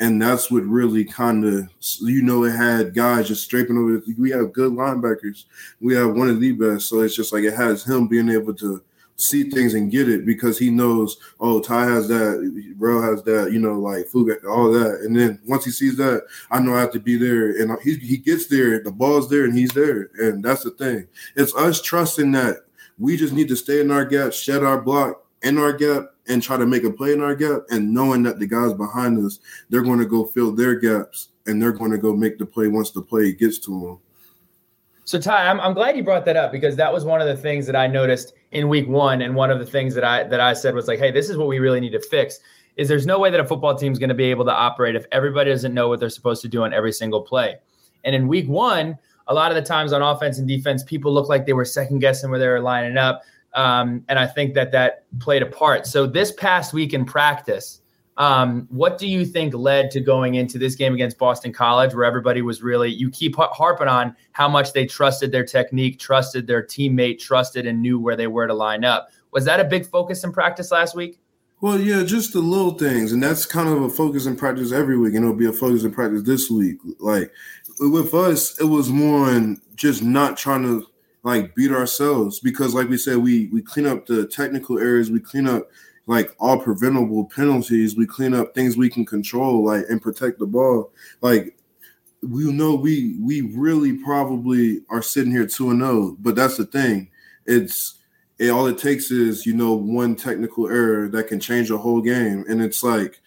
and 0.00 0.20
that's 0.20 0.50
what 0.50 0.64
really 0.64 1.04
kind 1.04 1.44
of 1.44 1.68
you 2.00 2.22
know 2.22 2.44
it 2.44 2.52
had 2.52 2.94
guys 2.94 3.28
just 3.28 3.44
scraping 3.44 3.76
over. 3.76 4.02
We 4.16 4.30
have 4.30 4.52
good 4.52 4.72
linebackers. 4.72 5.44
We 5.80 5.94
have 5.94 6.14
one 6.14 6.28
of 6.28 6.40
the 6.40 6.52
best, 6.52 6.88
so 6.88 7.00
it's 7.00 7.16
just 7.16 7.32
like 7.32 7.44
it 7.44 7.54
has 7.54 7.84
him 7.84 8.06
being 8.06 8.28
able 8.28 8.54
to 8.54 8.82
see 9.16 9.50
things 9.50 9.74
and 9.74 9.90
get 9.90 10.08
it 10.08 10.24
because 10.24 10.58
he 10.58 10.70
knows. 10.70 11.18
Oh, 11.40 11.60
Ty 11.60 11.84
has 11.86 12.06
that. 12.08 12.74
Bro 12.76 13.02
has 13.02 13.22
that. 13.24 13.52
You 13.52 13.58
know, 13.58 13.78
like 13.78 14.06
Fug, 14.06 14.30
all 14.46 14.70
that. 14.72 15.00
And 15.02 15.16
then 15.16 15.40
once 15.46 15.64
he 15.64 15.72
sees 15.72 15.96
that, 15.96 16.24
I 16.50 16.60
know 16.60 16.76
I 16.76 16.80
have 16.80 16.92
to 16.92 17.00
be 17.00 17.16
there. 17.16 17.60
And 17.60 17.76
he 17.82 17.96
he 17.96 18.16
gets 18.16 18.46
there. 18.46 18.80
The 18.82 18.92
ball's 18.92 19.28
there, 19.28 19.44
and 19.44 19.56
he's 19.56 19.72
there. 19.72 20.10
And 20.18 20.44
that's 20.44 20.62
the 20.62 20.70
thing. 20.70 21.08
It's 21.34 21.54
us 21.54 21.82
trusting 21.82 22.30
that 22.32 22.58
we 22.98 23.16
just 23.16 23.32
need 23.32 23.48
to 23.48 23.56
stay 23.56 23.80
in 23.80 23.90
our 23.90 24.04
gap, 24.04 24.32
shed 24.32 24.62
our 24.62 24.80
block 24.80 25.24
in 25.42 25.58
our 25.58 25.72
gap, 25.72 26.12
and 26.28 26.42
try 26.42 26.56
to 26.56 26.66
make 26.66 26.84
a 26.84 26.90
play 26.90 27.12
in 27.12 27.22
our 27.22 27.34
gap 27.34 27.62
and 27.70 27.92
knowing 27.92 28.22
that 28.22 28.38
the 28.38 28.46
guys 28.46 28.72
behind 28.74 29.24
us, 29.24 29.40
they're 29.70 29.82
going 29.82 29.98
to 29.98 30.06
go 30.06 30.24
fill 30.24 30.52
their 30.52 30.74
gaps 30.74 31.28
and 31.46 31.60
they're 31.60 31.72
going 31.72 31.90
to 31.90 31.98
go 31.98 32.14
make 32.14 32.38
the 32.38 32.46
play 32.46 32.68
once 32.68 32.90
the 32.90 33.02
play 33.02 33.32
gets 33.32 33.58
to 33.58 33.70
them. 33.70 33.98
So 35.04 35.18
Ty, 35.18 35.46
I'm, 35.46 35.58
I'm 35.60 35.72
glad 35.72 35.96
you 35.96 36.04
brought 36.04 36.26
that 36.26 36.36
up 36.36 36.52
because 36.52 36.76
that 36.76 36.92
was 36.92 37.02
one 37.02 37.22
of 37.22 37.26
the 37.26 37.36
things 37.36 37.64
that 37.66 37.74
I 37.74 37.86
noticed 37.86 38.34
in 38.52 38.68
week 38.68 38.86
one. 38.86 39.22
And 39.22 39.34
one 39.34 39.50
of 39.50 39.58
the 39.58 39.64
things 39.64 39.94
that 39.94 40.04
I 40.04 40.24
that 40.24 40.38
I 40.38 40.52
said 40.52 40.74
was 40.74 40.86
like, 40.86 40.98
hey, 40.98 41.10
this 41.10 41.30
is 41.30 41.38
what 41.38 41.48
we 41.48 41.58
really 41.58 41.80
need 41.80 41.92
to 41.92 42.00
fix. 42.00 42.40
Is 42.76 42.88
there's 42.88 43.06
no 43.06 43.18
way 43.18 43.30
that 43.30 43.40
a 43.40 43.44
football 43.44 43.74
team 43.74 43.90
is 43.90 43.98
going 43.98 44.10
to 44.10 44.14
be 44.14 44.26
able 44.26 44.44
to 44.44 44.52
operate 44.52 44.94
if 44.94 45.06
everybody 45.10 45.50
doesn't 45.50 45.72
know 45.72 45.88
what 45.88 45.98
they're 45.98 46.10
supposed 46.10 46.42
to 46.42 46.48
do 46.48 46.62
on 46.62 46.74
every 46.74 46.92
single 46.92 47.22
play. 47.22 47.56
And 48.04 48.14
in 48.14 48.28
week 48.28 48.48
one, 48.48 48.98
a 49.28 49.34
lot 49.34 49.50
of 49.50 49.56
the 49.56 49.62
times 49.62 49.94
on 49.94 50.02
offense 50.02 50.38
and 50.38 50.46
defense, 50.46 50.82
people 50.82 51.12
look 51.12 51.28
like 51.28 51.46
they 51.46 51.54
were 51.54 51.64
second 51.64 52.00
guessing 52.00 52.28
where 52.28 52.38
they 52.38 52.46
were 52.46 52.60
lining 52.60 52.98
up. 52.98 53.22
Um, 53.54 54.04
and 54.08 54.18
I 54.18 54.26
think 54.26 54.54
that 54.54 54.72
that 54.72 55.04
played 55.20 55.42
a 55.42 55.46
part. 55.46 55.86
So 55.86 56.06
this 56.06 56.32
past 56.32 56.72
week 56.72 56.92
in 56.92 57.04
practice, 57.04 57.80
um, 58.18 58.66
what 58.68 58.98
do 58.98 59.06
you 59.06 59.24
think 59.24 59.54
led 59.54 59.92
to 59.92 60.00
going 60.00 60.34
into 60.34 60.58
this 60.58 60.74
game 60.74 60.92
against 60.92 61.18
Boston 61.18 61.52
College, 61.52 61.94
where 61.94 62.04
everybody 62.04 62.42
was 62.42 62.62
really, 62.62 62.90
you 62.90 63.10
keep 63.10 63.36
harping 63.36 63.86
on 63.86 64.14
how 64.32 64.48
much 64.48 64.72
they 64.72 64.86
trusted 64.86 65.30
their 65.30 65.44
technique, 65.44 66.00
trusted 66.00 66.46
their 66.46 66.62
teammate, 66.62 67.20
trusted 67.20 67.64
and 67.66 67.80
knew 67.80 67.98
where 67.98 68.16
they 68.16 68.26
were 68.26 68.48
to 68.48 68.54
line 68.54 68.84
up. 68.84 69.08
Was 69.30 69.44
that 69.44 69.60
a 69.60 69.64
big 69.64 69.86
focus 69.86 70.24
in 70.24 70.32
practice 70.32 70.72
last 70.72 70.96
week? 70.96 71.20
Well, 71.60 71.80
yeah, 71.80 72.02
just 72.02 72.32
the 72.32 72.40
little 72.40 72.72
things. 72.72 73.12
And 73.12 73.22
that's 73.22 73.46
kind 73.46 73.68
of 73.68 73.82
a 73.82 73.88
focus 73.88 74.26
in 74.26 74.36
practice 74.36 74.72
every 74.72 74.98
week. 74.98 75.14
And 75.14 75.24
it'll 75.24 75.36
be 75.36 75.46
a 75.46 75.52
focus 75.52 75.84
in 75.84 75.92
practice 75.92 76.22
this 76.22 76.50
week. 76.50 76.78
Like 76.98 77.32
with 77.78 78.14
us, 78.14 78.60
it 78.60 78.66
was 78.66 78.90
more 78.90 79.28
on 79.28 79.60
just 79.76 80.02
not 80.02 80.36
trying 80.36 80.62
to 80.62 80.86
like 81.22 81.54
beat 81.54 81.70
ourselves. 81.70 82.40
Because 82.40 82.74
like 82.74 82.88
we 82.88 82.96
said 82.96 83.18
we 83.18 83.46
we 83.46 83.62
clean 83.62 83.86
up 83.86 84.06
the 84.06 84.26
technical 84.26 84.78
areas 84.78 85.10
we 85.10 85.20
clean 85.20 85.46
up 85.46 85.68
like 86.06 86.34
all 86.40 86.58
preventable 86.58 87.26
penalties. 87.26 87.96
We 87.96 88.06
clean 88.06 88.34
up 88.34 88.54
things 88.54 88.76
we 88.76 88.88
can 88.88 89.04
control 89.04 89.64
like 89.64 89.84
and 89.88 90.00
protect 90.00 90.38
the 90.38 90.46
ball. 90.46 90.92
Like 91.20 91.56
we 92.22 92.50
know 92.50 92.74
we 92.74 93.16
we 93.20 93.42
really 93.42 93.92
probably 93.98 94.80
are 94.90 95.02
sitting 95.02 95.30
here 95.30 95.46
2 95.46 95.70
and 95.70 95.80
0 95.80 96.16
but 96.20 96.34
that's 96.34 96.56
the 96.56 96.66
thing. 96.66 97.10
It's 97.46 97.96
it, 98.38 98.50
all 98.50 98.66
it 98.66 98.78
takes 98.78 99.10
is 99.10 99.44
you 99.44 99.54
know 99.54 99.74
one 99.74 100.16
technical 100.16 100.68
error 100.68 101.08
that 101.08 101.28
can 101.28 101.40
change 101.40 101.70
a 101.70 101.78
whole 101.78 102.00
game. 102.00 102.44
And 102.48 102.62
it's 102.62 102.82
like 102.82 103.20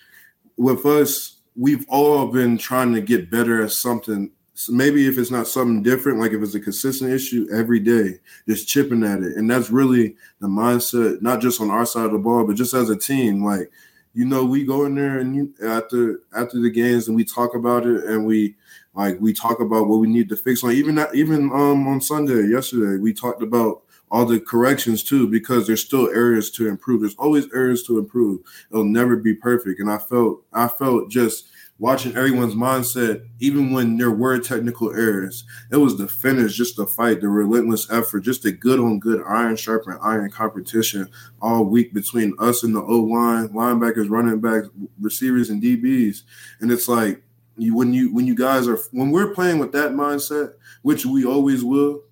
with 0.57 0.85
us 0.85 1.37
we've 1.55 1.85
all 1.89 2.27
been 2.27 2.57
trying 2.57 2.93
to 2.93 3.01
get 3.01 3.29
better 3.29 3.63
at 3.63 3.71
something 3.71 4.31
so 4.61 4.73
maybe 4.73 5.07
if 5.07 5.17
it's 5.17 5.31
not 5.31 5.47
something 5.47 5.81
different, 5.81 6.19
like 6.19 6.31
if 6.31 6.41
it's 6.41 6.55
a 6.55 6.59
consistent 6.59 7.11
issue 7.11 7.47
every 7.51 7.79
day, 7.79 8.19
just 8.47 8.67
chipping 8.67 9.03
at 9.03 9.23
it. 9.23 9.35
And 9.35 9.49
that's 9.49 9.71
really 9.71 10.15
the 10.39 10.47
mindset, 10.47 11.21
not 11.21 11.41
just 11.41 11.59
on 11.59 11.71
our 11.71 11.85
side 11.85 12.05
of 12.05 12.11
the 12.11 12.19
ball, 12.19 12.45
but 12.45 12.55
just 12.55 12.73
as 12.73 12.89
a 12.89 12.95
team. 12.95 13.43
Like, 13.43 13.71
you 14.13 14.25
know, 14.25 14.45
we 14.45 14.63
go 14.63 14.85
in 14.85 14.95
there 14.95 15.19
and 15.19 15.35
you, 15.35 15.53
after 15.65 16.19
after 16.35 16.59
the 16.59 16.69
games 16.69 17.07
and 17.07 17.15
we 17.15 17.23
talk 17.23 17.55
about 17.55 17.87
it 17.87 18.03
and 18.03 18.25
we 18.25 18.55
like 18.93 19.17
we 19.19 19.33
talk 19.33 19.61
about 19.61 19.87
what 19.87 19.99
we 19.99 20.07
need 20.07 20.29
to 20.29 20.35
fix 20.35 20.63
on 20.63 20.71
even 20.71 20.95
that 20.95 21.15
even 21.15 21.51
um 21.53 21.87
on 21.87 22.01
Sunday 22.01 22.47
yesterday 22.47 23.01
we 23.01 23.13
talked 23.13 23.41
about 23.41 23.83
all 24.11 24.25
the 24.25 24.39
corrections 24.39 25.01
too 25.03 25.27
because 25.27 25.65
there's 25.65 25.83
still 25.83 26.09
areas 26.09 26.51
to 26.51 26.67
improve 26.67 26.99
there's 27.01 27.15
always 27.15 27.47
areas 27.53 27.83
to 27.83 27.97
improve 27.97 28.41
it'll 28.69 28.83
never 28.83 29.15
be 29.15 29.33
perfect 29.33 29.79
and 29.79 29.89
i 29.89 29.97
felt 29.97 30.43
i 30.51 30.67
felt 30.67 31.09
just 31.09 31.47
watching 31.81 32.15
everyone's 32.15 32.53
mindset, 32.53 33.25
even 33.39 33.71
when 33.71 33.97
there 33.97 34.11
were 34.11 34.37
technical 34.37 34.91
errors. 34.91 35.43
It 35.71 35.77
was 35.77 35.97
the 35.97 36.07
finish, 36.07 36.55
just 36.55 36.77
the 36.77 36.85
fight, 36.85 37.21
the 37.21 37.27
relentless 37.27 37.91
effort, 37.91 38.19
just 38.19 38.43
the 38.43 38.51
good 38.51 38.79
on 38.79 38.99
good 38.99 39.23
iron 39.27 39.55
sharpen 39.55 39.97
iron 39.99 40.29
competition 40.29 41.09
all 41.41 41.65
week 41.65 41.91
between 41.91 42.35
us 42.37 42.61
and 42.63 42.75
the 42.75 42.83
O 42.83 42.99
line, 42.99 43.49
linebackers, 43.49 44.11
running 44.11 44.39
backs, 44.39 44.67
receivers, 44.99 45.49
and 45.49 45.61
DBs. 45.61 46.21
And 46.59 46.71
it's 46.71 46.87
like 46.87 47.23
you 47.57 47.75
when 47.75 47.93
you 47.95 48.13
when 48.13 48.27
you 48.27 48.35
guys 48.35 48.67
are 48.67 48.77
when 48.91 49.09
we're 49.09 49.33
playing 49.33 49.57
with 49.57 49.71
that 49.71 49.93
mindset, 49.93 50.53
which 50.83 51.03
we 51.07 51.25
always 51.25 51.63
will, 51.63 52.03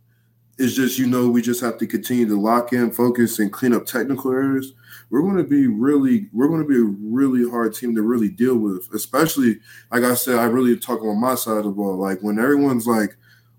it's 0.57 0.73
just 0.73 0.97
you 0.97 1.05
know 1.05 1.29
we 1.29 1.43
just 1.43 1.61
have 1.61 1.77
to 1.77 1.85
continue 1.85 2.27
to 2.27 2.41
lock 2.41 2.73
in, 2.73 2.89
focus, 2.89 3.37
and 3.37 3.53
clean 3.53 3.75
up 3.75 3.85
technical 3.85 4.31
errors 4.31 4.73
we're 5.09 5.21
going 5.21 5.37
to 5.37 5.43
be 5.43 5.67
really 5.67 6.29
we're 6.33 6.47
going 6.47 6.61
to 6.61 6.67
be 6.67 6.77
a 6.77 6.95
really 7.01 7.49
hard 7.49 7.73
team 7.73 7.95
to 7.95 8.01
really 8.01 8.29
deal 8.29 8.57
with 8.57 8.87
especially 8.93 9.59
like 9.91 10.03
i 10.03 10.13
said 10.13 10.37
i 10.37 10.45
really 10.45 10.77
talk 10.77 11.01
on 11.01 11.19
my 11.19 11.35
side 11.35 11.57
of 11.57 11.63
the 11.63 11.71
ball. 11.71 11.97
Like 11.97 12.19
when 12.21 12.39
everyone's 12.39 12.87
like 12.87 13.15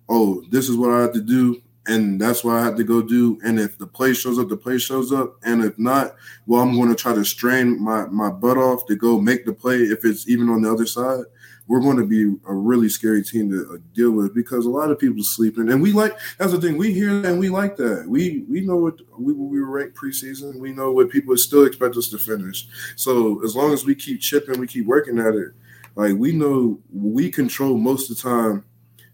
oh 0.09 0.43
this 0.51 0.69
is 0.69 0.77
what 0.77 0.91
i 0.91 1.01
have 1.01 1.13
to 1.13 1.21
do 1.21 1.61
and 1.87 2.21
that's 2.21 2.45
what 2.45 2.55
i 2.55 2.63
have 2.63 2.77
to 2.77 2.85
go 2.85 3.03
do 3.03 3.39
and 3.45 3.59
if 3.59 3.79
the 3.79 3.87
play 3.87 4.13
shows 4.13 4.39
up 4.39 4.49
the 4.49 4.57
play 4.57 4.79
shows 4.79 5.13
up 5.13 5.37
and 5.45 5.65
if 5.65 5.79
not 5.79 6.15
well 6.47 6.61
i'm 6.61 6.77
going 6.77 6.89
to 6.89 6.95
try 6.95 7.15
to 7.15 7.25
strain 7.25 7.83
my 7.83 8.07
my 8.07 8.31
butt 8.31 8.59
off 8.59 8.87
to 8.87 8.97
go 8.97 9.21
make 9.21 9.45
the 9.45 9.53
play 9.53 9.77
if 9.77 10.05
it's 10.05 10.29
even 10.29 10.49
on 10.49 10.63
the 10.63 10.73
other 10.73 10.87
side 10.87 11.25
we're 11.71 11.81
going 11.81 11.99
to 11.99 12.05
be 12.05 12.25
a 12.49 12.53
really 12.53 12.89
scary 12.89 13.23
team 13.23 13.49
to 13.49 13.75
uh, 13.75 13.77
deal 13.95 14.11
with 14.11 14.35
because 14.35 14.67
a 14.67 14.69
lot 14.69 14.91
of 14.91 14.99
people 14.99 15.23
sleeping, 15.23 15.71
and 15.71 15.81
we 15.81 15.93
like 15.93 16.19
that's 16.37 16.51
the 16.51 16.61
thing 16.61 16.77
we 16.77 16.93
hear 16.93 17.25
and 17.25 17.39
we 17.39 17.49
like 17.49 17.77
that. 17.77 18.07
We 18.09 18.45
we 18.51 18.63
know 18.63 18.75
what 18.75 18.95
we 19.17 19.33
we 19.33 19.61
were 19.61 19.71
ranked 19.71 19.97
preseason. 19.97 20.59
We 20.59 20.73
know 20.73 20.91
what 20.91 21.11
people 21.11 21.37
still 21.37 21.65
expect 21.65 21.97
us 21.97 22.09
to 22.09 22.19
finish. 22.19 22.67
So 22.97 23.45
as 23.45 23.55
long 23.55 23.73
as 23.73 23.85
we 23.85 23.95
keep 23.95 24.21
chipping, 24.21 24.59
we 24.59 24.67
keep 24.67 24.85
working 24.85 25.21
at 25.21 25.35
it. 25.35 25.53
Like 25.95 26.15
we 26.17 26.33
know 26.33 26.81
we 26.93 27.31
control 27.31 27.79
most 27.79 28.11
of 28.11 28.17
the 28.17 28.23
time, 28.23 28.65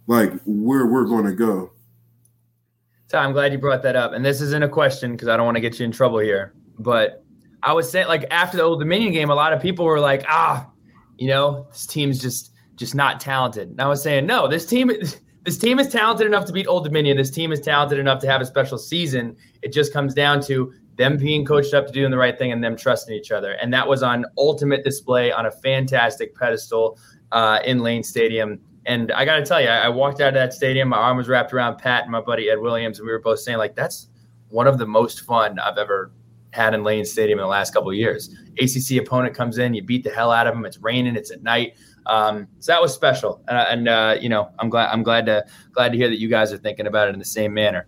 like 0.06 0.32
where 0.46 0.86
we're 0.86 1.04
going 1.04 1.26
to 1.26 1.34
go. 1.34 1.72
So 3.08 3.18
I'm 3.18 3.32
glad 3.32 3.52
you 3.52 3.58
brought 3.58 3.82
that 3.82 3.96
up. 3.96 4.14
And 4.14 4.24
this 4.24 4.40
isn't 4.40 4.62
a 4.62 4.68
question 4.68 5.12
because 5.12 5.28
I 5.28 5.36
don't 5.36 5.44
want 5.44 5.56
to 5.56 5.60
get 5.60 5.78
you 5.78 5.84
in 5.84 5.92
trouble 5.92 6.20
here. 6.20 6.54
But 6.78 7.22
I 7.62 7.74
was 7.74 7.90
saying, 7.90 8.08
like 8.08 8.24
after 8.30 8.56
the 8.56 8.62
Old 8.62 8.80
Dominion 8.80 9.12
game, 9.12 9.28
a 9.28 9.34
lot 9.34 9.52
of 9.52 9.60
people 9.60 9.84
were 9.84 10.00
like, 10.00 10.24
ah, 10.26 10.70
you 11.18 11.28
know, 11.28 11.66
this 11.70 11.86
team's 11.86 12.20
just 12.20 12.52
just 12.76 12.94
not 12.94 13.20
talented. 13.20 13.70
And 13.70 13.80
I 13.80 13.88
was 13.88 14.02
saying, 14.02 14.26
no, 14.26 14.48
this 14.48 14.66
team 14.66 14.90
this 15.44 15.58
team 15.58 15.78
is 15.78 15.88
talented 15.88 16.26
enough 16.26 16.44
to 16.46 16.52
beat 16.52 16.66
Old 16.66 16.84
Dominion. 16.84 17.16
This 17.16 17.30
team 17.30 17.52
is 17.52 17.60
talented 17.60 17.98
enough 17.98 18.20
to 18.20 18.26
have 18.26 18.40
a 18.40 18.46
special 18.46 18.78
season. 18.78 19.36
It 19.62 19.72
just 19.72 19.92
comes 19.92 20.12
down 20.12 20.40
to 20.42 20.72
them 20.96 21.16
being 21.18 21.44
coached 21.44 21.74
up 21.74 21.86
to 21.86 21.92
doing 21.92 22.10
the 22.10 22.16
right 22.16 22.36
thing 22.38 22.52
and 22.52 22.64
them 22.64 22.76
trusting 22.76 23.14
each 23.14 23.30
other. 23.30 23.52
And 23.52 23.72
that 23.72 23.86
was 23.86 24.02
on 24.02 24.24
ultimate 24.38 24.82
display 24.82 25.30
on 25.30 25.46
a 25.46 25.50
fantastic 25.50 26.34
pedestal 26.34 26.98
uh, 27.32 27.60
in 27.64 27.80
Lane 27.80 28.02
Stadium. 28.02 28.58
And 28.86 29.12
I 29.12 29.24
got 29.24 29.36
to 29.36 29.44
tell 29.44 29.60
you, 29.60 29.68
I, 29.68 29.78
I 29.82 29.88
walked 29.88 30.20
out 30.20 30.28
of 30.28 30.34
that 30.34 30.52
stadium. 30.52 30.88
My 30.88 30.96
arm 30.96 31.16
was 31.16 31.28
wrapped 31.28 31.52
around 31.52 31.76
Pat 31.78 32.04
and 32.04 32.12
my 32.12 32.20
buddy 32.20 32.48
Ed 32.50 32.60
Williams, 32.60 32.98
and 32.98 33.06
we 33.06 33.12
were 33.12 33.20
both 33.20 33.40
saying 33.40 33.58
like, 33.58 33.74
"That's 33.74 34.08
one 34.48 34.66
of 34.66 34.78
the 34.78 34.86
most 34.86 35.22
fun 35.22 35.58
I've 35.58 35.76
ever 35.76 36.12
had 36.56 36.74
in 36.74 36.82
Lane 36.82 37.04
Stadium 37.04 37.38
in 37.38 37.42
the 37.44 37.48
last 37.48 37.72
couple 37.72 37.90
of 37.90 37.96
years." 37.96 38.34
ACC 38.58 38.98
opponent 38.98 39.34
comes 39.34 39.58
in, 39.58 39.74
you 39.74 39.82
beat 39.82 40.02
the 40.02 40.10
hell 40.10 40.32
out 40.32 40.46
of 40.46 40.54
them. 40.54 40.64
It's 40.64 40.78
raining, 40.78 41.14
it's 41.14 41.30
at 41.30 41.42
night. 41.42 41.76
Um, 42.06 42.48
so 42.60 42.72
that 42.72 42.80
was 42.80 42.94
special, 42.94 43.42
and, 43.48 43.58
and 43.58 43.88
uh, 43.88 44.16
you 44.20 44.28
know, 44.28 44.50
I'm 44.58 44.70
glad 44.70 44.90
I'm 44.90 45.02
glad 45.02 45.26
to 45.26 45.44
glad 45.72 45.92
to 45.92 45.98
hear 45.98 46.08
that 46.08 46.18
you 46.18 46.28
guys 46.28 46.52
are 46.52 46.58
thinking 46.58 46.86
about 46.86 47.08
it 47.08 47.12
in 47.12 47.18
the 47.18 47.24
same 47.24 47.54
manner. 47.54 47.86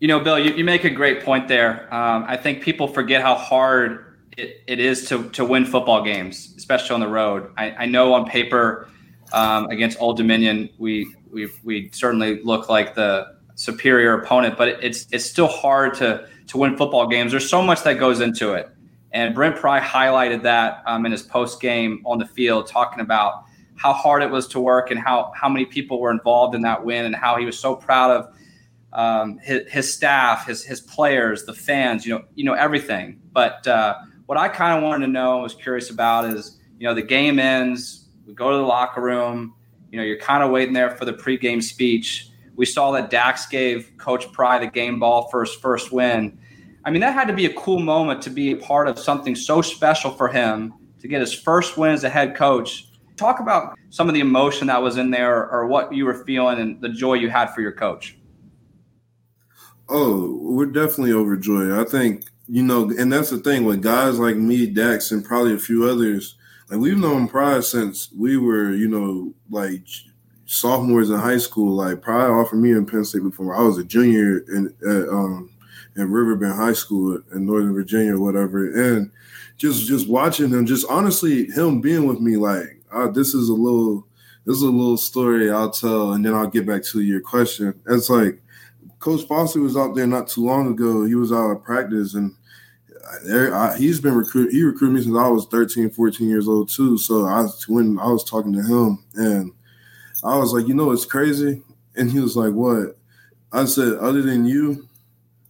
You 0.00 0.08
know, 0.08 0.20
Bill, 0.20 0.38
you, 0.38 0.54
you 0.54 0.64
make 0.64 0.84
a 0.84 0.90
great 0.90 1.22
point 1.22 1.46
there. 1.46 1.92
Um, 1.92 2.24
I 2.26 2.36
think 2.36 2.62
people 2.62 2.88
forget 2.88 3.20
how 3.20 3.34
hard 3.34 4.16
it, 4.36 4.62
it 4.66 4.80
is 4.80 5.06
to, 5.08 5.28
to 5.30 5.44
win 5.44 5.66
football 5.66 6.02
games, 6.02 6.54
especially 6.56 6.94
on 6.94 7.00
the 7.00 7.08
road. 7.08 7.52
I, 7.58 7.70
I 7.72 7.86
know 7.86 8.14
on 8.14 8.24
paper 8.24 8.88
um, 9.32 9.66
against 9.66 10.00
Old 10.00 10.16
Dominion, 10.16 10.70
we, 10.78 11.14
we 11.30 11.48
we 11.62 11.90
certainly 11.92 12.42
look 12.42 12.68
like 12.68 12.94
the 12.94 13.36
superior 13.60 14.14
opponent, 14.14 14.56
but 14.56 14.68
it's 14.82 15.06
it's 15.12 15.26
still 15.26 15.46
hard 15.46 15.92
to 15.92 16.26
to 16.46 16.56
win 16.56 16.78
football 16.78 17.06
games. 17.06 17.30
There's 17.30 17.48
so 17.48 17.60
much 17.60 17.82
that 17.82 17.98
goes 17.98 18.22
into 18.22 18.54
it, 18.54 18.70
and 19.12 19.34
Brent 19.34 19.56
Pry 19.56 19.78
highlighted 19.80 20.42
that 20.44 20.82
um, 20.86 21.04
in 21.04 21.12
his 21.12 21.22
post 21.22 21.60
game 21.60 22.02
on 22.06 22.18
the 22.18 22.24
field, 22.24 22.66
talking 22.66 23.00
about 23.00 23.44
how 23.76 23.92
hard 23.92 24.22
it 24.22 24.30
was 24.30 24.48
to 24.48 24.60
work 24.60 24.90
and 24.90 24.98
how 24.98 25.30
how 25.36 25.46
many 25.46 25.66
people 25.66 26.00
were 26.00 26.10
involved 26.10 26.54
in 26.54 26.62
that 26.62 26.86
win, 26.86 27.04
and 27.04 27.14
how 27.14 27.36
he 27.36 27.44
was 27.44 27.58
so 27.58 27.76
proud 27.76 28.10
of 28.10 28.34
um, 28.94 29.38
his, 29.42 29.70
his 29.70 29.92
staff, 29.92 30.46
his 30.46 30.64
his 30.64 30.80
players, 30.80 31.44
the 31.44 31.52
fans, 31.52 32.06
you 32.06 32.14
know, 32.14 32.24
you 32.34 32.44
know 32.44 32.54
everything. 32.54 33.20
But 33.30 33.66
uh, 33.68 33.98
what 34.24 34.38
I 34.38 34.48
kind 34.48 34.78
of 34.78 34.82
wanted 34.82 35.04
to 35.04 35.12
know, 35.12 35.40
was 35.40 35.54
curious 35.54 35.90
about, 35.90 36.24
is 36.24 36.58
you 36.78 36.88
know 36.88 36.94
the 36.94 37.02
game 37.02 37.38
ends, 37.38 38.08
we 38.26 38.32
go 38.32 38.50
to 38.52 38.56
the 38.56 38.62
locker 38.62 39.02
room, 39.02 39.54
you 39.92 39.98
know, 39.98 40.04
you're 40.04 40.16
kind 40.16 40.42
of 40.42 40.50
waiting 40.50 40.72
there 40.72 40.96
for 40.96 41.04
the 41.04 41.12
pregame 41.12 41.62
speech. 41.62 42.29
We 42.60 42.66
saw 42.66 42.90
that 42.90 43.08
Dax 43.08 43.46
gave 43.46 43.90
Coach 43.96 44.30
Pry 44.32 44.58
the 44.58 44.66
game 44.66 45.00
ball 45.00 45.30
for 45.30 45.46
his 45.46 45.54
first 45.54 45.92
win. 45.92 46.38
I 46.84 46.90
mean, 46.90 47.00
that 47.00 47.14
had 47.14 47.26
to 47.28 47.32
be 47.32 47.46
a 47.46 47.54
cool 47.54 47.78
moment 47.78 48.20
to 48.24 48.28
be 48.28 48.52
a 48.52 48.56
part 48.56 48.86
of 48.86 48.98
something 48.98 49.34
so 49.34 49.62
special 49.62 50.10
for 50.10 50.28
him 50.28 50.74
to 51.00 51.08
get 51.08 51.22
his 51.22 51.32
first 51.32 51.78
win 51.78 51.92
as 51.92 52.04
a 52.04 52.10
head 52.10 52.36
coach. 52.36 52.92
Talk 53.16 53.40
about 53.40 53.78
some 53.88 54.08
of 54.08 54.14
the 54.14 54.20
emotion 54.20 54.66
that 54.66 54.82
was 54.82 54.98
in 54.98 55.10
there 55.10 55.50
or 55.50 55.68
what 55.68 55.94
you 55.94 56.04
were 56.04 56.22
feeling 56.26 56.58
and 56.58 56.78
the 56.82 56.90
joy 56.90 57.14
you 57.14 57.30
had 57.30 57.46
for 57.46 57.62
your 57.62 57.72
coach. 57.72 58.18
Oh, 59.88 60.38
we're 60.42 60.66
definitely 60.66 61.14
overjoyed. 61.14 61.70
I 61.70 61.84
think 61.84 62.26
you 62.46 62.62
know, 62.62 62.90
and 62.90 63.10
that's 63.10 63.30
the 63.30 63.38
thing 63.38 63.64
with 63.64 63.82
guys 63.82 64.18
like 64.18 64.36
me, 64.36 64.66
Dax, 64.66 65.12
and 65.12 65.24
probably 65.24 65.54
a 65.54 65.58
few 65.58 65.88
others. 65.88 66.36
Like 66.68 66.80
we've 66.80 66.98
known 66.98 67.26
Pry 67.26 67.60
since 67.60 68.12
we 68.12 68.36
were, 68.36 68.74
you 68.74 68.86
know, 68.86 69.32
like 69.48 69.86
sophomores 70.50 71.10
in 71.10 71.18
high 71.18 71.38
school. 71.38 71.76
Like 71.76 72.02
Pry 72.02 72.26
offered 72.26 72.56
me 72.56 72.72
in 72.72 72.84
Penn 72.84 73.04
State 73.04 73.22
before 73.22 73.54
I 73.54 73.62
was 73.62 73.78
a 73.78 73.84
junior 73.84 74.38
in 74.48 74.74
at, 74.82 75.08
um, 75.08 75.50
in 75.96 76.10
Riverbend 76.10 76.54
High 76.54 76.72
School 76.72 77.20
in 77.32 77.46
Northern 77.46 77.72
Virginia 77.72 78.16
or 78.16 78.20
whatever, 78.20 78.66
and 78.70 79.10
just 79.56 79.86
just 79.86 80.08
watching 80.08 80.50
him, 80.50 80.66
just 80.66 80.86
honestly 80.90 81.46
him 81.46 81.80
being 81.80 82.06
with 82.06 82.20
me, 82.20 82.36
like 82.36 82.82
this 83.14 83.32
is 83.32 83.48
a 83.48 83.54
little 83.54 84.06
this 84.44 84.56
is 84.56 84.62
a 84.62 84.70
little 84.70 84.96
story 84.96 85.50
I'll 85.50 85.70
tell, 85.70 86.12
and 86.12 86.24
then 86.24 86.34
I'll 86.34 86.48
get 86.48 86.66
back 86.66 86.82
to 86.84 87.00
your 87.00 87.20
question. 87.20 87.80
It's 87.86 88.10
like 88.10 88.42
Coach 88.98 89.26
Foster 89.28 89.60
was 89.60 89.76
out 89.76 89.94
there 89.94 90.06
not 90.06 90.26
too 90.26 90.44
long 90.44 90.72
ago. 90.72 91.04
He 91.04 91.14
was 91.14 91.32
out 91.32 91.50
of 91.50 91.62
practice 91.62 92.14
and 92.14 92.34
I, 93.32 93.76
he's 93.76 94.00
been 94.00 94.14
recruit. 94.14 94.52
He 94.52 94.62
recruited 94.62 94.94
me 94.94 95.02
since 95.02 95.16
I 95.16 95.28
was 95.28 95.46
13, 95.46 95.90
14 95.90 96.28
years 96.28 96.46
old 96.46 96.68
too. 96.68 96.96
So 96.96 97.24
I 97.24 97.46
when 97.66 97.98
I 97.98 98.06
was 98.08 98.24
talking 98.24 98.52
to 98.52 98.62
him 98.62 99.04
and 99.14 99.52
I 100.22 100.36
was 100.36 100.52
like, 100.52 100.68
you 100.68 100.74
know, 100.74 100.90
it's 100.92 101.04
crazy. 101.04 101.62
And 101.96 102.10
he 102.10 102.20
was 102.20 102.36
like, 102.36 102.52
what? 102.52 102.96
I 103.52 103.64
said, 103.64 103.94
other 103.94 104.22
than 104.22 104.44
you, 104.44 104.86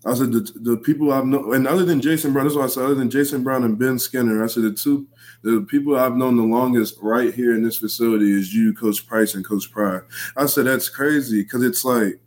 I 0.06 0.14
said 0.14 0.32
the, 0.32 0.40
the 0.56 0.76
people 0.78 1.12
I've 1.12 1.26
known, 1.26 1.54
and 1.54 1.68
other 1.68 1.84
than 1.84 2.00
Jason 2.00 2.32
Brown, 2.32 2.46
that's 2.46 2.56
why 2.56 2.64
I 2.64 2.68
said 2.68 2.84
other 2.84 2.94
than 2.94 3.10
Jason 3.10 3.42
Brown 3.42 3.64
and 3.64 3.78
Ben 3.78 3.98
Skinner, 3.98 4.42
I 4.42 4.46
said 4.46 4.62
the 4.62 4.72
two 4.72 5.06
the 5.42 5.66
people 5.68 5.96
I've 5.96 6.16
known 6.16 6.36
the 6.36 6.42
longest 6.42 6.96
right 7.00 7.32
here 7.32 7.54
in 7.54 7.62
this 7.62 7.78
facility 7.78 8.30
is 8.30 8.54
you, 8.54 8.74
Coach 8.74 9.06
Price, 9.06 9.34
and 9.34 9.44
Coach 9.44 9.70
Pry. 9.70 10.00
I 10.36 10.46
said 10.46 10.66
that's 10.66 10.88
crazy 10.88 11.42
because 11.42 11.62
it's 11.62 11.84
like 11.84 12.20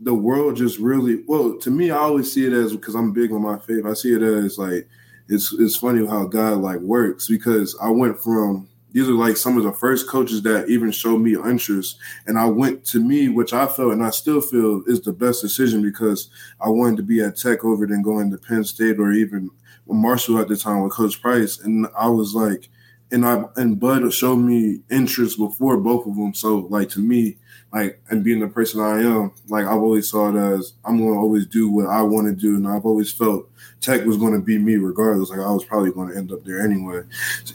the 0.00 0.14
world 0.14 0.56
just 0.56 0.78
really 0.78 1.22
well 1.26 1.56
to 1.58 1.70
me 1.70 1.90
i 1.90 1.96
always 1.96 2.30
see 2.30 2.46
it 2.46 2.52
as 2.52 2.72
because 2.72 2.94
i'm 2.94 3.12
big 3.12 3.32
on 3.32 3.42
my 3.42 3.58
faith 3.58 3.86
i 3.86 3.94
see 3.94 4.12
it 4.12 4.22
as 4.22 4.58
like 4.58 4.86
it's 5.28 5.52
it's 5.54 5.76
funny 5.76 6.06
how 6.06 6.24
god 6.24 6.58
like 6.58 6.78
works 6.80 7.28
because 7.28 7.76
i 7.80 7.88
went 7.88 8.18
from 8.20 8.68
these 8.94 9.08
are 9.08 9.12
like 9.12 9.36
some 9.36 9.58
of 9.58 9.64
the 9.64 9.72
first 9.72 10.08
coaches 10.08 10.40
that 10.42 10.68
even 10.68 10.90
showed 10.90 11.18
me 11.18 11.34
interest 11.34 11.98
and 12.26 12.38
i 12.38 12.46
went 12.46 12.84
to 12.84 13.00
me 13.00 13.28
which 13.28 13.52
i 13.52 13.66
felt 13.66 13.92
and 13.92 14.02
i 14.02 14.08
still 14.08 14.40
feel 14.40 14.82
is 14.86 15.02
the 15.02 15.12
best 15.12 15.42
decision 15.42 15.82
because 15.82 16.30
i 16.60 16.68
wanted 16.68 16.96
to 16.96 17.02
be 17.02 17.20
at 17.20 17.36
tech 17.36 17.64
over 17.64 17.86
than 17.86 18.02
going 18.02 18.30
to 18.30 18.38
penn 18.38 18.64
state 18.64 18.98
or 18.98 19.12
even 19.12 19.50
marshall 19.86 20.38
at 20.38 20.48
the 20.48 20.56
time 20.56 20.82
with 20.82 20.92
coach 20.92 21.20
price 21.20 21.60
and 21.60 21.86
i 21.98 22.08
was 22.08 22.34
like 22.34 22.70
and 23.12 23.26
i 23.26 23.44
and 23.56 23.78
bud 23.78 24.10
showed 24.12 24.36
me 24.36 24.80
interest 24.90 25.36
before 25.36 25.76
both 25.76 26.06
of 26.06 26.16
them 26.16 26.32
so 26.32 26.66
like 26.70 26.88
to 26.88 27.00
me 27.00 27.36
like 27.74 28.00
and 28.08 28.22
being 28.22 28.38
the 28.38 28.46
person 28.46 28.80
I 28.80 29.00
am, 29.00 29.32
like 29.48 29.66
I've 29.66 29.82
always 29.82 30.08
saw 30.08 30.28
it 30.28 30.36
as 30.36 30.74
I'm 30.84 30.96
going 30.96 31.12
to 31.12 31.18
always 31.18 31.44
do 31.44 31.68
what 31.68 31.88
I 31.88 32.02
want 32.02 32.28
to 32.28 32.32
do, 32.32 32.54
and 32.54 32.68
I've 32.68 32.86
always 32.86 33.12
felt 33.12 33.50
Tech 33.80 34.04
was 34.04 34.16
going 34.16 34.32
to 34.32 34.38
be 34.38 34.58
me 34.58 34.76
regardless. 34.76 35.30
Like 35.30 35.40
I 35.40 35.50
was 35.50 35.64
probably 35.64 35.90
going 35.90 36.10
to 36.10 36.16
end 36.16 36.30
up 36.30 36.44
there 36.44 36.60
anyway. 36.60 37.02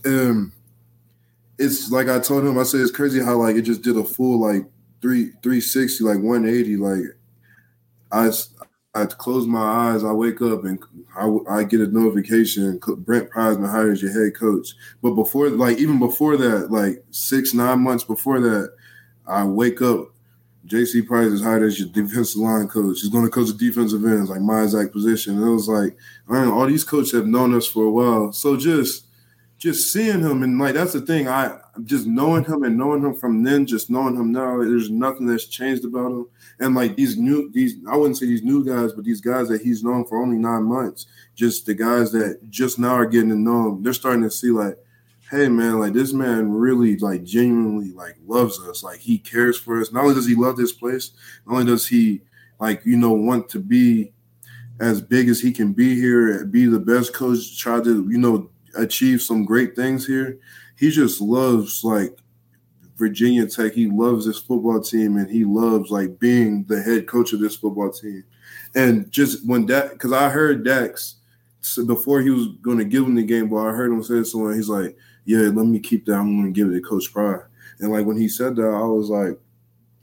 Um, 0.05 0.51
it's 1.59 1.91
like 1.91 2.07
I 2.07 2.19
told 2.19 2.45
him, 2.45 2.57
I 2.57 2.63
said 2.63 2.81
it's 2.81 2.91
crazy 2.91 3.21
how 3.21 3.35
like 3.35 3.55
it 3.55 3.63
just 3.63 3.81
did 3.81 3.97
a 3.97 4.03
full 4.03 4.39
like 4.39 4.65
three 5.01 5.31
three 5.43 5.61
sixty, 5.61 6.03
like 6.03 6.19
one 6.19 6.47
eighty. 6.47 6.77
Like 6.77 7.03
I 8.11 8.31
I 8.95 9.05
close 9.05 9.45
my 9.45 9.61
eyes, 9.61 10.03
I 10.03 10.11
wake 10.11 10.41
up 10.41 10.63
and 10.63 10.79
I, 11.15 11.59
I 11.59 11.63
get 11.63 11.81
a 11.81 11.87
notification. 11.87 12.79
Brent 12.79 13.29
Prizman 13.29 13.69
hires 13.69 14.01
your 14.01 14.11
head 14.11 14.35
coach. 14.35 14.69
But 15.01 15.11
before, 15.11 15.49
like 15.49 15.77
even 15.77 15.99
before 15.99 16.37
that, 16.37 16.71
like 16.71 17.03
six 17.11 17.53
nine 17.53 17.81
months 17.81 18.03
before 18.03 18.39
that, 18.39 18.73
I 19.27 19.43
wake 19.43 19.81
up, 19.81 20.09
JC 20.65 21.05
Price 21.05 21.27
is 21.27 21.43
hired 21.43 21.63
as 21.63 21.79
your 21.79 21.89
defensive 21.89 22.41
line 22.41 22.67
coach. 22.67 23.01
He's 23.01 23.09
going 23.09 23.25
to 23.25 23.29
coach 23.29 23.47
the 23.47 23.53
defensive 23.53 24.03
ends, 24.05 24.29
like 24.29 24.41
my 24.41 24.63
exact 24.63 24.91
position. 24.91 25.35
And 25.37 25.47
it 25.47 25.51
was 25.51 25.67
like, 25.67 25.95
man, 26.27 26.47
all 26.47 26.65
these 26.65 26.83
coaches 26.83 27.11
have 27.11 27.27
known 27.27 27.53
us 27.53 27.67
for 27.67 27.83
a 27.83 27.91
while. 27.91 28.31
So 28.31 28.57
just 28.57 29.05
just 29.59 29.91
seeing 29.91 30.21
him 30.21 30.41
and 30.41 30.57
like 30.57 30.73
that's 30.73 30.93
the 30.93 31.01
thing. 31.01 31.27
I 31.27 31.59
just 31.83 32.07
knowing 32.07 32.45
him 32.45 32.63
and 32.63 32.77
knowing 32.77 33.03
him 33.03 33.13
from 33.13 33.43
then, 33.43 33.65
just 33.65 33.89
knowing 33.89 34.15
him 34.15 34.31
now, 34.31 34.57
there's 34.57 34.89
nothing 34.89 35.27
that's 35.27 35.45
changed 35.45 35.83
about 35.83 36.11
him. 36.11 36.27
And 36.59 36.73
like 36.73 36.95
these 36.95 37.17
new 37.17 37.51
these 37.51 37.75
I 37.87 37.97
wouldn't 37.97 38.17
say 38.17 38.25
these 38.25 38.41
new 38.41 38.65
guys, 38.65 38.93
but 38.93 39.03
these 39.03 39.21
guys 39.21 39.49
that 39.49 39.61
he's 39.61 39.83
known 39.83 40.05
for 40.05 40.21
only 40.21 40.37
nine 40.37 40.63
months, 40.63 41.07
just 41.35 41.65
the 41.65 41.73
guys 41.73 42.11
that 42.13 42.49
just 42.49 42.79
now 42.79 42.93
are 42.93 43.05
getting 43.05 43.29
to 43.29 43.35
know 43.35 43.69
him, 43.69 43.83
they're 43.83 43.93
starting 43.93 44.23
to 44.23 44.31
see 44.31 44.49
like 44.49 44.77
hey 45.29 45.47
man, 45.47 45.79
like 45.79 45.93
this 45.93 46.11
man 46.11 46.51
really 46.51 46.97
like 46.97 47.23
genuinely 47.23 47.91
like 47.91 48.15
loves 48.25 48.59
us. 48.61 48.81
Like 48.81 48.99
he 48.99 49.19
cares 49.19 49.59
for 49.59 49.79
us. 49.79 49.91
Not 49.91 50.03
only 50.03 50.15
does 50.15 50.27
he 50.27 50.35
love 50.35 50.57
this 50.57 50.71
place, 50.71 51.11
not 51.45 51.53
only 51.53 51.65
does 51.65 51.87
he 51.87 52.21
like, 52.59 52.83
you 52.85 52.97
know, 52.97 53.11
want 53.11 53.49
to 53.49 53.59
be 53.59 54.11
as 54.79 55.01
big 55.01 55.29
as 55.29 55.39
he 55.41 55.51
can 55.51 55.73
be 55.73 55.95
here, 55.95 56.45
be 56.45 56.65
the 56.65 56.79
best 56.79 57.13
coach, 57.13 57.59
try 57.59 57.81
to, 57.81 58.09
you 58.09 58.17
know, 58.17 58.49
achieve 58.81 59.21
some 59.21 59.45
great 59.45 59.75
things 59.75 60.05
here. 60.05 60.39
He 60.77 60.91
just 60.91 61.21
loves 61.21 61.83
like 61.83 62.17
Virginia 62.95 63.47
Tech. 63.47 63.73
He 63.73 63.87
loves 63.87 64.25
this 64.25 64.39
football 64.39 64.81
team 64.81 65.17
and 65.17 65.29
he 65.29 65.45
loves 65.45 65.91
like 65.91 66.19
being 66.19 66.63
the 66.65 66.81
head 66.81 67.07
coach 67.07 67.33
of 67.33 67.39
this 67.39 67.55
football 67.55 67.91
team. 67.91 68.23
And 68.75 69.09
just 69.11 69.47
when 69.47 69.65
that, 69.67 69.91
because 69.91 70.11
I 70.11 70.29
heard 70.29 70.63
Dax 70.63 71.15
so 71.61 71.85
before 71.85 72.21
he 72.21 72.29
was 72.29 72.47
going 72.61 72.77
to 72.77 72.85
give 72.85 73.03
him 73.03 73.15
the 73.15 73.23
game 73.23 73.49
ball, 73.49 73.67
I 73.67 73.71
heard 73.71 73.91
him 73.91 74.03
say 74.03 74.23
someone, 74.23 74.55
he's 74.55 74.69
like, 74.69 74.95
yeah, 75.25 75.49
let 75.53 75.65
me 75.65 75.79
keep 75.79 76.05
that. 76.05 76.15
I'm 76.15 76.39
going 76.39 76.53
to 76.53 76.57
give 76.57 76.71
it 76.71 76.73
to 76.73 76.81
Coach 76.81 77.11
Pry. 77.11 77.39
And 77.79 77.91
like 77.91 78.05
when 78.05 78.17
he 78.17 78.27
said 78.27 78.55
that, 78.55 78.67
I 78.67 78.83
was 78.83 79.09
like, 79.09 79.37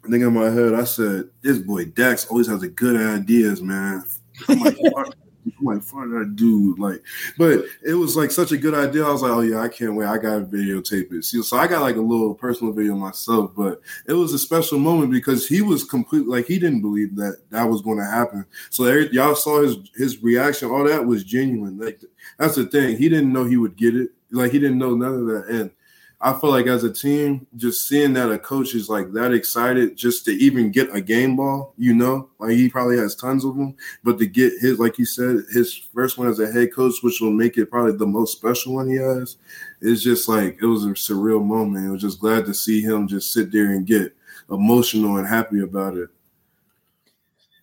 I 0.05 0.09
think 0.09 0.23
in 0.23 0.35
my 0.35 0.51
head, 0.51 0.75
I 0.75 0.85
said, 0.85 1.31
this 1.43 1.59
boy 1.59 1.87
Dax 1.87 2.27
always 2.27 2.47
has 2.47 2.61
the 2.61 2.69
good 2.69 2.97
ideas, 2.97 3.61
man. 3.63 4.05
I'm 4.49 4.61
like, 4.61 4.77
I'm 5.59 5.65
like, 5.65 5.83
fuck 5.83 6.09
that 6.11 6.33
dude. 6.37 6.79
Like, 6.79 7.03
but 7.39 7.65
it 7.85 7.95
was 7.95 8.17
like 8.17 8.31
such 8.31 8.53
a 8.53 8.57
good 8.57 8.75
idea. 8.75 9.05
I 9.05 9.13
was 9.13 9.23
like, 9.23 9.33
oh 9.33 9.41
yeah, 9.41 9.61
I 9.61 9.69
can't 9.69 9.95
wait. 9.95 10.07
I 10.07 10.19
got 10.19 10.39
to 10.39 10.45
videotape 10.45 11.13
it. 11.13 11.25
So 11.25 11.57
I 11.57 11.67
got 11.67 11.83
like 11.83 11.97
a 11.97 12.01
little 12.01 12.35
personal 12.35 12.73
video 12.73 12.95
myself, 12.95 13.53
but 13.57 13.81
it 14.07 14.13
was 14.13 14.33
a 14.33 14.39
special 14.39 14.79
moment 14.79 15.13
because 15.13 15.47
he 15.47 15.63
was 15.63 15.85
complete. 15.85 16.27
Like 16.27 16.47
he 16.47 16.59
didn't 16.59 16.83
believe 16.83 17.17
that 17.17 17.39
that 17.51 17.65
was 17.65 17.83
going 17.83 17.99
to 17.99 18.05
happen. 18.05 18.45
So 18.71 18.87
y'all 18.91 19.35
saw 19.35 19.63
his 19.63 19.77
his 19.95 20.23
reaction. 20.23 20.71
All 20.71 20.85
that 20.85 21.05
was 21.05 21.25
genuine. 21.25 21.79
Like 21.79 22.01
that's 22.39 22.57
the 22.57 22.67
thing. 22.67 22.97
He 22.97 23.09
didn't 23.09 23.33
know 23.33 23.45
he 23.45 23.57
would 23.57 23.77
get 23.77 23.97
it. 23.97 24.11
Like 24.31 24.53
he 24.53 24.59
didn't 24.59 24.79
know 24.79 24.95
none 24.95 25.15
of 25.15 25.27
that. 25.27 25.47
And 25.49 25.71
I 26.19 26.33
feel 26.33 26.51
like 26.51 26.67
as 26.67 26.83
a 26.83 26.93
team, 26.93 27.47
just 27.57 27.87
seeing 27.87 28.15
that 28.15 28.33
a 28.33 28.39
coach 28.39 28.75
is 28.75 28.89
like 28.89 29.13
that 29.13 29.33
excited 29.33 29.97
just 29.97 30.25
to 30.25 30.31
even 30.33 30.71
get 30.71 30.95
a 30.95 31.01
game 31.01 31.37
ball, 31.37 31.75
you 31.77 31.95
know, 31.95 32.31
like 32.39 32.53
he 32.53 32.71
probably 32.71 32.97
has 32.97 33.15
tons 33.15 33.45
of 33.45 33.55
them, 33.55 33.77
but 34.03 34.19
to 34.19 34.27
get 34.27 34.55
his, 34.59 34.79
like 34.79 34.99
you 34.99 35.05
said, 35.05 35.45
his 35.53 35.75
first 35.95 36.17
one 36.17 36.29
as 36.29 36.41
a 36.41 36.51
head 36.51 36.73
coach, 36.73 36.95
which 37.03 37.21
will 37.21 37.33
make 37.33 37.59
it 37.59 37.71
probably 37.71 37.93
the 37.93 38.07
most 38.07 38.39
special 38.39 38.75
one 38.75 38.89
he 38.89 38.97
has, 38.97 39.37
it's 39.83 40.03
just 40.03 40.27
like 40.27 40.59
it 40.63 40.67
was 40.67 40.85
a 40.85 40.89
surreal 40.89 41.45
moment. 41.45 41.87
It 41.87 41.91
was 41.91 42.03
just 42.03 42.21
glad 42.21 42.47
to 42.47 42.55
see 42.55 42.81
him 42.81 43.07
just 43.07 43.35
sit 43.35 43.53
there 43.53 43.73
and 43.73 43.87
get 43.87 44.17
emotional 44.51 45.19
and 45.19 45.29
happy 45.29 45.61
about 45.61 45.99
it. 45.99 46.09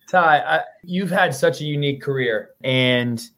Ty, 0.06 0.38
I, 0.38 0.60
you've 0.84 1.10
had 1.10 1.34
such 1.34 1.60
a 1.60 1.64
unique 1.64 2.00
career, 2.00 2.50
and 2.62 3.28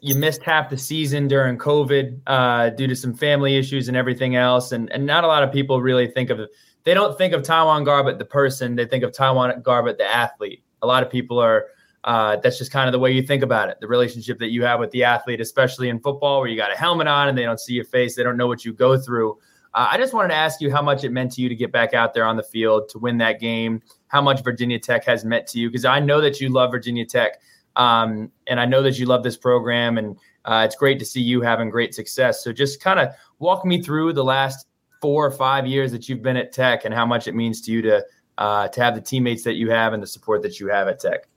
you 0.00 0.14
missed 0.14 0.42
half 0.42 0.70
the 0.70 0.78
season 0.78 1.26
during 1.26 1.58
COVID 1.58 2.20
uh, 2.26 2.70
due 2.70 2.86
to 2.86 2.94
some 2.94 3.14
family 3.14 3.56
issues 3.56 3.88
and 3.88 3.96
everything 3.96 4.36
else. 4.36 4.72
And, 4.72 4.90
and 4.92 5.04
not 5.04 5.24
a 5.24 5.26
lot 5.26 5.42
of 5.42 5.52
people 5.52 5.80
really 5.80 6.06
think 6.06 6.30
of 6.30 6.40
they 6.84 6.94
don't 6.94 7.18
think 7.18 7.34
of 7.34 7.42
TyJuan 7.42 7.84
Garbutt 7.84 8.18
the 8.18 8.24
person, 8.24 8.76
they 8.76 8.86
think 8.86 9.04
of 9.04 9.12
TyJuan 9.12 9.62
Garbutt 9.62 9.98
the 9.98 10.06
athlete. 10.06 10.62
A 10.82 10.86
lot 10.86 11.02
of 11.02 11.10
people 11.10 11.38
are 11.38 11.66
uh, 12.04 12.36
that's 12.36 12.56
just 12.56 12.70
kind 12.70 12.88
of 12.88 12.92
the 12.92 12.98
way 12.98 13.10
you 13.10 13.22
think 13.22 13.42
about 13.42 13.68
it. 13.68 13.78
The 13.80 13.88
relationship 13.88 14.38
that 14.38 14.50
you 14.50 14.62
have 14.62 14.78
with 14.78 14.90
the 14.92 15.04
athlete, 15.04 15.40
especially 15.40 15.88
in 15.88 15.98
football, 15.98 16.40
where 16.40 16.48
you 16.48 16.56
got 16.56 16.72
a 16.72 16.76
helmet 16.76 17.08
on 17.08 17.28
and 17.28 17.36
they 17.36 17.42
don't 17.42 17.60
see 17.60 17.74
your 17.74 17.84
face, 17.84 18.14
they 18.14 18.22
don't 18.22 18.36
know 18.36 18.46
what 18.46 18.64
you 18.64 18.72
go 18.72 18.96
through. 18.96 19.32
Uh, 19.74 19.88
I 19.90 19.98
just 19.98 20.14
wanted 20.14 20.28
to 20.28 20.34
ask 20.34 20.60
you 20.60 20.70
how 20.70 20.80
much 20.80 21.04
it 21.04 21.10
meant 21.10 21.32
to 21.32 21.42
you 21.42 21.48
to 21.48 21.54
get 21.54 21.72
back 21.72 21.94
out 21.94 22.14
there 22.14 22.24
on 22.24 22.36
the 22.36 22.42
field 22.42 22.88
to 22.90 22.98
win 22.98 23.18
that 23.18 23.40
game. 23.40 23.82
How 24.06 24.22
much 24.22 24.42
Virginia 24.42 24.78
Tech 24.78 25.04
has 25.04 25.24
meant 25.24 25.46
to 25.48 25.58
you? 25.58 25.68
Because 25.68 25.84
I 25.84 26.00
know 26.00 26.20
that 26.20 26.40
you 26.40 26.48
love 26.48 26.70
Virginia 26.70 27.04
Tech. 27.04 27.40
Um, 27.78 28.30
and 28.48 28.60
I 28.60 28.66
know 28.66 28.82
that 28.82 28.98
you 28.98 29.06
love 29.06 29.22
this 29.22 29.36
program, 29.36 29.96
and 29.96 30.16
uh, 30.44 30.62
it's 30.66 30.76
great 30.76 30.98
to 30.98 31.04
see 31.04 31.22
you 31.22 31.40
having 31.40 31.70
great 31.70 31.94
success. 31.94 32.44
So 32.44 32.52
just 32.52 32.80
kind 32.80 32.98
of 32.98 33.14
walk 33.38 33.64
me 33.64 33.80
through 33.80 34.12
the 34.12 34.24
last 34.24 34.66
four 35.00 35.24
or 35.24 35.30
five 35.30 35.66
years 35.66 35.92
that 35.92 36.08
you've 36.08 36.22
been 36.22 36.36
at 36.36 36.52
Tech 36.52 36.84
and 36.84 36.92
how 36.92 37.06
much 37.06 37.28
it 37.28 37.34
means 37.34 37.60
to 37.62 37.72
you 37.72 37.80
to 37.82 38.04
uh, 38.36 38.68
to 38.68 38.82
have 38.82 38.94
the 38.94 39.00
teammates 39.00 39.42
that 39.44 39.54
you 39.54 39.70
have 39.70 39.92
and 39.92 40.02
the 40.02 40.06
support 40.06 40.42
that 40.42 40.60
you 40.60 40.68
have 40.68 40.88
at 40.88 41.00
Tech. 41.00 41.28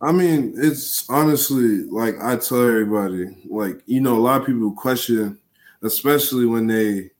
I 0.00 0.12
mean, 0.12 0.54
it's 0.56 1.08
honestly 1.08 1.84
like 1.84 2.16
I 2.20 2.36
tell 2.36 2.66
everybody, 2.66 3.26
like 3.48 3.80
you 3.86 4.00
know, 4.00 4.16
a 4.16 4.20
lot 4.20 4.40
of 4.40 4.46
people 4.46 4.72
question, 4.72 5.38
especially 5.82 6.46
when 6.46 6.66
they 6.66 7.10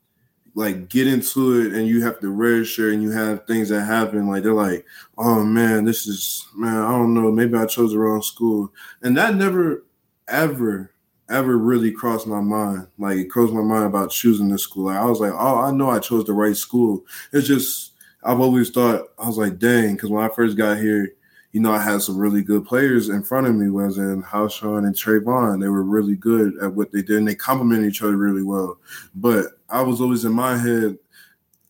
like 0.54 0.88
get 0.88 1.06
into 1.06 1.60
it 1.60 1.72
and 1.72 1.86
you 1.88 2.02
have 2.02 2.20
to 2.20 2.30
register 2.30 2.90
and 2.90 3.02
you 3.02 3.10
have 3.10 3.46
things 3.46 3.68
that 3.68 3.82
happen. 3.82 4.28
Like 4.28 4.42
they're 4.42 4.54
like 4.54 4.86
oh 5.18 5.44
man 5.44 5.84
this 5.84 6.06
is 6.06 6.46
man 6.56 6.76
i 6.76 6.90
don't 6.90 7.14
know. 7.14 7.30
Maybe 7.30 7.56
i 7.56 7.66
chose 7.66 7.92
the 7.92 7.98
wrong 7.98 8.22
school. 8.22 8.72
And 9.02 9.16
that 9.16 9.34
never 9.34 9.84
ever 10.28 10.92
ever 11.28 11.58
really 11.58 11.90
crossed 11.90 12.26
my 12.26 12.40
mind. 12.40 12.86
Like 12.98 13.18
it 13.18 13.30
crossed 13.30 13.52
my 13.52 13.62
mind 13.62 13.86
about 13.86 14.10
choosing 14.10 14.48
this 14.48 14.62
school. 14.62 14.86
Like, 14.86 14.98
i 14.98 15.04
was 15.04 15.20
like 15.20 15.32
oh 15.32 15.58
i 15.58 15.70
know 15.70 15.90
i 15.90 15.98
chose 15.98 16.24
the 16.24 16.32
right 16.32 16.56
school. 16.56 17.04
It's 17.32 17.46
just 17.46 17.92
i've 18.22 18.40
always 18.40 18.70
thought 18.70 19.08
i 19.18 19.26
was 19.26 19.36
like 19.36 19.58
dang 19.58 19.94
because 19.94 20.10
when 20.10 20.24
i 20.24 20.28
first 20.28 20.56
got 20.56 20.78
here 20.78 21.14
you 21.54 21.60
know, 21.60 21.72
I 21.72 21.78
had 21.78 22.02
some 22.02 22.18
really 22.18 22.42
good 22.42 22.66
players 22.66 23.10
in 23.10 23.22
front 23.22 23.46
of 23.46 23.54
me, 23.54 23.70
was 23.70 23.96
in 23.96 24.24
Houshun 24.24 24.78
and 24.78 24.94
Trevon. 24.94 25.60
They 25.60 25.68
were 25.68 25.84
really 25.84 26.16
good 26.16 26.58
at 26.60 26.74
what 26.74 26.90
they 26.90 27.00
did, 27.00 27.18
and 27.18 27.28
they 27.28 27.36
complemented 27.36 27.86
each 27.86 28.02
other 28.02 28.16
really 28.16 28.42
well. 28.42 28.76
But 29.14 29.52
I 29.74 29.82
was 29.82 30.00
always 30.00 30.24
in 30.24 30.32
my 30.32 30.56
head, 30.56 30.98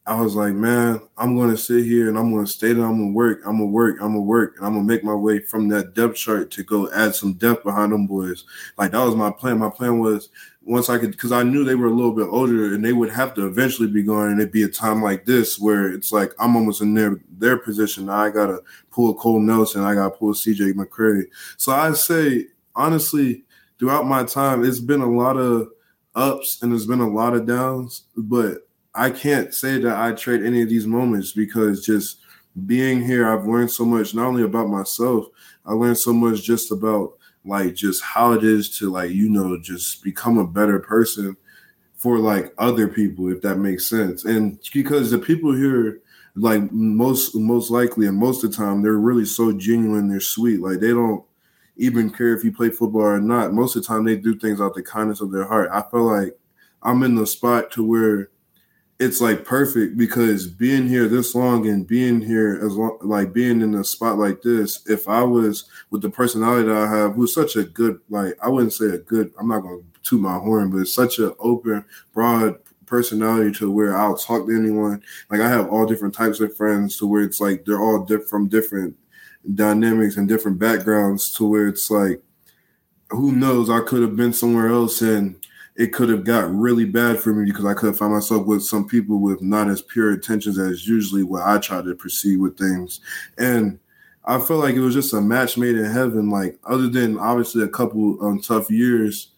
I 0.06 0.20
was 0.20 0.34
like, 0.34 0.52
man, 0.52 1.00
I'm 1.16 1.34
going 1.34 1.48
to 1.48 1.56
sit 1.56 1.86
here 1.86 2.10
and 2.10 2.18
I'm 2.18 2.30
going 2.30 2.44
to 2.44 2.50
stay 2.50 2.74
there. 2.74 2.84
I'm 2.84 2.98
to 2.98 3.12
work. 3.14 3.40
I'm 3.46 3.56
going 3.56 3.70
to 3.70 3.72
work. 3.72 3.96
I'm 4.02 4.12
going 4.12 4.16
to 4.16 4.20
work. 4.20 4.56
And 4.58 4.66
I'm 4.66 4.74
going 4.74 4.86
to 4.86 4.92
make 4.92 5.02
my 5.02 5.14
way 5.14 5.38
from 5.38 5.68
that 5.68 5.94
depth 5.94 6.16
chart 6.16 6.50
to 6.50 6.62
go 6.62 6.92
add 6.92 7.14
some 7.14 7.32
depth 7.32 7.64
behind 7.64 7.92
them 7.92 8.06
boys. 8.06 8.44
Like, 8.76 8.90
that 8.90 9.02
was 9.02 9.16
my 9.16 9.30
plan. 9.30 9.58
My 9.58 9.70
plan 9.70 10.00
was 10.00 10.28
once 10.62 10.90
I 10.90 10.98
could, 10.98 11.12
because 11.12 11.32
I 11.32 11.42
knew 11.42 11.64
they 11.64 11.76
were 11.76 11.86
a 11.86 11.94
little 11.94 12.12
bit 12.12 12.28
older 12.28 12.74
and 12.74 12.84
they 12.84 12.92
would 12.92 13.10
have 13.10 13.32
to 13.36 13.46
eventually 13.46 13.88
be 13.88 14.02
going. 14.02 14.32
And 14.32 14.40
it'd 14.40 14.52
be 14.52 14.64
a 14.64 14.68
time 14.68 15.00
like 15.00 15.24
this 15.24 15.58
where 15.58 15.90
it's 15.90 16.12
like 16.12 16.32
I'm 16.38 16.54
almost 16.54 16.82
in 16.82 16.92
their 16.92 17.18
their 17.38 17.56
position. 17.56 18.06
Now 18.06 18.18
I 18.18 18.28
gotta 18.28 18.60
pull 18.90 19.14
Cole 19.14 19.40
Nelson. 19.40 19.82
I 19.82 19.94
gotta 19.94 20.10
pull 20.10 20.34
CJ 20.34 20.74
McCray. 20.74 21.24
So 21.56 21.72
I 21.72 21.92
say 21.92 22.48
honestly, 22.74 23.44
throughout 23.78 24.06
my 24.06 24.24
time, 24.24 24.64
it's 24.64 24.80
been 24.80 25.00
a 25.00 25.10
lot 25.10 25.38
of 25.38 25.70
ups 26.14 26.62
and 26.62 26.72
there's 26.72 26.87
been 26.87 27.00
a 27.00 27.09
lot 27.09 27.35
of 27.35 27.46
downs. 27.46 28.05
But 28.16 28.68
I 28.94 29.11
can't 29.11 29.53
say 29.53 29.79
that 29.79 29.96
I 29.96 30.12
trade 30.12 30.44
any 30.44 30.62
of 30.62 30.68
these 30.68 30.87
moments 30.87 31.33
because 31.33 31.85
just 31.85 32.20
being 32.66 33.03
here, 33.03 33.29
I've 33.29 33.46
learned 33.46 33.70
so 33.70 33.85
much 33.85 34.14
not 34.14 34.27
only 34.27 34.42
about 34.42 34.68
myself. 34.68 35.27
I 35.66 35.72
learned 35.72 35.98
so 35.98 36.12
much 36.12 36.42
just 36.42 36.70
about 36.70 37.14
like 37.44 37.74
just 37.74 38.03
how 38.03 38.33
it 38.33 38.44
is 38.44 38.77
to 38.79 38.90
like 38.90 39.11
you 39.11 39.29
know 39.29 39.59
just 39.61 40.03
become 40.03 40.38
a 40.38 40.46
better 40.46 40.79
person 40.79 41.37
for 41.94 42.18
like 42.18 42.53
other 42.59 42.88
people 42.88 43.31
if 43.31 43.40
that 43.42 43.57
makes 43.57 43.88
sense 43.88 44.24
and 44.24 44.59
because 44.72 45.11
the 45.11 45.18
people 45.18 45.55
here 45.55 46.00
like 46.37 46.70
most 46.72 47.35
most 47.35 47.70
likely 47.70 48.07
and 48.07 48.16
most 48.16 48.42
of 48.42 48.50
the 48.50 48.57
time 48.57 48.83
they're 48.83 48.94
really 48.94 49.24
so 49.24 49.53
genuine 49.53 50.09
they're 50.09 50.20
sweet 50.20 50.61
like 50.61 50.81
they 50.81 50.88
don't 50.88 51.24
even 51.76 52.10
care 52.10 52.34
if 52.34 52.44
you 52.44 52.52
play 52.52 52.70
football 52.70 53.02
or 53.02 53.20
not. 53.20 53.52
Most 53.52 53.76
of 53.76 53.82
the 53.82 53.88
time 53.88 54.04
they 54.04 54.16
do 54.16 54.38
things 54.38 54.60
out 54.60 54.74
the 54.74 54.82
kindness 54.82 55.20
of 55.20 55.32
their 55.32 55.46
heart. 55.46 55.70
I 55.72 55.82
feel 55.90 56.04
like 56.04 56.38
i'm 56.84 57.02
in 57.02 57.14
the 57.14 57.26
spot 57.26 57.70
to 57.72 57.82
where 57.84 58.30
it's 59.00 59.20
like 59.20 59.44
perfect 59.44 59.96
because 59.96 60.46
being 60.46 60.87
here 60.87 61.08
this 61.08 61.34
long 61.34 61.66
and 61.66 61.87
being 61.87 62.20
here 62.20 62.60
as 62.64 62.76
long 62.76 62.96
like 63.02 63.32
being 63.32 63.60
in 63.60 63.74
a 63.74 63.82
spot 63.82 64.18
like 64.18 64.40
this 64.42 64.87
if 64.87 65.08
i 65.08 65.22
was 65.22 65.64
with 65.90 66.00
the 66.00 66.10
personality 66.10 66.68
that 66.68 66.76
i 66.76 66.88
have 66.88 67.14
who's 67.14 67.34
such 67.34 67.56
a 67.56 67.64
good 67.64 67.98
like 68.08 68.34
i 68.40 68.48
wouldn't 68.48 68.72
say 68.72 68.87
a 68.87 68.98
good 68.98 69.32
i'm 69.38 69.48
not 69.48 69.60
going 69.60 69.80
to 69.80 70.00
toot 70.08 70.20
my 70.20 70.38
horn 70.38 70.70
but 70.70 70.87
such 70.87 71.18
an 71.18 71.32
open 71.40 71.84
broad 72.12 72.56
personality 72.87 73.50
to 73.50 73.70
where 73.70 73.96
i'll 73.96 74.16
talk 74.16 74.46
to 74.46 74.54
anyone. 74.54 75.02
Like 75.30 75.40
i 75.40 75.48
have 75.48 75.68
all 75.68 75.87
different 75.87 76.14
types 76.14 76.38
of 76.38 76.56
friends 76.56 76.96
to 76.98 77.06
where 77.06 77.22
it's 77.22 77.40
like 77.40 77.64
they're 77.64 77.82
all 77.82 78.04
diff- 78.04 78.28
from 78.28 78.48
different 78.48 78.94
dynamics 79.54 80.16
and 80.16 80.28
different 80.28 80.59
backgrounds 80.59 81.30
to 81.33 81.48
where 81.48 81.68
it's 81.68 81.90
like 81.90 82.22
who 83.11 83.33
knows 83.33 83.68
i 83.68 83.80
could 83.80 84.00
have 84.00 84.16
been 84.16 84.33
somewhere 84.33 84.68
else 84.68 85.02
and 85.02 85.37
it 85.76 85.92
could 85.92 86.09
have 86.09 86.24
got 86.24 86.52
really 86.54 86.85
bad 86.85 87.18
for 87.18 87.33
me 87.33 87.44
because 87.44 87.64
I 87.64 87.74
could 87.74 87.88
have 87.88 87.98
found 87.98 88.12
myself 88.12 88.46
with 88.46 88.62
some 88.62 88.87
people 88.87 89.18
with 89.18 89.42
not 89.42 89.68
as 89.68 89.83
pure 89.83 90.12
intentions 90.12 90.59
as 90.59 90.87
usually 90.87 91.24
what 91.24 91.42
I 91.42 91.59
try 91.59 91.83
to 91.83 91.94
proceed 91.96 92.37
with 92.37 92.57
things. 92.57 93.00
And 93.38 93.80
I 94.24 94.38
felt 94.38 94.61
like 94.61 94.76
it 94.76 94.80
was 94.80 94.94
just 94.94 95.12
a 95.14 95.20
match 95.20 95.59
made 95.59 95.74
in 95.74 95.85
heaven. 95.85 96.30
Like 96.30 96.59
other 96.64 96.88
than 96.88 97.18
obviously 97.18 97.64
a 97.64 97.68
couple 97.68 98.24
um, 98.24 98.40
tough 98.40 98.70
years, 98.70 99.33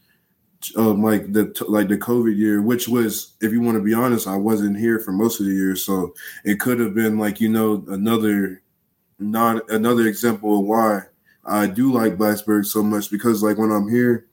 um, 0.77 1.03
like 1.03 1.33
the 1.33 1.53
like 1.69 1.89
the 1.89 1.97
COVID 1.97 2.37
year, 2.37 2.61
which 2.61 2.87
was, 2.87 3.35
if 3.41 3.53
you 3.53 3.61
want 3.61 3.79
to 3.79 3.83
be 3.83 3.95
honest, 3.95 4.27
I 4.27 4.37
wasn't 4.37 4.79
here 4.79 4.99
for 4.99 5.13
most 5.13 5.41
of 5.41 5.47
the 5.47 5.53
year, 5.53 5.77
so 5.77 6.15
it 6.45 6.61
could 6.61 6.81
have 6.81 6.95
been 6.95 7.19
like 7.19 7.41
you 7.41 7.49
know 7.49 7.85
another 7.89 8.63
non 9.19 9.61
another 9.69 10.07
example 10.07 10.61
of 10.61 10.67
why 10.67 11.03
I 11.45 11.67
do 11.67 11.93
like 11.93 12.17
Blacksburg 12.17 12.67
so 12.67 12.83
much 12.83 13.11
because 13.11 13.43
like 13.43 13.59
when 13.59 13.71
I'm 13.71 13.89
here, 13.89 14.27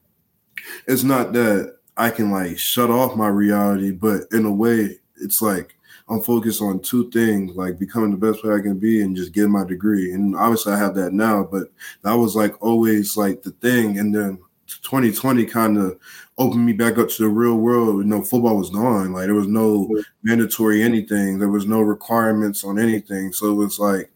it's 0.88 1.04
not 1.04 1.34
that 1.34 1.78
I 1.96 2.10
can 2.10 2.32
like 2.32 2.58
shut 2.58 2.90
off 2.90 3.16
my 3.16 3.28
reality, 3.28 3.92
but 3.92 4.24
in 4.32 4.46
a 4.46 4.52
way, 4.52 4.98
it's 5.18 5.42
like 5.42 5.76
I'm 6.10 6.22
focused 6.22 6.62
on 6.62 6.80
two 6.80 7.10
things, 7.12 7.56
like 7.56 7.80
becoming 7.80 8.12
the 8.12 8.18
best 8.18 8.42
player 8.42 8.58
I 8.58 8.62
can 8.62 8.80
be 8.80 9.02
and 9.02 9.16
just 9.16 9.32
getting 9.32 9.52
my 9.52 9.64
degree. 9.64 10.12
And 10.14 10.36
obviously 10.36 10.74
I 10.74 10.78
have 10.78 10.96
that 10.96 11.14
now, 11.14 11.44
but 11.44 11.70
that 12.02 12.14
was 12.14 12.36
like 12.36 12.62
always 12.62 13.16
like 13.16 13.44
the 13.44 13.52
thing. 13.52 14.00
And 14.00 14.14
then 14.14 14.40
2020 14.82 15.46
kind 15.46 15.78
of 15.78 15.98
opened 16.38 16.66
me 16.66 16.74
back 16.74 16.98
up 16.98 17.10
to 17.10 17.24
the 17.24 17.30
real 17.30 17.56
world. 17.56 17.98
You 17.98 18.04
know, 18.04 18.22
football 18.22 18.58
was 18.58 18.70
gone. 18.70 19.14
Like 19.14 19.26
there 19.26 19.36
was 19.36 19.48
no 19.48 19.90
mandatory 20.24 20.82
anything. 20.82 21.38
There 21.38 21.50
was 21.50 21.68
no 21.68 21.82
requirements 21.82 22.64
on 22.64 22.80
anything. 22.80 23.32
So 23.32 23.52
it 23.52 23.56
was 23.56 23.80
like, 23.80 24.12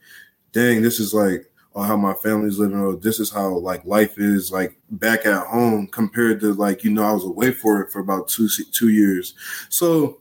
dang, 0.51 0.81
this 0.81 0.99
is 0.99 1.13
like 1.13 1.49
or 1.77 1.85
how 1.85 1.95
my 1.95 2.13
family's 2.15 2.57
living 2.57 2.79
or 2.79 2.95
this 2.95 3.19
is 3.19 3.31
how 3.31 3.49
like 3.49 3.85
life 3.85 4.17
is 4.17 4.51
like 4.51 4.75
back 4.89 5.27
at 5.27 5.45
home 5.45 5.85
compared 5.85 6.39
to 6.39 6.51
like 6.53 6.83
you 6.83 6.89
know 6.89 7.03
I 7.03 7.11
was 7.11 7.23
away 7.23 7.51
for 7.51 7.81
it 7.81 7.91
for 7.91 7.99
about 7.99 8.27
two 8.27 8.49
two 8.71 8.89
years. 8.89 9.35
So 9.69 10.19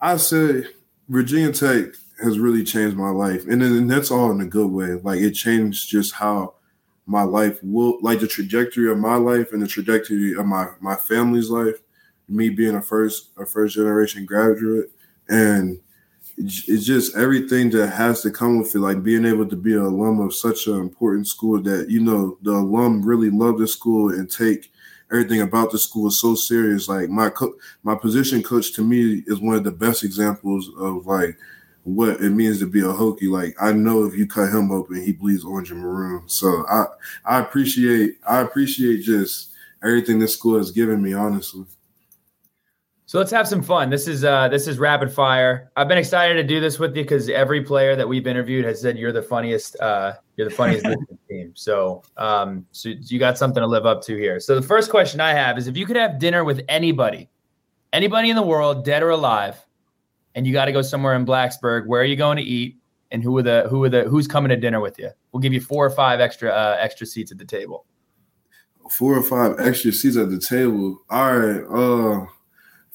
I 0.00 0.18
said 0.18 0.68
Virginia 1.08 1.52
Tech 1.52 1.94
has 2.22 2.38
really 2.38 2.64
changed 2.64 2.98
my 2.98 3.08
life, 3.08 3.46
and 3.46 3.62
and 3.62 3.90
that's 3.90 4.10
all 4.10 4.30
in 4.30 4.42
a 4.42 4.46
good 4.46 4.70
way. 4.70 5.00
Like 5.02 5.20
it 5.20 5.32
changed 5.32 5.88
just 5.88 6.12
how 6.14 6.54
my 7.06 7.22
life 7.22 7.58
will 7.62 7.98
like 8.02 8.20
the 8.20 8.26
trajectory 8.26 8.90
of 8.90 8.98
my 8.98 9.16
life 9.16 9.52
and 9.52 9.62
the 9.62 9.66
trajectory 9.66 10.34
of 10.34 10.44
my 10.44 10.68
my 10.80 10.96
family's 10.96 11.48
life. 11.48 11.76
Me 12.28 12.50
being 12.50 12.76
a 12.76 12.82
first 12.82 13.30
a 13.38 13.46
first 13.46 13.74
generation 13.74 14.26
graduate 14.26 14.92
and 15.30 15.80
it's 16.68 16.84
just 16.84 17.16
everything 17.16 17.70
that 17.70 17.88
has 17.88 18.22
to 18.22 18.30
come 18.30 18.58
with 18.58 18.74
it, 18.74 18.78
like 18.78 19.02
being 19.02 19.24
able 19.24 19.46
to 19.48 19.56
be 19.56 19.74
an 19.74 19.80
alum 19.80 20.20
of 20.20 20.34
such 20.34 20.66
an 20.66 20.76
important 20.76 21.26
school 21.28 21.60
that 21.62 21.90
you 21.90 22.00
know 22.00 22.38
the 22.42 22.52
alum 22.52 23.02
really 23.02 23.30
love 23.30 23.58
the 23.58 23.68
school 23.68 24.10
and 24.12 24.30
take 24.30 24.72
everything 25.10 25.40
about 25.40 25.70
the 25.70 25.78
school 25.78 26.10
so 26.10 26.34
serious. 26.34 26.88
Like 26.88 27.08
my 27.08 27.30
co- 27.30 27.54
my 27.82 27.94
position 27.94 28.42
coach 28.42 28.72
to 28.74 28.82
me 28.82 29.22
is 29.26 29.40
one 29.40 29.56
of 29.56 29.64
the 29.64 29.70
best 29.72 30.04
examples 30.04 30.70
of 30.78 31.06
like 31.06 31.36
what 31.84 32.20
it 32.20 32.30
means 32.30 32.58
to 32.60 32.66
be 32.66 32.80
a 32.80 32.84
Hokie. 32.84 33.30
Like 33.30 33.56
I 33.60 33.72
know 33.72 34.04
if 34.04 34.14
you 34.14 34.26
cut 34.26 34.50
him 34.54 34.70
open, 34.70 35.02
he 35.02 35.12
bleeds 35.12 35.44
orange 35.44 35.70
and 35.70 35.80
maroon. 35.80 36.28
So 36.28 36.64
I 36.68 36.86
I 37.24 37.40
appreciate 37.40 38.18
I 38.26 38.40
appreciate 38.40 39.02
just 39.02 39.50
everything 39.82 40.18
this 40.18 40.34
school 40.34 40.58
has 40.58 40.70
given 40.70 41.02
me, 41.02 41.12
honestly. 41.12 41.66
So 43.10 43.18
let's 43.18 43.32
have 43.32 43.48
some 43.48 43.60
fun. 43.60 43.90
This 43.90 44.06
is 44.06 44.22
uh, 44.22 44.46
this 44.46 44.68
is 44.68 44.78
rapid 44.78 45.12
fire. 45.12 45.72
I've 45.74 45.88
been 45.88 45.98
excited 45.98 46.34
to 46.34 46.44
do 46.44 46.60
this 46.60 46.78
with 46.78 46.96
you 46.96 47.02
because 47.02 47.28
every 47.28 47.60
player 47.60 47.96
that 47.96 48.08
we've 48.08 48.24
interviewed 48.24 48.64
has 48.64 48.82
said 48.82 48.96
you're 48.96 49.10
the 49.10 49.20
funniest. 49.20 49.74
Uh, 49.80 50.12
you're 50.36 50.48
the 50.48 50.54
funniest 50.54 50.86
team. 51.28 51.52
So 51.56 52.04
um, 52.16 52.64
so 52.70 52.90
you 52.90 53.18
got 53.18 53.36
something 53.36 53.60
to 53.60 53.66
live 53.66 53.84
up 53.84 54.00
to 54.02 54.16
here. 54.16 54.38
So 54.38 54.54
the 54.54 54.64
first 54.64 54.92
question 54.92 55.20
I 55.20 55.32
have 55.32 55.58
is 55.58 55.66
if 55.66 55.76
you 55.76 55.86
could 55.86 55.96
have 55.96 56.20
dinner 56.20 56.44
with 56.44 56.60
anybody, 56.68 57.28
anybody 57.92 58.30
in 58.30 58.36
the 58.36 58.42
world, 58.42 58.84
dead 58.84 59.02
or 59.02 59.10
alive, 59.10 59.56
and 60.36 60.46
you 60.46 60.52
got 60.52 60.66
to 60.66 60.72
go 60.72 60.80
somewhere 60.80 61.16
in 61.16 61.26
Blacksburg, 61.26 61.88
where 61.88 62.02
are 62.02 62.04
you 62.04 62.14
going 62.14 62.36
to 62.36 62.44
eat? 62.44 62.78
And 63.10 63.24
who 63.24 63.36
are 63.38 63.42
the 63.42 63.66
who 63.68 63.82
are 63.82 63.88
the 63.88 64.04
who's 64.04 64.28
coming 64.28 64.50
to 64.50 64.56
dinner 64.56 64.78
with 64.78 65.00
you? 65.00 65.10
We'll 65.32 65.40
give 65.40 65.52
you 65.52 65.60
four 65.60 65.84
or 65.84 65.90
five 65.90 66.20
extra 66.20 66.50
uh, 66.50 66.76
extra 66.78 67.08
seats 67.08 67.32
at 67.32 67.38
the 67.38 67.44
table. 67.44 67.86
Four 68.88 69.16
or 69.16 69.22
five 69.24 69.58
extra 69.58 69.90
seats 69.90 70.16
at 70.16 70.30
the 70.30 70.38
table. 70.38 71.02
All 71.10 71.36
right. 71.36 71.64
Uh 71.68 72.26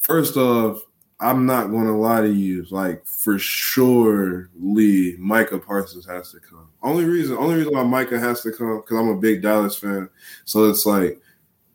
First 0.05 0.37
off, 0.37 0.83
I'm 1.19 1.47
not 1.47 1.71
going 1.71 1.85
to 1.85 1.93
lie 1.93 2.21
to 2.21 2.31
you. 2.31 2.63
Like 2.69 3.03
for 3.07 3.39
sure, 3.39 4.51
Lee 4.55 5.15
Micah 5.17 5.57
Parsons 5.57 6.05
has 6.05 6.31
to 6.31 6.39
come. 6.39 6.69
Only 6.83 7.05
reason, 7.05 7.35
only 7.37 7.55
reason 7.55 7.73
why 7.73 7.81
Micah 7.81 8.19
has 8.19 8.41
to 8.41 8.51
come 8.51 8.81
because 8.81 8.99
I'm 8.99 9.07
a 9.07 9.17
big 9.17 9.41
Dallas 9.41 9.75
fan. 9.75 10.07
So 10.43 10.69
it's 10.69 10.85
like, 10.85 11.19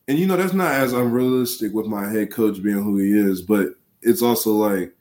and 0.07 0.16
you 0.16 0.29
know 0.29 0.37
that's 0.37 0.53
not 0.53 0.75
as 0.75 0.93
unrealistic 0.93 1.73
with 1.73 1.87
my 1.87 2.09
head 2.09 2.31
coach 2.31 2.62
being 2.62 2.81
who 2.81 2.99
he 2.99 3.19
is, 3.19 3.43
but 3.43 3.71
it's 4.01 4.23
also 4.23 4.53
like 4.53 4.95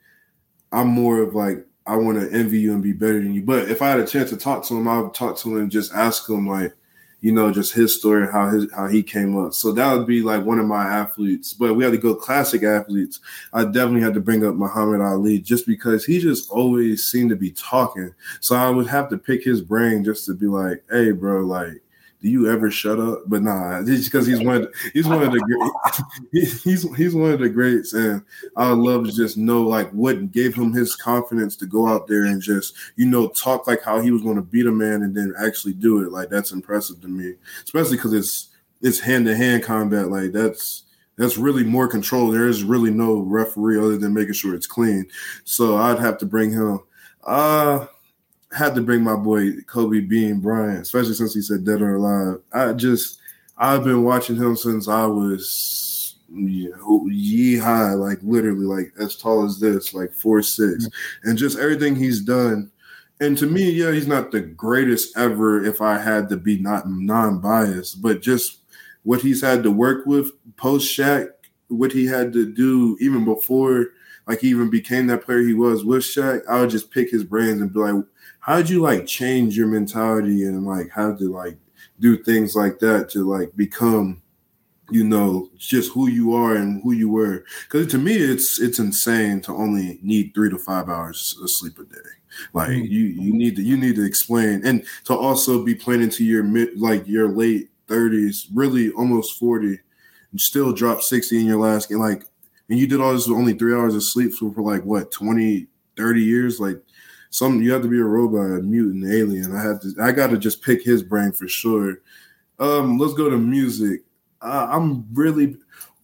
I'm 0.72 0.88
more 0.88 1.22
of 1.22 1.36
like 1.36 1.64
I 1.86 1.94
want 1.94 2.20
to 2.20 2.36
envy 2.36 2.58
you 2.58 2.72
and 2.72 2.82
be 2.82 2.92
better 2.92 3.22
than 3.22 3.32
you. 3.32 3.42
But 3.42 3.70
if 3.70 3.80
I 3.80 3.90
had 3.90 4.00
a 4.00 4.06
chance 4.06 4.30
to 4.30 4.36
talk 4.36 4.64
to 4.66 4.76
him, 4.76 4.88
I 4.88 5.00
would 5.00 5.14
talk 5.14 5.36
to 5.38 5.50
him 5.50 5.62
and 5.62 5.70
just 5.70 5.94
ask 5.94 6.28
him 6.28 6.48
like, 6.48 6.74
you 7.20 7.32
know, 7.32 7.52
just 7.52 7.74
his 7.74 7.96
story, 7.96 8.26
how 8.30 8.48
his 8.48 8.70
how 8.72 8.86
he 8.86 9.02
came 9.02 9.38
up. 9.38 9.52
So 9.54 9.72
that 9.72 9.92
would 9.92 10.06
be 10.06 10.22
like 10.22 10.44
one 10.44 10.58
of 10.58 10.66
my 10.66 10.84
athletes. 10.84 11.52
But 11.52 11.74
we 11.74 11.84
had 11.84 11.92
to 11.92 11.98
go 11.98 12.14
classic 12.14 12.62
athletes. 12.62 13.20
I 13.52 13.64
definitely 13.64 14.00
had 14.00 14.14
to 14.14 14.20
bring 14.20 14.44
up 14.44 14.54
Muhammad 14.54 15.00
Ali 15.00 15.38
just 15.38 15.66
because 15.66 16.04
he 16.04 16.18
just 16.18 16.50
always 16.50 17.06
seemed 17.06 17.30
to 17.30 17.36
be 17.36 17.50
talking. 17.50 18.14
So 18.40 18.56
I 18.56 18.70
would 18.70 18.86
have 18.86 19.08
to 19.10 19.18
pick 19.18 19.44
his 19.44 19.60
brain 19.60 20.02
just 20.04 20.24
to 20.26 20.34
be 20.34 20.46
like, 20.46 20.82
hey, 20.90 21.12
bro, 21.12 21.42
like 21.42 21.82
do 22.20 22.28
you 22.28 22.50
ever 22.50 22.70
shut 22.70 23.00
up? 23.00 23.22
But 23.26 23.42
nah, 23.42 23.82
just 23.82 24.10
because 24.10 24.26
he's 24.26 24.40
one, 24.40 24.68
he's 24.92 25.06
one 25.06 25.22
of 25.22 25.32
the 25.32 25.40
great, 25.40 26.32
he's 26.64 26.94
he's 26.94 27.14
one 27.14 27.32
of 27.32 27.40
the 27.40 27.48
greats, 27.48 27.94
and 27.94 28.22
I 28.56 28.70
love 28.72 29.06
to 29.06 29.12
just 29.12 29.36
know 29.36 29.62
like 29.62 29.90
what 29.90 30.30
gave 30.30 30.54
him 30.54 30.72
his 30.72 30.94
confidence 30.96 31.56
to 31.56 31.66
go 31.66 31.88
out 31.88 32.06
there 32.06 32.24
and 32.24 32.42
just 32.42 32.74
you 32.96 33.06
know 33.06 33.28
talk 33.28 33.66
like 33.66 33.82
how 33.82 34.00
he 34.00 34.10
was 34.10 34.22
going 34.22 34.36
to 34.36 34.42
beat 34.42 34.66
a 34.66 34.72
man 34.72 35.02
and 35.02 35.14
then 35.14 35.34
actually 35.38 35.72
do 35.72 36.04
it. 36.04 36.12
Like 36.12 36.28
that's 36.28 36.52
impressive 36.52 37.00
to 37.00 37.08
me, 37.08 37.34
especially 37.64 37.96
because 37.96 38.12
it's 38.12 38.48
it's 38.82 39.00
hand 39.00 39.26
to 39.26 39.36
hand 39.36 39.62
combat. 39.62 40.10
Like 40.10 40.32
that's 40.32 40.84
that's 41.16 41.38
really 41.38 41.64
more 41.64 41.88
control. 41.88 42.30
There 42.30 42.48
is 42.48 42.64
really 42.64 42.90
no 42.90 43.20
referee 43.20 43.78
other 43.78 43.96
than 43.96 44.14
making 44.14 44.34
sure 44.34 44.54
it's 44.54 44.66
clean. 44.66 45.06
So 45.44 45.76
I'd 45.76 45.98
have 45.98 46.18
to 46.18 46.26
bring 46.26 46.50
him. 46.50 46.80
Uh 47.24 47.86
had 48.52 48.74
to 48.74 48.82
bring 48.82 49.02
my 49.02 49.16
boy 49.16 49.52
Kobe 49.66 50.00
Bean 50.00 50.40
Bryant, 50.40 50.80
especially 50.80 51.14
since 51.14 51.34
he 51.34 51.40
said 51.40 51.64
dead 51.64 51.82
or 51.82 51.96
alive. 51.96 52.40
I 52.52 52.72
just 52.72 53.20
I've 53.56 53.84
been 53.84 54.04
watching 54.04 54.36
him 54.36 54.56
since 54.56 54.88
I 54.88 55.06
was 55.06 56.16
yeah, 56.32 56.70
oh, 56.82 57.06
ye 57.08 57.56
high, 57.56 57.92
like 57.92 58.18
literally 58.22 58.64
like 58.64 58.92
as 59.00 59.16
tall 59.16 59.44
as 59.44 59.58
this, 59.58 59.94
like 59.94 60.12
four 60.12 60.42
six, 60.42 60.88
and 61.24 61.36
just 61.36 61.58
everything 61.58 61.96
he's 61.96 62.20
done. 62.20 62.70
And 63.20 63.36
to 63.38 63.46
me, 63.46 63.70
yeah, 63.70 63.92
he's 63.92 64.06
not 64.06 64.30
the 64.30 64.40
greatest 64.40 65.16
ever. 65.16 65.64
If 65.64 65.80
I 65.80 65.98
had 65.98 66.28
to 66.30 66.36
be 66.36 66.58
not 66.58 66.88
non-biased, 66.88 68.00
but 68.00 68.22
just 68.22 68.60
what 69.02 69.20
he's 69.20 69.42
had 69.42 69.62
to 69.64 69.70
work 69.70 70.06
with 70.06 70.30
post 70.56 70.96
Shaq, 70.96 71.28
what 71.68 71.92
he 71.92 72.06
had 72.06 72.32
to 72.32 72.50
do 72.50 72.96
even 73.00 73.24
before, 73.24 73.88
like 74.26 74.40
he 74.40 74.48
even 74.48 74.70
became 74.70 75.06
that 75.08 75.24
player 75.24 75.40
he 75.40 75.54
was 75.54 75.84
with 75.84 76.02
Shaq. 76.02 76.42
I 76.48 76.60
would 76.60 76.70
just 76.70 76.90
pick 76.90 77.10
his 77.10 77.24
brains 77.24 77.60
and 77.60 77.72
be 77.72 77.80
like, 77.80 78.04
how 78.40 78.56
did 78.56 78.70
you 78.70 78.80
like 78.80 79.06
change 79.06 79.56
your 79.56 79.66
mentality 79.66 80.44
and 80.44 80.66
like 80.66 80.90
how 80.90 81.14
to 81.14 81.32
like 81.32 81.56
do 82.00 82.16
things 82.22 82.56
like 82.56 82.78
that 82.78 83.10
to 83.10 83.28
like 83.28 83.54
become 83.56 84.22
you 84.90 85.04
know 85.04 85.48
just 85.56 85.92
who 85.92 86.08
you 86.08 86.34
are 86.34 86.56
and 86.56 86.82
who 86.82 86.92
you 86.92 87.08
were? 87.10 87.44
Because 87.64 87.86
to 87.88 87.98
me 87.98 88.14
it's 88.14 88.58
it's 88.60 88.78
insane 88.78 89.40
to 89.42 89.52
only 89.52 89.98
need 90.02 90.32
three 90.34 90.50
to 90.50 90.58
five 90.58 90.88
hours 90.88 91.38
of 91.42 91.50
sleep 91.50 91.78
a 91.78 91.84
day. 91.84 92.00
Like 92.52 92.70
mm-hmm. 92.70 92.84
you 92.86 93.00
you 93.00 93.32
need 93.34 93.56
to 93.56 93.62
you 93.62 93.76
need 93.76 93.96
to 93.96 94.04
explain. 94.04 94.64
And 94.64 94.84
to 95.04 95.14
also 95.14 95.62
be 95.62 95.74
playing 95.74 96.02
into 96.02 96.24
your 96.24 96.42
mid 96.42 96.80
like 96.80 97.06
your 97.06 97.28
late 97.28 97.68
30s 97.88 98.46
really 98.54 98.90
almost 98.92 99.36
40 99.38 99.78
and 100.30 100.40
still 100.40 100.72
drop 100.72 101.02
60 101.02 101.40
in 101.40 101.46
your 101.46 101.58
last 101.58 101.88
game 101.88 101.98
like 101.98 102.22
and 102.68 102.78
you 102.78 102.86
did 102.86 103.00
all 103.00 103.12
this 103.12 103.26
with 103.26 103.36
only 103.36 103.54
three 103.54 103.74
hours 103.74 103.96
of 103.96 104.04
sleep 104.04 104.32
for, 104.32 104.52
for 104.52 104.62
like 104.62 104.84
what 104.84 105.10
20 105.10 105.66
30 106.00 106.22
years? 106.22 106.60
Like 106.60 106.80
some 107.30 107.62
you 107.62 107.72
have 107.72 107.82
to 107.82 107.88
be 107.88 107.98
a 107.98 108.04
robot, 108.04 108.58
a 108.58 108.62
mutant, 108.62 109.12
alien. 109.12 109.54
I 109.54 109.62
had 109.62 109.80
to 109.82 109.94
I 110.00 110.12
got 110.12 110.30
to 110.30 110.38
just 110.38 110.62
pick 110.62 110.82
his 110.82 111.02
brain 111.02 111.32
for 111.32 111.48
sure. 111.48 112.00
Um, 112.58 112.98
let's 112.98 113.14
go 113.14 113.30
to 113.30 113.38
music. 113.38 114.02
Uh, 114.42 114.66
I'm 114.70 115.06
really 115.14 115.56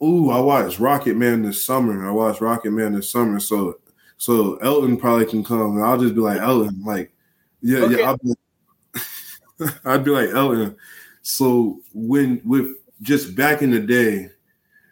ooh, 0.03 0.31
I 0.31 0.39
watched 0.39 0.79
Rocket 0.79 1.17
Man 1.17 1.43
this 1.43 1.65
summer. 1.65 2.07
I 2.07 2.11
watched 2.11 2.41
Rocket 2.41 2.71
Man 2.71 2.93
this 2.93 3.11
summer. 3.11 3.41
So 3.41 3.79
so 4.19 4.57
Elton 4.57 4.97
probably 4.97 5.27
can 5.27 5.45
come 5.45 5.77
and 5.77 5.85
I'll 5.85 5.99
just 5.99 6.15
be 6.15 6.21
like 6.21 6.41
Elton, 6.41 6.83
like 6.85 7.13
yeah, 7.61 7.79
okay. 7.81 7.99
yeah. 7.99 8.07
I'll 8.07 8.19
be, 8.19 9.71
I'd 9.85 10.05
be 10.05 10.11
like 10.11 10.31
Elton. 10.31 10.77
So 11.23 11.81
when 11.93 12.41
with 12.45 12.69
just 13.03 13.35
back 13.35 13.63
in 13.63 13.71
the 13.73 13.81
day, 13.81 14.31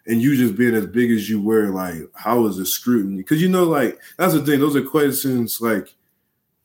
and 0.07 0.21
you 0.21 0.37
just 0.37 0.57
being 0.57 0.75
as 0.75 0.87
big 0.87 1.11
as 1.11 1.31
you 1.31 1.41
were, 1.41 1.69
like 1.69 1.95
how 2.15 2.41
was 2.41 2.59
the 2.59 2.67
scrutiny? 2.67 3.19
Because 3.19 3.41
you 3.41 3.49
know, 3.49 3.65
like 3.65 3.99
that's 4.19 4.35
the 4.35 4.41
thing. 4.41 4.61
Those 4.61 4.77
are 4.77 4.83
questions 4.83 5.61
like 5.61 5.95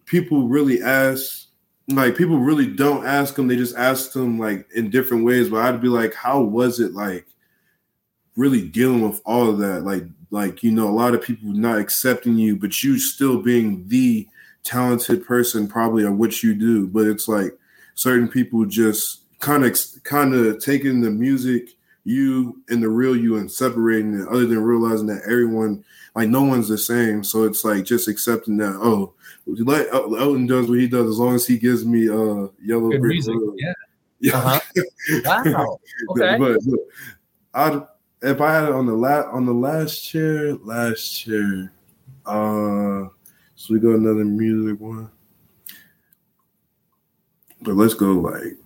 people 0.10 0.48
really 0.48 0.82
ask 0.82 1.48
like 1.88 2.16
people 2.16 2.38
really 2.38 2.68
don't 2.68 3.06
ask 3.06 3.36
them 3.36 3.48
they 3.48 3.56
just 3.56 3.76
ask 3.76 4.12
them 4.12 4.38
like 4.38 4.68
in 4.76 4.90
different 4.90 5.24
ways 5.26 5.50
but 5.50 5.64
i'd 5.64 5.82
be 5.82 5.88
like 5.88 6.14
how 6.14 6.42
was 6.42 6.80
it 6.80 6.94
like 6.94 7.26
really 8.40 8.62
dealing 8.62 9.08
with 9.08 9.22
all 9.26 9.50
of 9.50 9.60
that? 9.60 9.84
Like 9.84 10.06
like 10.32 10.64
you 10.64 10.72
know 10.72 10.88
a 10.88 10.92
lot 10.92 11.14
of 11.14 11.22
people 11.22 11.52
not 11.52 11.80
accepting 11.80 12.38
you 12.38 12.56
but 12.56 12.84
you 12.84 12.98
still 12.98 13.42
being 13.42 13.88
the 13.88 14.28
talented 14.64 15.26
person 15.26 15.68
probably 15.68 16.06
on 16.06 16.18
what 16.18 16.42
you 16.42 16.56
do. 16.56 16.88
But 16.88 17.06
it's 17.06 17.28
like 17.28 17.58
certain 17.96 18.30
people 18.30 18.66
just 18.66 19.24
kind 19.40 19.66
of 19.66 19.78
kind 20.04 20.34
of 20.34 20.64
taking 20.64 21.02
the 21.02 21.12
music 21.12 21.70
you 22.06 22.62
and 22.70 22.82
the 22.82 22.90
real 22.90 23.16
you 23.16 23.38
and 23.38 23.52
separating 23.52 24.22
it 24.22 24.28
other 24.30 24.46
than 24.46 24.64
realizing 24.64 25.08
that 25.08 25.24
everyone 25.26 25.84
like 26.20 26.28
no 26.28 26.44
one's 26.44 26.68
the 26.68 26.78
same 26.78 27.24
so 27.24 27.44
it's 27.44 27.64
like 27.64 27.86
just 27.86 28.10
accepting 28.10 28.58
that 28.58 28.76
oh 28.82 29.14
let 29.46 29.88
Elton 29.94 30.46
does 30.48 30.68
what 30.68 30.78
he 30.80 30.88
does 30.88 31.08
as 31.10 31.18
long 31.18 31.36
as 31.36 31.48
he 31.48 31.58
gives 31.58 31.86
me 31.86 32.10
uh 32.10 32.48
yellow 32.62 32.90
Good 32.90 33.00
brick 33.00 33.14
music. 33.14 33.36
road. 33.36 33.56
Yeah. 33.58 33.74
Yeah. 34.22 34.38
Uh-huh. 34.38 34.60
wow. 35.24 35.80
Okay. 36.10 36.38
but, 36.38 36.58
but 36.66 36.80
I 37.54 37.82
if 38.22 38.42
I 38.42 38.54
had 38.54 38.64
it 38.66 38.72
on 38.74 38.86
the 38.86 38.94
last 38.94 39.28
on 39.28 39.46
the 39.46 39.54
last 39.54 40.02
chair, 40.02 40.56
last 40.56 41.10
chair. 41.18 41.72
Uh 42.26 43.08
so 43.56 43.74
we 43.74 43.80
got 43.80 43.92
another 43.92 44.26
music 44.26 44.78
one. 44.82 45.10
But 47.62 47.76
let's 47.76 47.94
go 47.94 48.12
like 48.12 48.58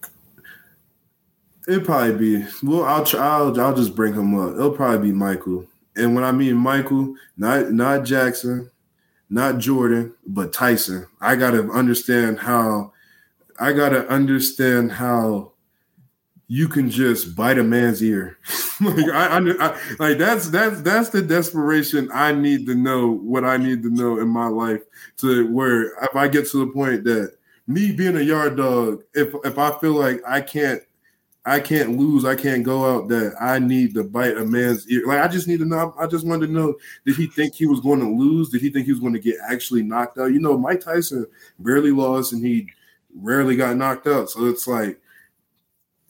it'll 1.68 1.86
probably 1.86 2.16
be 2.16 2.46
well. 2.64 2.86
I'll 2.86 3.06
try. 3.06 3.22
I'll, 3.24 3.62
I'll 3.62 3.76
just 3.76 3.96
bring 3.96 4.16
him 4.16 4.34
up. 4.40 4.56
It'll 4.56 4.72
probably 4.72 5.12
be 5.12 5.16
Michael. 5.16 5.68
And 5.96 6.16
when 6.16 6.24
I 6.24 6.32
mean 6.32 6.56
Michael, 6.56 7.16
not 7.38 7.72
not 7.72 8.06
Jackson, 8.06 8.70
not 9.30 9.60
Jordan, 9.60 10.14
but 10.26 10.54
Tyson. 10.54 11.08
I 11.22 11.36
got 11.36 11.52
to 11.52 11.70
understand 11.72 12.40
how 12.40 12.94
I 13.60 13.74
got 13.74 13.90
to 13.90 14.08
understand 14.08 14.92
how 14.92 15.54
you 16.48 16.68
can 16.68 16.90
just 16.90 17.36
bite 17.36 17.58
a 17.58 17.64
man's 17.64 18.04
ear. 18.04 18.38
like 18.82 19.10
I, 19.10 19.38
I, 19.38 19.40
I, 19.40 19.80
like 20.00 20.18
that's 20.18 20.50
that's 20.50 20.82
that's 20.82 21.10
the 21.10 21.22
desperation 21.22 22.10
I 22.14 22.32
need 22.32 22.66
to 22.68 22.76
know 22.76 23.12
what 23.12 23.44
I 23.44 23.58
need 23.58 23.84
to 23.84 23.90
know 23.90 24.20
in 24.20 24.28
my 24.28 24.48
life 24.48 24.82
to 25.18 25.52
where 25.52 25.94
if 26.04 26.16
I 26.16 26.28
get 26.28 26.48
to 26.50 26.66
the 26.66 26.72
point 26.72 27.04
that 27.06 27.36
me 27.68 27.92
being 27.92 28.18
a 28.18 28.22
yard 28.22 28.58
dog, 28.58 29.04
if 29.14 29.34
if 29.46 29.58
I 29.58 29.72
feel 29.80 29.94
like 29.94 30.22
I 30.28 30.42
can't 30.42 30.82
I 31.46 31.60
can't 31.60 31.98
lose. 31.98 32.24
I 32.24 32.36
can't 32.36 32.64
go 32.64 32.96
out 32.96 33.10
that 33.10 33.36
I 33.40 33.60
need 33.60 33.94
to 33.96 34.04
bite 34.04 34.38
a 34.38 34.46
man's 34.46 34.90
ear. 34.90 35.06
Like 35.06 35.20
I 35.20 35.28
just 35.28 35.48
need 35.48 35.60
to 35.60 35.66
know. 35.66 35.94
I 36.00 36.08
just 36.08 36.26
wanted 36.26 36.48
to 36.48 36.54
know: 36.54 36.76
Did 37.06 37.18
he 37.18 37.28
think 37.28 37.54
he 37.54 37.66
was 37.66 37.82
going 37.82 38.00
to 38.00 38.10
lose? 38.10 38.50
Did 38.50 38.62
he 38.62 38.70
think 38.70 38.86
he 38.86 38.94
was 38.94 39.02
going 39.02 39.14
to 39.14 39.20
get 39.20 39.36
actually 39.46 39.84
knocked 39.84 40.18
out? 40.18 40.32
You 40.32 40.40
know, 40.40 40.58
Mike 40.58 40.80
Tyson 40.80 41.28
barely 41.60 41.92
lost, 41.92 42.32
and 42.32 42.46
he 42.46 42.70
rarely 43.14 43.58
got 43.58 43.76
knocked 43.76 44.08
out. 44.08 44.30
So 44.30 44.46
it's 44.46 44.68
like, 44.68 45.00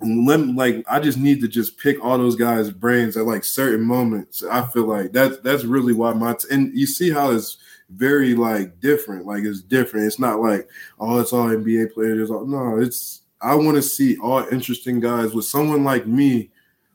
let 0.01 0.39
like 0.49 0.85
I 0.87 0.99
just 0.99 1.17
need 1.17 1.41
to 1.41 1.47
just 1.47 1.79
pick 1.79 2.03
all 2.03 2.19
those 2.19 2.35
guys' 2.35 2.69
brains 2.69 3.17
at 3.17 3.25
like 3.25 3.43
certain 3.43 3.81
moments. 3.81 4.43
I 4.43 4.65
feel 4.67 4.85
like 4.85 5.13
that's 5.13 5.39
that's 5.39 5.63
really 5.63 5.93
why 5.93 6.13
my 6.13 6.33
t- 6.33 6.47
and 6.51 6.77
you 6.77 6.85
see 6.85 7.09
how 7.09 7.31
it's 7.31 7.57
very 7.89 8.35
like 8.35 8.79
different. 8.79 9.25
Like 9.25 9.45
it's 9.45 9.61
different. 9.61 10.05
It's 10.05 10.19
not 10.19 10.41
like 10.41 10.69
oh, 10.99 11.19
it's 11.19 11.33
all 11.33 11.47
NBA 11.47 11.93
players. 11.93 12.29
All, 12.29 12.45
no, 12.45 12.77
it's 12.79 13.22
I 13.43 13.55
want 13.55 13.75
to 13.75 13.81
see 13.81 14.17
all 14.17 14.45
interesting 14.51 14.99
guys 14.99 15.33
with 15.33 15.45
someone 15.45 15.83
like 15.83 16.07
me 16.07 16.49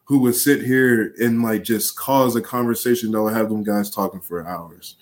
who 0.04 0.20
would 0.20 0.34
sit 0.34 0.62
here 0.62 1.14
and 1.20 1.42
like 1.42 1.62
just 1.62 1.96
cause 1.96 2.34
a 2.34 2.40
conversation 2.40 3.12
that 3.12 3.22
would 3.22 3.34
have 3.34 3.50
them 3.50 3.62
guys 3.62 3.90
talking 3.90 4.20
for 4.20 4.46
hours. 4.46 4.96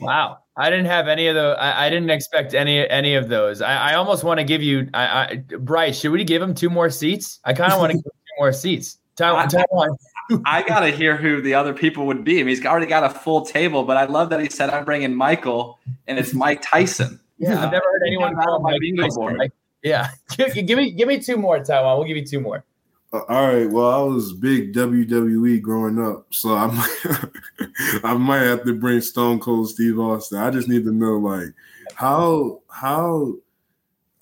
Wow. 0.00 0.38
I 0.56 0.70
didn't 0.70 0.86
have 0.86 1.08
any 1.08 1.26
of 1.26 1.34
those. 1.34 1.56
I, 1.58 1.86
I 1.86 1.90
didn't 1.90 2.10
expect 2.10 2.54
any 2.54 2.88
any 2.88 3.14
of 3.14 3.28
those. 3.28 3.60
I, 3.60 3.90
I 3.90 3.94
almost 3.94 4.22
want 4.22 4.38
to 4.38 4.44
give 4.44 4.62
you, 4.62 4.88
I, 4.94 5.06
I, 5.06 5.56
Bryce. 5.58 5.98
Should 5.98 6.12
we 6.12 6.22
give 6.22 6.40
him 6.40 6.54
two 6.54 6.70
more 6.70 6.90
seats? 6.90 7.40
I 7.44 7.52
kind 7.54 7.72
of 7.72 7.80
want 7.80 7.90
to 7.92 7.96
give 7.98 8.04
him 8.04 8.12
two 8.12 8.38
more 8.38 8.52
seats. 8.52 8.98
TyJuan, 9.16 9.48
TyJuan. 9.48 10.42
I 10.44 10.62
gotta 10.62 10.90
hear 10.90 11.16
who 11.16 11.42
the 11.42 11.54
other 11.54 11.74
people 11.74 12.06
would 12.06 12.24
be. 12.24 12.34
I 12.34 12.44
mean, 12.44 12.48
he's 12.48 12.64
already 12.64 12.86
got 12.86 13.04
a 13.04 13.10
full 13.10 13.44
table, 13.44 13.84
but 13.84 13.96
I 13.96 14.04
love 14.04 14.30
that 14.30 14.40
he 14.40 14.48
said 14.48 14.70
I'm 14.70 14.84
bringing 14.84 15.14
Michael, 15.14 15.78
and 16.06 16.18
it's 16.18 16.34
Mike 16.34 16.62
Tyson. 16.62 17.20
Yeah, 17.38 17.64
I've 17.64 17.72
never 17.72 17.84
heard 17.92 18.02
anyone 18.06 18.34
call 18.36 18.60
Mike 18.60 18.80
Tyson. 18.96 19.36
Like, 19.36 19.52
yeah, 19.84 20.08
give, 20.36 20.54
give 20.54 20.78
me 20.78 20.90
give 20.90 21.06
me 21.06 21.20
two 21.20 21.36
more, 21.36 21.60
TyJuan. 21.60 21.96
We'll 21.96 22.08
give 22.08 22.16
you 22.16 22.26
two 22.26 22.40
more. 22.40 22.64
Uh, 23.12 23.20
all 23.28 23.54
right. 23.54 23.70
Well, 23.70 23.90
I 23.90 24.02
was 24.02 24.32
big 24.32 24.72
WWE 24.72 25.62
growing 25.62 26.04
up, 26.04 26.26
so 26.30 26.56
I 26.56 26.66
might 27.06 28.02
I 28.02 28.14
might 28.14 28.42
have 28.42 28.64
to 28.64 28.74
bring 28.74 29.00
Stone 29.00 29.38
Cold 29.38 29.68
Steve 29.68 30.00
Austin. 30.00 30.38
I 30.38 30.50
just 30.50 30.68
need 30.68 30.84
to 30.84 30.92
know 30.92 31.18
like 31.18 31.48
how 31.94 32.62
how 32.68 33.34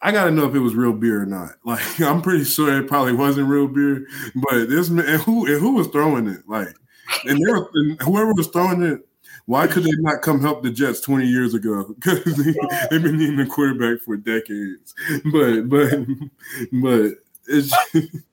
I 0.03 0.11
got 0.11 0.25
to 0.25 0.31
know 0.33 0.47
if 0.47 0.55
it 0.55 0.59
was 0.59 0.75
real 0.75 0.93
beer 0.93 1.23
or 1.23 1.27
not. 1.27 1.53
Like 1.65 2.01
I'm 2.01 2.21
pretty 2.21 2.45
sure 2.45 2.77
it 2.77 2.89
probably 2.89 3.15
wasn't 3.15 3.49
real 3.49 3.69
beer, 3.69 4.07
but 4.35 4.69
this 4.69 4.91
man 4.91 5.07
and 5.07 5.23
who 5.23 5.47
and 5.47 5.61
who 5.61 5.75
was 5.75 5.87
throwing 5.87 6.27
it 6.27 6.41
like 6.47 6.75
and, 7.25 7.39
were, 7.39 7.71
and 7.75 8.01
whoever 8.03 8.35
was 8.35 8.49
throwing 8.49 8.83
it. 8.83 9.01
Why 9.47 9.67
could 9.67 9.85
they 9.85 9.91
not 9.99 10.23
come 10.23 10.41
help 10.41 10.63
the 10.63 10.71
Jets 10.71 11.01
20 11.01 11.27
years 11.27 11.55
ago? 11.55 11.95
Because 12.01 12.37
they, 12.37 12.55
they've 12.91 13.03
been 13.03 13.19
needing 13.19 13.41
a 13.41 13.47
quarterback 13.47 14.01
for 14.01 14.17
decades. 14.17 14.95
But 15.33 15.63
but 15.69 16.07
but 16.73 17.13
it's 17.47 17.73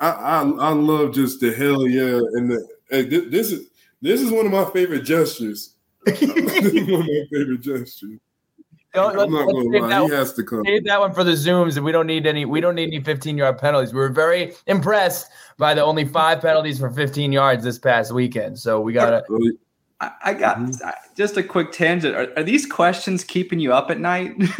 I, 0.00 0.08
I, 0.08 0.40
I 0.40 0.70
love 0.70 1.14
just 1.14 1.40
the 1.40 1.52
hell 1.52 1.86
yeah 1.86 2.18
and 2.34 2.50
the 2.50 2.68
this 2.90 3.52
is 3.52 3.68
this 4.00 4.20
is 4.20 4.30
one 4.30 4.46
of 4.46 4.52
my 4.52 4.64
favorite 4.70 5.02
gestures. 5.02 5.74
one 6.04 6.14
of 6.14 6.24
my 6.24 7.24
favorite 7.32 7.60
gestures. 7.60 8.20
Don't, 8.94 9.16
let's, 9.16 9.30
let's 9.30 9.52
save, 9.52 9.88
that, 9.88 10.02
he 10.02 10.10
has 10.10 10.32
to 10.32 10.42
come. 10.42 10.62
save 10.64 10.84
that 10.84 10.98
one 10.98 11.12
for 11.12 11.22
the 11.22 11.32
zooms, 11.32 11.76
and 11.76 11.84
we 11.84 11.92
don't 11.92 12.06
need 12.06 12.26
any. 12.26 12.46
We 12.46 12.60
don't 12.60 12.74
need 12.74 12.88
any 12.88 13.00
15 13.00 13.36
yard 13.36 13.58
penalties. 13.58 13.92
We 13.92 14.00
were 14.00 14.08
very 14.08 14.54
impressed 14.66 15.30
by 15.58 15.74
the 15.74 15.84
only 15.84 16.06
five 16.06 16.40
penalties 16.40 16.78
for 16.78 16.90
15 16.90 17.32
yards 17.32 17.62
this 17.64 17.78
past 17.78 18.12
weekend. 18.12 18.58
So 18.58 18.80
we 18.80 18.92
gotta. 18.92 19.22
I, 20.00 20.12
I 20.26 20.34
got 20.34 20.58
mm-hmm. 20.58 20.90
just 21.16 21.36
a 21.36 21.42
quick 21.42 21.72
tangent. 21.72 22.14
Are, 22.14 22.32
are, 22.36 22.44
these 22.44 22.64
questions 22.64 23.24
keeping 23.24 23.58
you 23.58 23.72
up 23.72 23.90
at 23.90 23.98
night? 23.98 24.38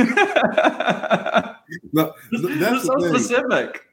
no, 1.93 2.13
that's 2.33 2.85
so 2.85 2.99
specific 2.99 3.85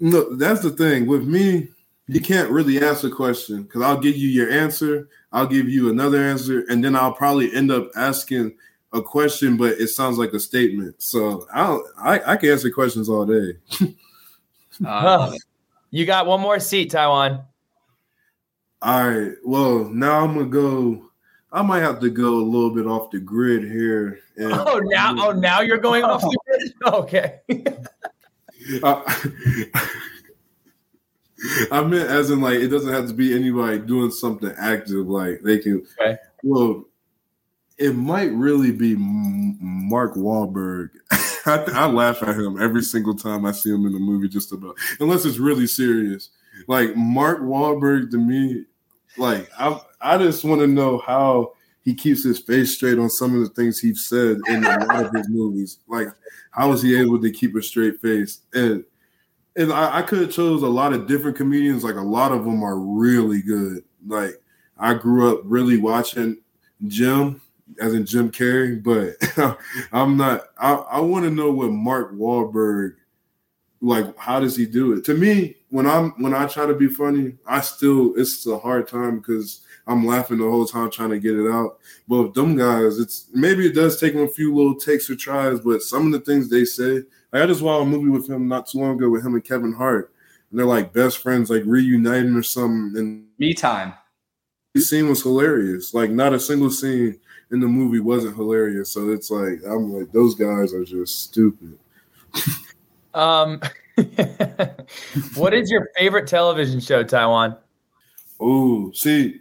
no, 0.00 0.34
that's 0.36 0.62
the 0.62 0.70
thing 0.70 1.06
with 1.06 1.26
me. 1.26 1.68
You 2.08 2.20
can't 2.20 2.50
really 2.50 2.82
answer 2.82 3.06
a 3.06 3.10
question 3.10 3.62
because 3.62 3.82
I'll 3.82 4.00
give 4.00 4.16
you 4.16 4.28
your 4.28 4.50
answer, 4.50 5.08
I'll 5.30 5.46
give 5.46 5.68
you 5.68 5.90
another 5.90 6.18
answer, 6.18 6.64
and 6.68 6.82
then 6.82 6.96
I'll 6.96 7.12
probably 7.12 7.54
end 7.54 7.70
up 7.70 7.88
asking 7.94 8.56
a 8.92 9.00
question, 9.00 9.56
but 9.56 9.78
it 9.78 9.88
sounds 9.88 10.18
like 10.18 10.32
a 10.32 10.40
statement. 10.40 11.00
So 11.00 11.46
I'll, 11.54 11.84
I 11.96 12.32
I 12.32 12.36
can 12.36 12.50
answer 12.50 12.70
questions 12.70 13.08
all 13.08 13.26
day. 13.26 13.58
uh, 14.86 15.32
you 15.90 16.06
got 16.06 16.26
one 16.26 16.40
more 16.40 16.60
seat, 16.60 16.92
TyJuan. 16.92 17.44
All 18.82 19.08
right. 19.08 19.32
Well, 19.44 19.90
now 19.90 20.24
I'm 20.24 20.34
gonna 20.34 20.46
go. 20.46 21.10
I 21.52 21.62
might 21.62 21.80
have 21.80 21.98
to 22.00 22.10
go 22.10 22.36
a 22.36 22.46
little 22.46 22.70
bit 22.70 22.86
off 22.86 23.10
the 23.10 23.18
grid 23.18 23.64
here. 23.64 24.20
And, 24.36 24.52
oh, 24.52 24.78
now, 24.84 25.14
oh, 25.18 25.32
now 25.32 25.60
you're 25.60 25.78
going 25.78 26.04
off 26.04 26.22
the 26.22 26.38
grid. 26.46 26.72
Okay. 26.86 27.40
Uh, 28.82 29.02
I 31.72 31.82
meant 31.82 32.08
as 32.08 32.30
in 32.30 32.40
like 32.40 32.60
it 32.60 32.68
doesn't 32.68 32.92
have 32.92 33.08
to 33.08 33.14
be 33.14 33.34
anybody 33.34 33.78
doing 33.78 34.10
something 34.10 34.52
active. 34.58 35.08
Like 35.08 35.40
they 35.42 35.58
can. 35.58 35.86
Okay. 36.00 36.18
Well, 36.42 36.84
it 37.78 37.96
might 37.96 38.32
really 38.32 38.72
be 38.72 38.96
Mark 38.98 40.14
Wahlberg. 40.14 40.90
I, 41.46 41.64
I, 41.72 41.86
laugh 41.86 42.22
at 42.22 42.36
him 42.36 42.60
every 42.60 42.82
single 42.82 43.14
time 43.14 43.46
I 43.46 43.52
see 43.52 43.70
him 43.70 43.86
in 43.86 43.92
the 43.92 43.98
movie. 43.98 44.28
Just 44.28 44.52
about 44.52 44.76
unless 44.98 45.24
it's 45.24 45.38
really 45.38 45.66
serious. 45.66 46.30
Like 46.66 46.96
Mark 46.96 47.40
Wahlberg 47.40 48.10
to 48.10 48.18
me, 48.18 48.64
like 49.16 49.48
I 49.58 49.80
I 50.00 50.18
just 50.18 50.44
want 50.44 50.60
to 50.60 50.66
know 50.66 50.98
how 50.98 51.52
he 51.82 51.94
keeps 51.94 52.22
his 52.22 52.38
face 52.38 52.74
straight 52.74 52.98
on 52.98 53.08
some 53.08 53.34
of 53.34 53.40
the 53.40 53.54
things 53.54 53.78
he's 53.78 54.06
said 54.06 54.38
in 54.48 54.64
a 54.64 54.84
lot 54.86 55.06
of 55.06 55.14
his 55.14 55.28
movies. 55.28 55.78
Like 55.88 56.08
how 56.50 56.72
is 56.72 56.82
he 56.82 56.98
able 56.98 57.20
to 57.20 57.30
keep 57.30 57.54
a 57.56 57.62
straight 57.62 58.00
face? 58.00 58.40
And 58.52 58.84
and 59.56 59.72
I, 59.72 59.98
I 59.98 60.02
could 60.02 60.20
have 60.20 60.30
chose 60.30 60.62
a 60.62 60.68
lot 60.68 60.92
of 60.92 61.06
different 61.06 61.36
comedians. 61.36 61.84
Like 61.84 61.96
a 61.96 62.00
lot 62.00 62.32
of 62.32 62.44
them 62.44 62.62
are 62.62 62.78
really 62.78 63.42
good. 63.42 63.84
Like 64.06 64.40
I 64.78 64.94
grew 64.94 65.32
up 65.32 65.42
really 65.44 65.76
watching 65.76 66.38
Jim, 66.86 67.40
as 67.78 67.94
in 67.94 68.06
Jim 68.06 68.30
Carrey, 68.30 68.82
but 68.82 69.16
I'm 69.92 70.16
not. 70.16 70.46
I, 70.58 70.74
I 70.74 71.00
want 71.00 71.24
to 71.24 71.30
know 71.30 71.50
what 71.50 71.70
Mark 71.70 72.12
Wahlberg 72.12 72.96
like. 73.80 74.16
How 74.18 74.40
does 74.40 74.56
he 74.56 74.66
do 74.66 74.92
it? 74.92 75.04
To 75.04 75.14
me, 75.14 75.56
when 75.70 75.86
I'm 75.86 76.10
when 76.22 76.34
I 76.34 76.46
try 76.46 76.66
to 76.66 76.74
be 76.74 76.88
funny, 76.88 77.34
I 77.46 77.60
still 77.60 78.12
it's 78.16 78.46
a 78.46 78.58
hard 78.58 78.88
time 78.88 79.18
because 79.18 79.62
I'm 79.86 80.06
laughing 80.06 80.38
the 80.38 80.44
whole 80.44 80.66
time 80.66 80.90
trying 80.90 81.10
to 81.10 81.18
get 81.18 81.36
it 81.36 81.50
out. 81.50 81.78
But 82.08 82.22
with 82.22 82.34
them 82.34 82.56
guys, 82.56 82.98
it's 82.98 83.26
maybe 83.32 83.66
it 83.66 83.74
does 83.74 83.98
take 83.98 84.14
them 84.14 84.24
a 84.24 84.28
few 84.28 84.54
little 84.54 84.76
takes 84.76 85.08
or 85.08 85.16
tries, 85.16 85.60
but 85.60 85.82
some 85.82 86.06
of 86.06 86.12
the 86.12 86.20
things 86.20 86.48
they 86.48 86.64
say, 86.64 87.02
like 87.32 87.42
I 87.42 87.46
just 87.46 87.60
saw 87.60 87.80
a 87.80 87.86
movie 87.86 88.10
with 88.10 88.28
him 88.28 88.48
not 88.48 88.66
too 88.66 88.78
long 88.78 88.96
ago 88.96 89.08
with 89.08 89.24
him 89.24 89.34
and 89.34 89.44
Kevin 89.44 89.72
Hart, 89.72 90.12
and 90.50 90.58
they're 90.58 90.66
like 90.66 90.92
best 90.92 91.18
friends, 91.18 91.50
like 91.50 91.62
reuniting 91.64 92.34
or 92.34 92.42
something. 92.42 93.00
And 93.00 93.26
me 93.38 93.54
time. 93.54 93.94
The 94.74 94.80
scene 94.80 95.08
was 95.08 95.22
hilarious. 95.22 95.94
Like 95.94 96.10
not 96.10 96.32
a 96.32 96.40
single 96.40 96.70
scene 96.70 97.18
in 97.52 97.60
the 97.60 97.66
movie 97.66 98.00
wasn't 98.00 98.36
hilarious. 98.36 98.90
So 98.90 99.10
it's 99.10 99.30
like 99.30 99.60
I'm 99.66 99.92
like 99.92 100.12
those 100.12 100.34
guys 100.34 100.72
are 100.72 100.84
just 100.84 101.24
stupid. 101.24 101.78
um, 103.14 103.60
what 105.34 105.54
is 105.54 105.70
your 105.70 105.88
favorite 105.96 106.26
television 106.26 106.80
show, 106.80 107.02
TyJuan? 107.04 107.56
Oh, 108.40 108.90
see, 108.92 109.40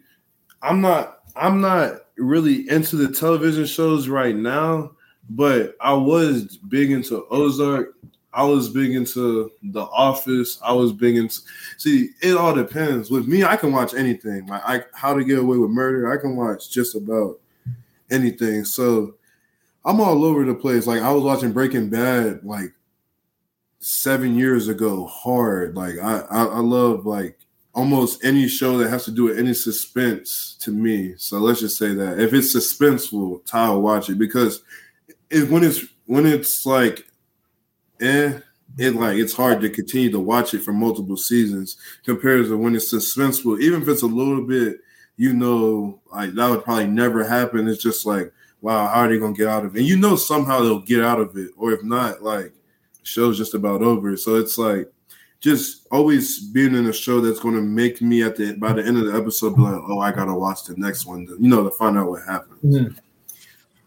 I'm 0.61 0.81
not 0.81 1.19
I'm 1.35 1.61
not 1.61 2.05
really 2.17 2.69
into 2.69 2.95
the 2.95 3.13
television 3.13 3.65
shows 3.65 4.09
right 4.09 4.35
now, 4.35 4.91
but 5.29 5.75
I 5.79 5.93
was 5.93 6.57
big 6.57 6.91
into 6.91 7.25
Ozark. 7.29 7.95
I 8.31 8.43
was 8.43 8.69
big 8.69 8.91
into 8.91 9.51
The 9.63 9.81
Office. 9.81 10.59
I 10.63 10.71
was 10.73 10.91
big 10.91 11.15
into 11.15 11.39
see. 11.77 12.09
It 12.21 12.35
all 12.35 12.53
depends. 12.53 13.09
With 13.09 13.27
me, 13.27 13.43
I 13.43 13.55
can 13.55 13.71
watch 13.71 13.93
anything. 13.93 14.45
Like 14.47 14.61
I, 14.65 14.83
How 14.93 15.13
to 15.13 15.23
Get 15.23 15.39
Away 15.39 15.57
with 15.57 15.71
Murder. 15.71 16.11
I 16.11 16.21
can 16.21 16.35
watch 16.35 16.69
just 16.69 16.95
about 16.95 17.39
anything. 18.11 18.65
So 18.65 19.15
I'm 19.85 20.01
all 20.01 20.23
over 20.23 20.45
the 20.45 20.55
place. 20.55 20.87
Like 20.87 21.01
I 21.01 21.11
was 21.11 21.23
watching 21.23 21.51
Breaking 21.51 21.89
Bad 21.89 22.43
like 22.43 22.73
seven 23.79 24.35
years 24.37 24.67
ago. 24.67 25.05
Hard. 25.05 25.75
Like 25.75 25.95
I, 25.99 26.19
I, 26.29 26.45
I 26.45 26.59
love 26.59 27.05
like 27.05 27.37
almost 27.73 28.23
any 28.25 28.47
show 28.47 28.77
that 28.77 28.89
has 28.89 29.05
to 29.05 29.11
do 29.11 29.25
with 29.25 29.39
any 29.39 29.53
suspense 29.53 30.57
to 30.59 30.71
me. 30.71 31.13
So 31.17 31.37
let's 31.37 31.61
just 31.61 31.77
say 31.77 31.93
that 31.93 32.19
if 32.19 32.33
it's 32.33 32.55
suspenseful, 32.55 33.45
Ty 33.45 33.69
will 33.69 33.81
watch 33.81 34.09
it 34.09 34.19
because 34.19 34.61
it, 35.29 35.49
when 35.49 35.63
it's 35.63 35.85
when 36.05 36.25
it's 36.25 36.65
like, 36.65 37.07
eh, 38.01 38.39
it 38.77 38.95
like 38.95 39.17
it's 39.17 39.33
hard 39.33 39.61
to 39.61 39.69
continue 39.69 40.11
to 40.11 40.19
watch 40.19 40.53
it 40.53 40.61
for 40.61 40.73
multiple 40.73 41.17
seasons 41.17 41.77
compared 42.03 42.45
to 42.45 42.57
when 42.57 42.75
it's 42.75 42.93
suspenseful. 42.93 43.61
Even 43.61 43.81
if 43.81 43.87
it's 43.87 44.01
a 44.01 44.07
little 44.07 44.45
bit, 44.45 44.77
you 45.19 45.33
know, 45.33 45.99
like 46.13 46.31
that 46.31 46.49
would 46.49 46.63
probably 46.63 46.87
never 46.87 47.27
happen. 47.27 47.67
It's 47.67 47.83
just 47.83 48.05
like, 48.05 48.31
wow, 48.61 48.87
how 48.87 49.01
are 49.01 49.09
they 49.09 49.19
gonna 49.19 49.33
get 49.33 49.49
out 49.49 49.65
of 49.65 49.75
it? 49.75 49.79
And 49.79 49.87
you 49.87 49.97
know, 49.97 50.15
somehow 50.15 50.61
they'll 50.61 50.79
get 50.79 51.03
out 51.03 51.19
of 51.19 51.35
it, 51.35 51.51
or 51.57 51.73
if 51.73 51.83
not, 51.83 52.23
like, 52.23 52.53
the 52.53 53.05
show's 53.05 53.37
just 53.37 53.53
about 53.53 53.81
over. 53.81 54.15
So 54.15 54.37
it's 54.37 54.57
like 54.57 54.89
just 55.41 55.87
always 55.91 56.39
being 56.39 56.73
in 56.73 56.85
a 56.85 56.93
show 56.93 57.19
that's 57.19 57.41
going 57.41 57.55
to 57.55 57.61
make 57.61 58.01
me 58.01 58.23
at 58.23 58.37
the 58.37 58.53
by 58.53 58.71
the 58.71 58.85
end 58.85 58.97
of 58.97 59.07
the 59.07 59.13
episode 59.13 59.57
be 59.57 59.61
like, 59.61 59.81
oh, 59.89 59.99
I 59.99 60.13
gotta 60.13 60.33
watch 60.33 60.63
the 60.63 60.75
next 60.77 61.05
one, 61.05 61.27
to, 61.27 61.37
you 61.37 61.49
know, 61.49 61.65
to 61.65 61.71
find 61.71 61.97
out 61.97 62.09
what 62.09 62.23
happens. 62.25 62.63
Mm-hmm. 62.63 62.97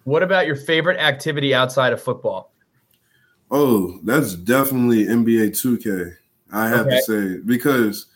What 0.05 0.23
about 0.23 0.47
your 0.47 0.57
favorite 0.57 0.99
activity 0.99 1.55
outside 1.55 1.95
of 1.95 2.03
football? 2.03 2.53
Oh, 3.51 4.01
that's 4.03 4.35
definitely 4.35 5.07
NBA 5.07 5.53
2K. 5.53 6.15
I 6.53 6.69
have 6.69 6.87
okay. 6.87 6.97
to 6.97 7.03
say 7.03 7.37
because 7.39 8.07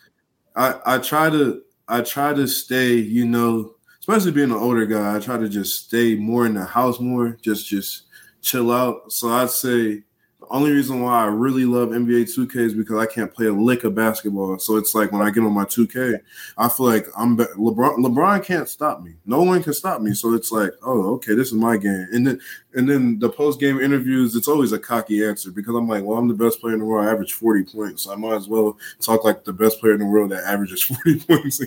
I 0.55 0.79
I 0.85 0.99
try 0.99 1.31
to 1.31 1.63
I 1.89 2.01
try 2.03 2.33
to 2.33 2.47
stay, 2.47 2.95
you 2.95 3.27
know, 3.27 3.75
especially 4.01 4.33
being 4.33 4.51
an 4.51 4.57
older 4.57 4.87
guy, 4.87 5.17
I 5.17 5.21
try 5.21 5.39
to 5.39 5.49
just 5.49 5.87
stay 5.87 6.15
more 6.17 6.47
in 6.47 6.55
the 6.55 6.65
house 6.65 7.01
more, 7.01 7.37
just 7.43 7.67
just 7.67 8.05
chill 8.43 8.73
out. 8.73 9.13
So 9.13 9.29
I'd 9.29 9.51
say 9.51 10.03
only 10.51 10.71
reason 10.71 11.01
why 11.01 11.23
I 11.23 11.27
really 11.27 11.65
love 11.65 11.91
NBA 11.91 12.35
2K 12.35 12.57
is 12.57 12.75
because 12.75 12.97
I 12.97 13.07
can't 13.07 13.33
play 13.33 13.47
a 13.47 13.53
lick 13.53 13.85
of 13.85 13.95
basketball. 13.95 14.59
So 14.59 14.77
it's 14.77 14.95
like 14.95 15.13
when 15.13 15.23
I 15.23 15.31
get 15.31 15.45
on 15.45 15.53
my 15.53 15.65
2K, 15.65 16.21
I 16.57 16.69
feel 16.69 16.87
like 16.87 17.07
I'm 17.17 17.37
be- 17.37 17.45
LeBron. 17.45 17.97
LeBron 17.99 18.45
can't 18.45 18.69
stop 18.69 19.03
me. 19.03 19.15
No 19.25 19.43
one 19.43 19.63
can 19.63 19.73
stop 19.73 20.01
me. 20.01 20.15
So 20.15 20.35
it's 20.35 20.53
like, 20.53 20.73
oh, 20.83 21.15
okay, 21.15 21.35
this 21.35 21.49
is 21.49 21.55
my 21.55 21.77
game. 21.77 22.07
And 22.13 22.27
then 22.27 22.41
and 22.75 22.89
then 22.89 23.19
the 23.19 23.29
post 23.29 23.59
game 23.59 23.81
interviews, 23.81 24.37
it's 24.37 24.49
always 24.49 24.73
a 24.73 24.79
cocky 24.79 25.25
answer 25.25 25.51
because 25.51 25.75
I'm 25.75 25.89
like, 25.89 26.05
well, 26.05 26.19
I'm 26.19 26.29
the 26.29 26.35
best 26.35 26.61
player 26.61 26.75
in 26.75 26.81
the 26.81 26.87
world. 26.87 27.07
I 27.07 27.11
average 27.11 27.33
40 27.33 27.65
points. 27.65 28.03
So 28.03 28.13
I 28.13 28.17
might 28.17 28.35
as 28.35 28.49
well 28.49 28.79
talk 29.01 29.25
like 29.25 29.45
the 29.45 29.53
best 29.53 29.81
player 29.81 29.95
in 29.95 30.01
the 30.01 30.07
world 30.07 30.31
that 30.31 30.45
averages 30.45 30.83
40 31.05 31.21
points. 31.21 31.61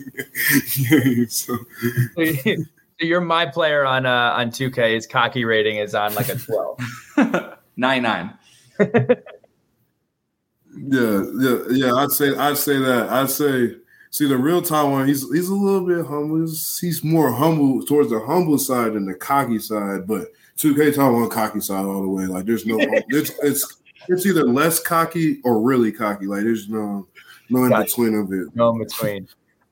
so. 1.36 1.58
you're 3.00 3.22
my 3.22 3.46
player 3.46 3.86
on 3.86 4.06
uh, 4.06 4.34
on 4.36 4.52
2K. 4.52 4.94
His 4.94 5.08
cocky 5.08 5.46
rating 5.46 5.78
is 5.78 5.96
on 5.96 6.14
like 6.16 6.30
a 6.30 6.36
12. 6.36 6.80
nine 7.80 8.04
nine. 8.04 8.34
yeah, 10.76 11.24
yeah, 11.38 11.58
yeah. 11.70 11.94
I'd 11.94 12.12
say 12.12 12.36
I'd 12.36 12.58
say 12.58 12.80
that. 12.80 13.10
I'd 13.10 13.30
say 13.30 13.76
see 14.12 14.28
the 14.28 14.38
real 14.38 14.62
TyJuan. 14.62 15.08
He's 15.08 15.30
he's 15.32 15.50
a 15.50 15.54
little 15.54 15.86
bit 15.86 16.06
humble. 16.06 16.42
He's, 16.42 16.80
he's 16.80 17.04
more 17.04 17.32
humble 17.32 17.86
towards 17.86 18.10
the 18.10 18.20
humble 18.20 18.58
side 18.58 18.94
than 18.94 19.06
the 19.06 19.14
cocky 19.14 19.60
side. 19.60 20.08
But 20.08 20.28
2K 20.58 20.94
TyJuan 20.94 21.30
cocky 21.30 21.62
side 21.62 21.86
all 21.86 22.02
the 22.02 22.08
way. 22.08 22.26
Like 22.26 22.46
there's 22.46 22.66
no 22.66 22.78
it's 22.80 23.32
it's 23.44 23.78
it's 24.08 24.26
either 24.26 24.44
less 24.44 24.80
cocky 24.80 25.42
or 25.44 25.62
really 25.62 25.92
cocky. 25.92 26.26
Like 26.26 26.44
there's 26.44 26.70
no 26.70 27.08
no 27.50 27.66
in 27.66 27.72
between 27.72 28.16
of 28.16 28.32
it. 28.32 28.56
No 28.56 28.72
in 28.72 28.80
between. 28.80 29.28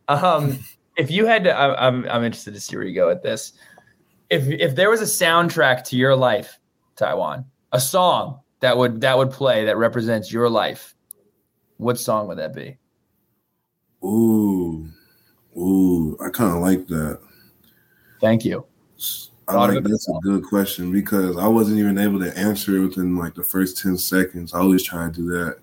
Um, 0.08 0.60
if 0.96 1.12
you 1.12 1.26
had 1.26 1.44
to, 1.46 1.56
I, 1.56 1.88
I'm 1.88 2.06
I'm 2.10 2.24
interested 2.24 2.54
to 2.54 2.60
see 2.60 2.76
where 2.76 2.86
you 2.86 2.96
go 2.96 3.08
with 3.08 3.24
this. 3.24 3.54
If 4.30 4.48
if 4.48 4.76
there 4.76 4.90
was 4.90 5.02
a 5.02 5.06
soundtrack 5.06 5.84
to 5.86 5.96
your 5.96 6.16
life, 6.16 6.60
TyJuan, 6.98 7.46
a 7.72 7.80
song 7.80 8.40
that 8.60 8.78
would 8.78 9.02
that 9.02 9.18
would 9.18 9.32
play 9.32 9.66
that 9.66 9.78
represents 9.78 10.32
your 10.32 10.50
life, 10.50 10.96
what 11.78 12.00
song 12.00 12.28
would 12.28 12.38
that 12.38 12.54
be? 12.54 12.78
Ooh, 14.04 14.88
ooh, 15.58 16.18
I 16.22 16.30
kind 16.30 16.56
of 16.56 16.62
like 16.62 16.88
that. 16.88 17.20
Thank 18.20 18.46
you. 18.46 18.66
I 19.48 19.56
like 19.56 19.84
that's 19.84 20.10
a 20.10 20.20
good 20.24 20.44
question 20.44 20.92
because 20.92 21.38
I 21.38 21.48
wasn't 21.48 21.80
even 21.80 21.98
able 21.98 22.20
to 22.20 22.38
answer 22.38 22.76
it 22.76 22.82
within 22.82 23.16
like 23.16 23.34
the 23.34 23.44
first 23.44 23.82
10 23.82 23.98
seconds. 23.98 24.54
I 24.54 24.60
always 24.60 24.84
try 24.84 25.06
to 25.06 25.12
do 25.12 25.30
that. 25.30 25.58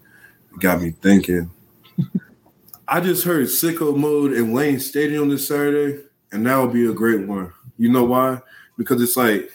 It 0.52 0.60
got 0.60 0.80
me 0.80 0.92
thinking. 1.02 1.50
I 2.88 3.00
just 3.00 3.24
heard 3.24 3.46
Sicko 3.46 3.94
Mode 3.96 4.32
in 4.32 4.54
Lane 4.54 4.80
Stadium 4.80 5.28
this 5.28 5.48
Saturday, 5.48 6.02
and 6.32 6.46
that 6.46 6.56
would 6.56 6.72
be 6.72 6.86
a 6.86 6.92
great 6.92 7.26
one. 7.26 7.52
You 7.76 7.90
know 7.90 8.04
why? 8.04 8.40
Because 8.78 9.02
it's 9.02 9.16
like 9.16 9.50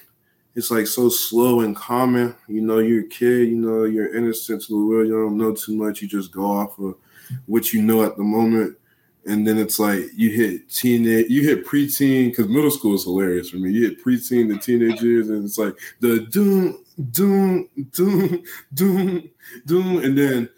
it's 0.60 0.72
like 0.72 0.88
so 0.88 1.07
slow 1.07 1.62
and 1.62 1.74
calming. 1.74 2.36
You 2.49 2.62
know, 2.62 2.80
you're 2.80 3.05
a 3.05 3.07
kid, 3.07 3.47
you 3.47 3.55
know, 3.55 3.86
you're 3.86 4.14
innocent 4.14 4.62
to 4.64 4.74
the 4.74 4.86
world, 4.86 5.07
you 5.07 5.14
don't 5.14 5.38
know 5.38 5.53
too 5.53 5.74
much, 5.74 6.01
you 6.01 6.07
just 6.07 6.34
go 6.34 6.43
off 6.43 6.78
of 6.80 6.95
what 7.45 7.72
you 7.72 7.82
know 7.82 8.03
at 8.03 8.18
the 8.18 8.24
moment. 8.24 8.78
And 9.26 9.47
then 9.47 9.57
it's 9.57 9.80
like 9.80 10.03
you 10.16 10.32
hit 10.32 10.70
teenage, 10.70 11.30
you 11.30 11.43
hit 11.43 11.66
preteen, 11.66 12.30
because 12.30 12.49
middle 12.49 12.72
school 12.72 12.95
is 12.95 13.05
hilarious 13.05 13.49
for 13.49 13.55
me. 13.55 13.72
You 13.72 13.88
hit 13.88 14.03
preteen, 14.03 14.53
the 14.53 14.60
teenage 14.60 15.01
years, 15.01 15.30
and 15.30 15.45
it's 15.45 15.57
like 15.57 15.78
the 16.01 16.22
doom, 16.26 16.84
doom, 17.12 17.70
doom, 17.91 18.43
doom, 18.74 19.30
doom. 19.66 20.03
And 20.03 20.18
then 20.18 20.49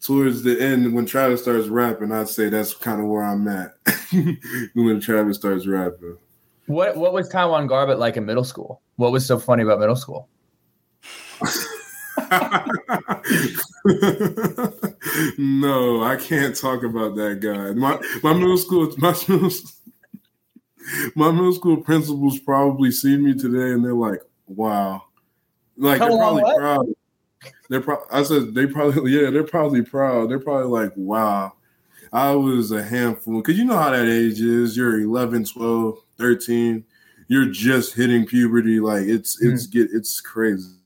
towards 0.00 0.44
the 0.44 0.60
end, 0.60 0.94
when 0.94 1.06
Travis 1.06 1.42
starts 1.42 1.66
rapping, 1.66 2.12
I'd 2.12 2.28
say 2.28 2.50
that's 2.50 2.74
kind 2.74 3.00
of 3.00 3.08
where 3.08 3.24
I'm 3.24 3.48
at. 3.48 3.74
when 4.74 5.00
Travis 5.00 5.38
starts 5.38 5.66
rapping. 5.66 6.18
What 6.70 6.96
what 6.96 7.12
was 7.12 7.28
TyJuan 7.28 7.68
Garbutt 7.68 7.98
like 7.98 8.16
in 8.16 8.24
middle 8.24 8.44
school? 8.44 8.80
What 8.94 9.10
was 9.10 9.26
so 9.26 9.40
funny 9.40 9.64
about 9.64 9.80
middle 9.80 9.96
school? 9.96 10.28
no, 15.36 16.04
I 16.04 16.16
can't 16.16 16.54
talk 16.54 16.84
about 16.84 17.16
that 17.16 17.40
guy. 17.40 17.72
My 17.72 18.00
my 18.22 18.34
middle 18.34 18.56
school 18.56 18.94
my 18.98 19.16
middle, 19.26 19.50
my 21.16 21.32
middle 21.32 21.54
school 21.54 21.78
principals 21.78 22.38
probably 22.38 22.92
see 22.92 23.16
me 23.16 23.34
today 23.34 23.72
and 23.72 23.84
they're 23.84 23.92
like, 23.92 24.20
"Wow." 24.46 25.06
Like 25.76 25.98
they're 25.98 26.08
probably 26.08 26.44
what? 26.44 26.56
proud. 26.56 26.86
They're 27.68 27.80
pro- 27.80 28.06
I 28.12 28.22
said 28.22 28.54
they 28.54 28.68
probably 28.68 29.10
yeah, 29.20 29.30
they're 29.30 29.42
probably 29.42 29.82
proud. 29.82 30.30
They're 30.30 30.38
probably 30.38 30.68
like, 30.68 30.92
"Wow." 30.94 31.54
I 32.12 32.32
was 32.32 32.72
a 32.72 32.82
handful 32.82 33.40
cuz 33.42 33.56
you 33.56 33.64
know 33.64 33.76
how 33.76 33.90
that 33.90 34.06
age 34.06 34.40
is. 34.40 34.76
You're 34.76 35.00
11, 35.00 35.44
12, 35.44 35.98
13, 36.18 36.84
you're 37.28 37.46
just 37.46 37.94
hitting 37.94 38.26
puberty. 38.26 38.80
Like 38.80 39.04
it's 39.04 39.40
it's 39.40 39.66
mm. 39.66 39.72
get 39.72 39.88
it's 39.92 40.20
crazy. 40.20 40.80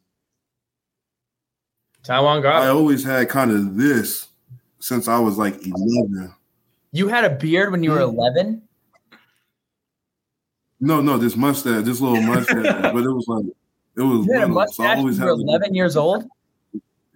TyJuan 2.05 2.43
got. 2.43 2.63
I 2.63 2.69
always 2.69 3.03
had 3.03 3.29
kind 3.31 3.51
of 3.51 3.77
this 3.77 4.29
since 4.79 5.09
I 5.09 5.19
was 5.19 5.39
like 5.39 5.55
11. 5.67 6.35
You 6.93 7.09
had 7.09 7.25
a 7.25 7.31
beard 7.31 7.73
when 7.73 7.83
you 7.83 7.91
were 7.91 8.07
hmm. 8.07 8.19
11. 8.19 8.63
No, 10.81 11.01
no, 11.01 11.17
this 11.17 11.35
mustache, 11.35 11.85
this 11.85 12.01
little 12.01 12.21
mustache, 12.21 12.63
but 12.93 13.03
it 13.03 13.11
was 13.11 13.27
like 13.27 13.47
it 13.97 14.03
was. 14.03 14.27
You 14.27 14.33
had 14.35 14.43
a 14.45 14.49
mustache 14.49 14.77
so 14.77 14.85
I 14.85 14.97
always 14.97 15.19
you 15.19 15.25
were 15.25 15.31
11 15.31 15.75
years 15.75 15.97
old. 15.97 16.27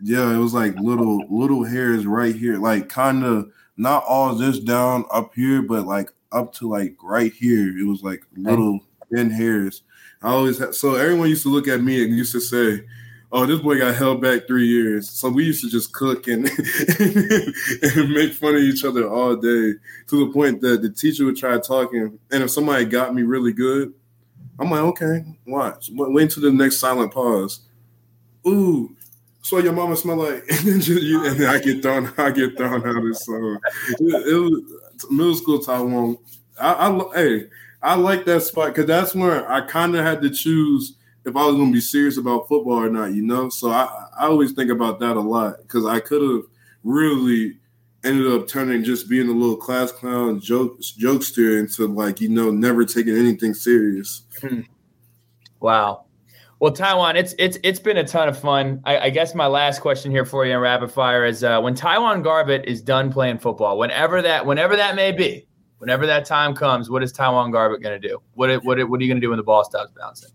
Yeah, 0.02 0.34
it 0.34 0.38
was 0.38 0.54
like 0.54 0.74
little 0.76 1.22
little 1.28 1.64
hairs 1.64 2.06
right 2.06 2.34
here, 2.34 2.56
like 2.56 2.88
kind 2.88 3.24
of 3.24 3.52
not 3.78 4.04
all 4.06 4.34
this 4.34 4.58
down 4.58 5.04
up 5.10 5.32
here, 5.34 5.62
but 5.62 5.86
like 5.86 6.10
up 6.32 6.52
to 6.54 6.68
like 6.68 6.96
right 7.02 7.32
here. 7.32 7.78
It 7.78 7.86
was 7.86 8.02
like 8.02 8.22
little 8.36 8.80
thin 9.10 9.30
hairs. 9.30 9.82
I 10.20 10.30
always 10.30 10.58
had, 10.58 10.74
so 10.74 10.96
everyone 10.96 11.28
used 11.28 11.44
to 11.44 11.48
look 11.48 11.68
at 11.68 11.80
me 11.80 12.02
and 12.02 12.14
used 12.14 12.32
to 12.32 12.40
say, 12.40 12.84
"Oh, 13.30 13.46
this 13.46 13.60
boy 13.60 13.78
got 13.78 13.94
held 13.94 14.20
back 14.20 14.46
three 14.46 14.66
years." 14.66 15.08
So 15.08 15.30
we 15.30 15.44
used 15.44 15.62
to 15.62 15.70
just 15.70 15.92
cook 15.92 16.26
and 16.26 16.46
and 16.48 18.10
make 18.10 18.32
fun 18.32 18.56
of 18.56 18.62
each 18.62 18.84
other 18.84 19.08
all 19.08 19.36
day 19.36 19.74
to 20.08 20.26
the 20.26 20.30
point 20.32 20.60
that 20.62 20.82
the 20.82 20.90
teacher 20.90 21.24
would 21.24 21.36
try 21.36 21.58
talking, 21.58 22.18
and 22.32 22.42
if 22.42 22.50
somebody 22.50 22.84
got 22.84 23.14
me 23.14 23.22
really 23.22 23.52
good, 23.52 23.94
I'm 24.58 24.70
like, 24.70 24.80
"Okay, 24.80 25.24
watch. 25.46 25.88
Wait 25.92 26.22
until 26.24 26.42
the 26.42 26.52
next 26.52 26.78
silent 26.78 27.12
pause." 27.12 27.60
Ooh, 28.46 28.96
so 29.48 29.56
your 29.56 29.72
mama 29.72 29.96
smell 29.96 30.16
like, 30.16 30.44
and 30.50 30.58
then, 30.58 30.80
just, 30.80 31.02
you, 31.02 31.24
and 31.24 31.40
then 31.40 31.48
I 31.48 31.58
get 31.58 31.80
thrown, 31.80 32.12
I 32.18 32.30
get 32.30 32.58
thrown 32.58 32.86
out 32.86 33.06
of 33.06 33.16
so 33.16 33.58
it, 33.98 34.28
it 34.28 34.34
was 34.34 35.10
middle 35.10 35.34
school 35.34 35.58
TyJuan. 35.58 36.18
I, 36.60 36.88
I 36.88 37.04
hey, 37.14 37.46
I 37.80 37.94
like 37.94 38.26
that 38.26 38.42
spot 38.42 38.68
because 38.68 38.84
that's 38.84 39.14
where 39.14 39.50
I 39.50 39.62
kind 39.62 39.96
of 39.96 40.04
had 40.04 40.20
to 40.20 40.28
choose 40.28 40.96
if 41.24 41.34
I 41.34 41.46
was 41.46 41.54
going 41.54 41.68
to 41.68 41.72
be 41.72 41.80
serious 41.80 42.18
about 42.18 42.46
football 42.46 42.74
or 42.74 42.90
not. 42.90 43.14
You 43.14 43.22
know, 43.22 43.48
so 43.48 43.70
I 43.70 43.88
I 44.18 44.26
always 44.26 44.52
think 44.52 44.70
about 44.70 45.00
that 45.00 45.16
a 45.16 45.20
lot 45.20 45.62
because 45.62 45.86
I 45.86 46.00
could 46.00 46.20
have 46.20 46.42
really 46.84 47.56
ended 48.04 48.30
up 48.30 48.48
turning 48.48 48.84
just 48.84 49.08
being 49.08 49.28
a 49.28 49.32
little 49.32 49.56
class 49.56 49.92
clown 49.92 50.40
joke 50.40 50.80
jokester 50.80 51.58
into 51.58 51.86
like 51.86 52.20
you 52.20 52.28
know 52.28 52.50
never 52.50 52.84
taking 52.84 53.16
anything 53.16 53.54
serious. 53.54 54.24
Hmm. 54.42 54.60
Wow. 55.58 56.04
Well, 56.60 56.72
TyJuan, 56.72 57.14
it's 57.14 57.34
it's 57.38 57.56
it's 57.62 57.78
been 57.78 57.98
a 57.98 58.04
ton 58.04 58.28
of 58.28 58.38
fun. 58.38 58.80
I, 58.84 58.98
I, 58.98 59.10
guess 59.10 59.32
my 59.32 59.46
last 59.46 59.80
question 59.80 60.10
here 60.10 60.24
for 60.24 60.44
you 60.44 60.52
in 60.52 60.58
rapid 60.58 60.90
fire 60.90 61.24
is: 61.24 61.44
uh, 61.44 61.60
when 61.60 61.76
TyJuan 61.76 62.24
Garbutt 62.24 62.64
is 62.64 62.82
done 62.82 63.12
playing 63.12 63.38
football, 63.38 63.78
whenever 63.78 64.20
that 64.22 64.44
whenever 64.44 64.74
that 64.74 64.96
may 64.96 65.12
be, 65.12 65.46
whenever 65.78 66.04
that 66.06 66.24
time 66.24 66.54
comes, 66.54 66.90
what 66.90 67.04
is 67.04 67.12
TyJuan 67.12 67.52
Garbutt 67.52 67.80
going 67.80 68.00
to 68.00 68.08
do? 68.08 68.20
What 68.34 68.50
it, 68.50 68.64
what 68.64 68.80
it, 68.80 68.88
what 68.88 68.98
are 68.98 69.04
you 69.04 69.08
going 69.08 69.20
to 69.20 69.24
do 69.24 69.30
when 69.30 69.36
the 69.36 69.44
ball 69.44 69.62
stops 69.62 69.92
bouncing? 69.96 70.30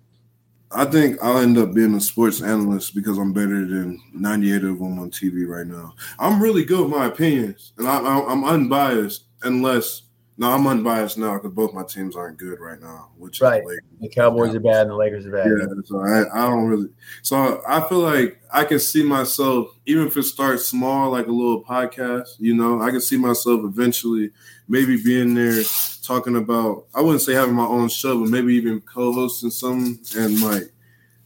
I 0.72 0.86
think 0.86 1.18
I'll 1.22 1.38
end 1.38 1.58
up 1.58 1.74
being 1.74 1.94
a 1.94 2.02
sports 2.02 2.42
analyst 2.42 2.96
because 2.96 3.18
I'm 3.18 3.32
better 3.32 3.66
than 3.66 4.02
98 4.14 4.64
of 4.64 4.80
them 4.80 5.00
on 5.00 5.12
TV 5.12 5.48
right 5.48 5.68
now. 5.68 5.94
I'm 6.18 6.42
really 6.42 6.66
good 6.66 6.82
with 6.82 6.98
my 6.98 7.06
opinions, 7.06 7.74
and 7.78 7.88
I, 7.88 8.00
I, 8.00 8.32
am 8.32 8.44
unbiased 8.44 9.26
unless 9.44 10.04
no, 10.36 10.50
I'm 10.52 10.66
unbiased 10.66 11.18
now 11.18 11.36
because 11.36 11.52
both 11.52 11.74
my 11.74 11.84
teams 11.84 12.16
aren't 12.16 12.38
good 12.38 12.60
right 12.60 12.82
now. 12.82 13.10
Which 13.18 13.40
right, 13.40 13.64
the, 13.64 13.80
the 14.02 14.10
Cowboys 14.10 14.56
are 14.56 14.60
bad 14.60 14.82
and 14.82 14.92
the 14.92 14.96
Lakers 14.96 15.28
are 15.28 15.32
bad. 15.32 15.46
Yeah, 15.46 15.66
so 15.86 16.00
I, 16.00 16.24
I 16.34 16.50
don't 16.50 16.66
really. 16.66 16.90
So 17.22 17.62
I 17.68 17.88
feel 17.88 18.00
like 18.00 18.42
I 18.52 18.64
can 18.64 18.80
see 18.80 19.04
myself, 19.04 19.68
even 19.86 20.08
if 20.08 20.18
it 20.18 20.24
starts 20.24 20.66
small, 20.66 21.12
like 21.12 21.28
a 21.28 21.32
little 21.32 21.64
podcast. 21.64 22.30
You 22.40 22.56
know, 22.56 22.82
I 22.82 22.90
can 22.90 23.02
see 23.02 23.16
myself 23.16 23.62
eventually, 23.64 24.32
maybe 24.68 25.02
being 25.02 25.36
there 25.36 25.62
talking 26.02 26.36
about. 26.36 26.86
I 26.96 27.02
wouldn't 27.02 27.22
say 27.22 27.34
having 27.34 27.56
my 27.56 27.68
own 27.68 27.90
show, 27.90 28.20
but 28.20 28.30
maybe 28.30 28.56
even 28.56 28.82
co-hosting 28.82 29.52
something 29.52 30.00
and 30.20 30.42
like 30.42 30.74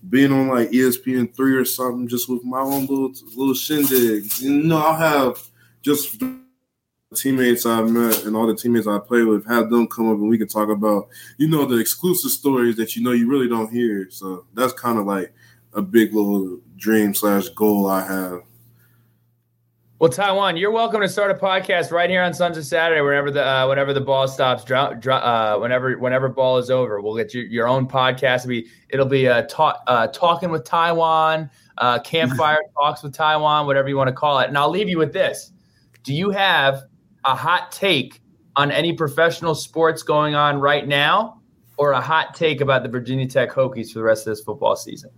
being 0.09 0.33
on 0.33 0.49
like 0.49 0.71
ESPN 0.71 1.33
three 1.33 1.55
or 1.55 1.63
something, 1.63 2.09
just 2.09 2.27
with 2.27 2.43
my 2.43 2.59
own 2.59 2.81
little 2.81 3.13
little 3.37 3.53
shindig. 3.53 4.37
You 4.39 4.63
know, 4.63 4.79
I'll 4.79 4.95
have 4.95 5.47
just 5.81 6.21
teammates 7.15 7.65
I've 7.65 7.89
met 7.89 8.25
and 8.25 8.35
all 8.35 8.47
the 8.47 8.55
teammates 8.55 8.87
I 8.87 8.99
play 8.99 9.23
with, 9.23 9.47
have 9.47 9.69
them 9.69 9.87
come 9.87 10.09
up 10.09 10.17
and 10.17 10.29
we 10.29 10.37
can 10.37 10.47
talk 10.47 10.69
about, 10.69 11.07
you 11.37 11.47
know, 11.47 11.65
the 11.65 11.77
exclusive 11.77 12.31
stories 12.31 12.75
that 12.77 12.95
you 12.95 13.03
know 13.03 13.11
you 13.11 13.29
really 13.29 13.47
don't 13.47 13.71
hear. 13.71 14.07
So 14.09 14.45
that's 14.53 14.73
kind 14.73 14.99
of 14.99 15.05
like 15.05 15.33
a 15.73 15.81
big 15.81 16.13
little 16.13 16.59
dream 16.75 17.13
slash 17.13 17.49
goal 17.49 17.87
I 17.87 18.05
have. 18.05 18.41
Well, 19.99 20.11
TyJuan, 20.11 20.59
you're 20.59 20.69
welcome 20.69 21.01
to 21.01 21.09
start 21.09 21.31
a 21.31 21.33
podcast 21.33 21.91
right 21.91 22.07
here 22.07 22.21
on 22.21 22.31
Sons 22.31 22.55
of 22.55 22.65
Saturday. 22.65 23.01
Whenever 23.01 23.31
the 23.31 23.43
uh, 23.43 23.67
whenever 23.67 23.93
the 23.93 24.01
ball 24.01 24.27
stops, 24.27 24.63
drop, 24.63 24.99
drop, 25.01 25.23
uh, 25.23 25.59
whenever 25.59 25.97
whenever 25.97 26.29
ball 26.29 26.59
is 26.59 26.69
over, 26.69 27.01
we'll 27.01 27.15
get 27.15 27.33
your, 27.33 27.45
your 27.45 27.67
own 27.67 27.87
podcast. 27.87 28.41
It'll 28.41 28.49
be 28.49 28.67
it'll 28.89 29.05
be 29.07 29.27
uh, 29.27 29.41
talk, 29.49 29.81
uh, 29.87 30.05
talking 30.09 30.51
with 30.51 30.65
TyJuan, 30.65 31.49
uh, 31.79 31.99
campfire 32.01 32.59
talks 32.75 33.01
with 33.01 33.15
TyJuan, 33.15 33.65
whatever 33.65 33.89
you 33.89 33.97
want 33.97 34.09
to 34.09 34.13
call 34.13 34.37
it. 34.37 34.49
And 34.49 34.55
I'll 34.55 34.69
leave 34.69 34.87
you 34.87 34.99
with 34.99 35.13
this: 35.13 35.51
Do 36.03 36.13
you 36.13 36.29
have 36.29 36.83
a 37.27 37.35
hot 37.35 37.71
take 37.71 38.21
on 38.55 38.71
any 38.71 38.93
professional 38.93 39.53
sports 39.53 40.01
going 40.01 40.33
on 40.33 40.59
right 40.59 40.87
now, 40.87 41.41
or 41.77 41.91
a 41.91 42.01
hot 42.01 42.33
take 42.33 42.61
about 42.61 42.81
the 42.81 42.89
Virginia 42.89 43.27
Tech 43.27 43.51
Hokies 43.51 43.91
for 43.91 43.99
the 43.99 44.03
rest 44.03 44.25
of 44.25 44.31
this 44.31 44.43
football 44.43 44.75
season? 44.75 45.11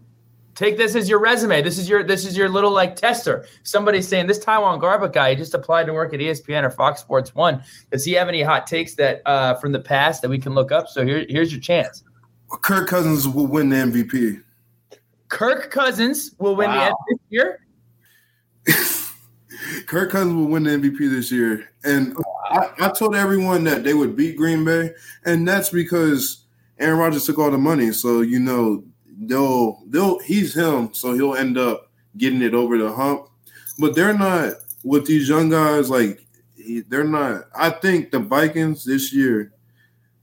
Take 0.55 0.75
this 0.75 0.93
as 0.95 1.07
your 1.07 1.19
resume. 1.19 1.61
This 1.61 1.77
is 1.77 1.87
your 1.87 2.03
this 2.03 2.25
is 2.25 2.35
your 2.35 2.49
little 2.49 2.71
like 2.71 2.97
tester. 2.97 3.45
Somebody's 3.63 4.05
saying 4.05 4.27
this 4.27 4.43
TyJuan 4.43 4.81
Garbutt 4.81 5.13
guy 5.13 5.29
he 5.29 5.35
just 5.37 5.53
applied 5.53 5.85
to 5.85 5.93
work 5.93 6.13
at 6.13 6.19
ESPN 6.19 6.63
or 6.63 6.69
Fox 6.69 6.99
Sports 6.99 7.33
One. 7.33 7.63
Does 7.91 8.03
he 8.03 8.11
have 8.13 8.27
any 8.27 8.41
hot 8.41 8.67
takes 8.67 8.95
that 8.95 9.21
uh, 9.25 9.53
from 9.55 9.71
the 9.71 9.79
past 9.79 10.21
that 10.21 10.27
we 10.29 10.37
can 10.37 10.53
look 10.53 10.73
up? 10.73 10.89
So 10.89 11.05
here, 11.05 11.25
here's 11.29 11.53
your 11.53 11.61
chance. 11.61 12.03
Kirk 12.49 12.89
Cousins 12.89 13.25
will 13.25 13.47
win 13.47 13.69
the 13.69 13.77
MVP. 13.77 14.43
Kirk 15.29 15.71
Cousins 15.71 16.35
will 16.39 16.57
win 16.57 16.71
wow. 16.71 16.89
the 16.89 17.13
MVP 17.13 17.59
this 18.67 18.75
year. 18.75 18.95
Kirk 19.85 20.11
Cousins 20.11 20.33
will 20.33 20.47
win 20.47 20.63
the 20.63 20.71
MVP 20.71 20.97
this 21.09 21.31
year, 21.31 21.69
and 21.83 22.15
I, 22.49 22.69
I 22.79 22.89
told 22.89 23.15
everyone 23.15 23.63
that 23.65 23.83
they 23.83 23.93
would 23.93 24.15
beat 24.15 24.37
Green 24.37 24.65
Bay, 24.65 24.91
and 25.25 25.47
that's 25.47 25.69
because 25.69 26.45
Aaron 26.79 26.99
Rodgers 26.99 27.25
took 27.25 27.39
all 27.39 27.51
the 27.51 27.57
money. 27.57 27.91
So 27.91 28.21
you 28.21 28.39
know 28.39 28.83
they'll 29.19 29.81
they'll 29.87 30.19
he's 30.19 30.55
him, 30.55 30.93
so 30.93 31.13
he'll 31.13 31.35
end 31.35 31.57
up 31.57 31.91
getting 32.17 32.41
it 32.41 32.53
over 32.53 32.77
the 32.77 32.91
hump. 32.91 33.27
But 33.77 33.95
they're 33.95 34.17
not 34.17 34.53
with 34.83 35.05
these 35.05 35.29
young 35.29 35.49
guys. 35.49 35.89
Like 35.89 36.25
they're 36.87 37.03
not. 37.03 37.45
I 37.55 37.69
think 37.69 38.11
the 38.11 38.19
Vikings 38.19 38.85
this 38.85 39.13
year 39.13 39.53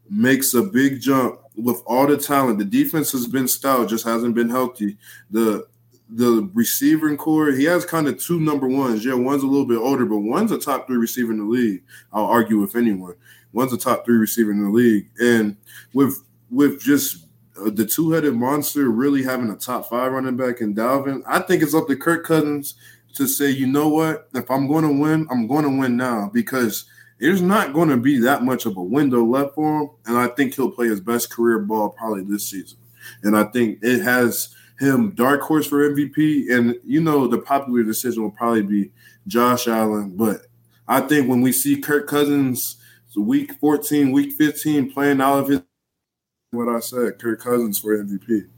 makes 0.09 0.55
a 0.55 0.63
big 0.63 1.01
jump 1.01 1.41
with 1.57 1.83
all 1.87 2.07
the 2.07 2.17
talent. 2.17 2.59
The 2.59 2.65
defense 2.65 3.13
has 3.13 3.27
been 3.27 3.49
stout, 3.49 3.89
just 3.89 4.05
hasn't 4.05 4.35
been 4.35 4.51
healthy. 4.51 4.97
The 5.31 5.67
the 6.09 6.49
receiving 6.55 7.17
core, 7.17 7.51
he 7.51 7.65
has 7.65 7.85
kind 7.85 8.07
of 8.07 8.21
two 8.21 8.39
number 8.41 8.69
ones. 8.69 9.05
Yeah, 9.05 9.15
one's 9.15 9.43
a 9.43 9.47
little 9.47 9.67
bit 9.67 9.79
older, 9.79 10.07
but 10.07 10.19
one's 10.19 10.53
a 10.53 10.59
top 10.59 10.87
three 10.87 10.97
receiver 10.97 11.33
in 11.33 11.39
the 11.39 11.45
league. 11.45 11.83
I'll 12.13 12.27
argue 12.27 12.61
with 12.61 12.77
anyone. 12.77 13.15
One's 13.53 13.73
a 13.73 13.79
top 13.79 14.05
three 14.05 14.19
receiver 14.19 14.53
in 14.53 14.63
the 14.63 14.71
league, 14.71 15.09
and 15.19 15.57
with 15.95 16.23
with 16.51 16.81
just 16.81 17.27
uh, 17.59 17.71
the 17.71 17.85
two 17.85 18.13
headed 18.13 18.35
monster 18.35 18.91
really 18.91 19.23
having 19.23 19.51
a 19.51 19.57
top 19.57 19.89
five 19.89 20.13
running 20.13 20.37
back 20.37 20.61
in 20.61 20.75
Dalvin, 20.75 21.23
I 21.27 21.41
think 21.41 21.63
it's 21.63 21.75
up 21.75 21.89
to 21.89 21.97
Kirk 21.97 22.25
Cousins 22.25 22.75
to 23.15 23.27
say, 23.27 23.51
you 23.51 23.67
know 23.67 23.89
what, 23.89 24.29
if 24.35 24.51
I'm 24.51 24.69
going 24.69 24.85
to 24.85 25.01
win, 25.01 25.27
I'm 25.31 25.47
going 25.47 25.65
to 25.65 25.79
win 25.79 25.97
now 25.97 26.31
because 26.33 26.85
there's 27.19 27.41
not 27.41 27.73
going 27.73 27.89
to 27.89 27.97
be 27.97 28.19
that 28.21 28.43
much 28.43 28.67
of 28.67 28.77
a 28.77 28.83
window 28.83 29.25
left 29.25 29.55
for 29.55 29.81
him. 29.81 29.91
And 30.05 30.19
I 30.19 30.29
think 30.29 30.55
he'll 30.55 30.71
play 30.71 30.89
his 30.89 31.01
best 31.01 31.31
career 31.31 31.59
ball 31.59 31.89
probably 31.91 32.25
this 32.25 32.49
season. 32.49 32.79
And 33.23 33.37
I 33.37 33.45
think 33.45 33.79
it 33.83 34.03
has 34.03 34.55
him 34.79 35.13
dark 35.13 35.41
horse 35.43 35.67
for 35.67 35.89
MVP. 35.91 36.51
And, 36.51 36.77
you 36.85 37.01
know, 37.01 37.27
the 37.27 37.39
popular 37.39 37.83
decision 37.83 38.23
will 38.23 38.31
probably 38.31 38.63
be 38.63 38.93
Josh 39.27 39.69
Allen. 39.69 40.17
But 40.17 40.43
I 40.87 41.01
think 41.01 41.29
when 41.29 41.41
we 41.41 41.53
see 41.53 41.81
Kirk 41.81 42.07
Cousins 42.07 42.77
week 43.17 43.53
14, 43.61 44.13
week 44.13 44.35
15 44.35 44.93
playing 44.93 45.21
out 45.21 45.39
of 45.39 45.49
his 45.49 45.63
what 46.51 46.69
I 46.69 46.81
said. 46.81 47.19
Kirk 47.19 47.41
Cousins 47.41 47.79
for 47.79 47.97
MVP. 47.97 48.49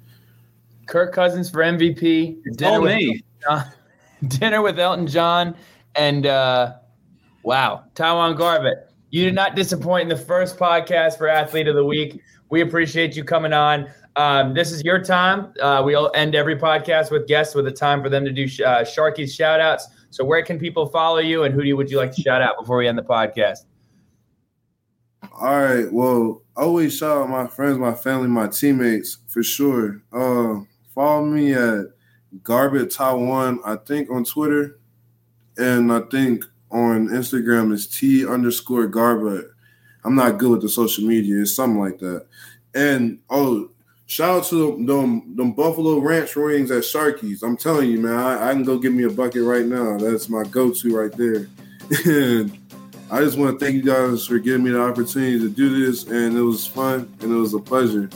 Kirk 0.86 1.12
Cousins 1.12 1.50
for 1.50 1.60
MVP. 1.60 2.42
Dinner 2.56 2.80
with, 2.80 2.96
me. 2.96 3.22
dinner 4.28 4.62
with 4.62 4.78
Elton 4.78 5.06
John 5.06 5.56
and 5.94 6.26
uh, 6.26 6.74
wow, 7.42 7.84
TyJuan 7.94 8.38
Garbutt. 8.38 8.84
You 9.10 9.24
did 9.24 9.34
not 9.34 9.56
disappoint 9.56 10.02
in 10.02 10.08
the 10.08 10.22
first 10.22 10.58
podcast 10.58 11.16
for 11.16 11.28
Athlete 11.28 11.66
of 11.66 11.74
the 11.74 11.84
Week. 11.84 12.20
We 12.50 12.60
appreciate 12.60 13.16
you 13.16 13.24
coming 13.24 13.52
on. 13.52 13.88
Um, 14.16 14.52
this 14.52 14.72
is 14.72 14.82
your 14.84 15.02
time. 15.02 15.52
Uh, 15.60 15.82
we'll 15.84 16.10
end 16.14 16.34
every 16.34 16.56
podcast 16.56 17.10
with 17.10 17.26
guests 17.26 17.54
with 17.54 17.66
a 17.66 17.72
time 17.72 18.02
for 18.02 18.08
them 18.08 18.24
to 18.24 18.32
do 18.32 18.44
uh, 18.64 18.84
Sharky's 18.84 19.34
shout 19.34 19.60
outs. 19.60 19.88
So, 20.10 20.24
where 20.24 20.42
can 20.42 20.58
people 20.58 20.86
follow 20.86 21.18
you 21.18 21.44
and 21.44 21.54
who 21.54 21.62
do 21.62 21.68
you, 21.68 21.76
would 21.76 21.90
you 21.90 21.98
like 21.98 22.12
to 22.12 22.22
shout 22.22 22.42
out 22.42 22.58
before 22.58 22.78
we 22.78 22.88
end 22.88 22.98
the 22.98 23.02
podcast? 23.02 23.64
All 25.32 25.60
right. 25.60 25.90
Well, 25.92 26.42
always 26.56 26.96
shout 26.96 27.18
out 27.18 27.30
my 27.30 27.46
friends, 27.46 27.78
my 27.78 27.94
family, 27.94 28.28
my 28.28 28.48
teammates 28.48 29.18
for 29.26 29.42
sure. 29.42 30.02
Uh, 30.12 30.64
follow 30.94 31.24
me 31.24 31.52
at 31.52 31.86
Garbutt 32.42 32.94
TyJuan, 32.94 33.58
I 33.64 33.76
think 33.76 34.10
on 34.10 34.24
Twitter, 34.24 34.80
and 35.56 35.92
I 35.92 36.00
think 36.00 36.44
on 36.70 37.08
Instagram 37.08 37.72
is 37.72 37.86
T 37.86 38.26
underscore 38.26 38.88
Garbutt. 38.88 39.50
I'm 40.04 40.14
not 40.14 40.38
good 40.38 40.50
with 40.50 40.62
the 40.62 40.68
social 40.68 41.04
media. 41.04 41.40
It's 41.40 41.54
something 41.54 41.80
like 41.80 41.98
that. 41.98 42.26
And 42.74 43.18
oh, 43.30 43.70
shout 44.06 44.38
out 44.38 44.44
to 44.44 44.72
them, 44.72 44.86
them, 44.86 45.36
them 45.36 45.52
Buffalo 45.52 45.98
Ranch 45.98 46.36
rings 46.36 46.70
at 46.70 46.82
Sharky's. 46.82 47.42
I'm 47.42 47.56
telling 47.56 47.90
you, 47.90 48.00
man, 48.00 48.18
I, 48.18 48.50
I, 48.50 48.52
can 48.52 48.64
go 48.64 48.78
get 48.78 48.92
me 48.92 49.04
a 49.04 49.10
bucket 49.10 49.42
right 49.42 49.66
now. 49.66 49.98
That's 49.98 50.28
my 50.28 50.44
go-to 50.44 50.96
right 50.96 51.12
there. 51.12 51.48
and 52.06 52.56
I 53.10 53.20
just 53.20 53.38
want 53.38 53.58
to 53.58 53.64
thank 53.64 53.76
you 53.76 53.82
guys 53.82 54.26
for 54.26 54.38
giving 54.38 54.64
me 54.64 54.70
the 54.70 54.80
opportunity 54.80 55.38
to 55.38 55.48
do 55.48 55.86
this, 55.86 56.04
and 56.04 56.36
it 56.36 56.42
was 56.42 56.66
fun 56.66 57.12
and 57.20 57.32
it 57.32 57.36
was 57.36 57.54
a 57.54 57.58
pleasure. 57.58 58.10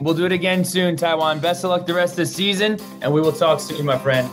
We'll 0.00 0.14
do 0.14 0.26
it 0.26 0.32
again 0.32 0.64
soon, 0.64 0.96
TyJuan. 0.96 1.40
Best 1.40 1.64
of 1.64 1.70
luck 1.70 1.86
the 1.86 1.94
rest 1.94 2.12
of 2.12 2.16
the 2.18 2.26
season, 2.26 2.78
and 3.00 3.12
we 3.12 3.20
will 3.20 3.32
talk 3.32 3.60
soon, 3.60 3.84
my 3.84 3.98
friend. 3.98 4.28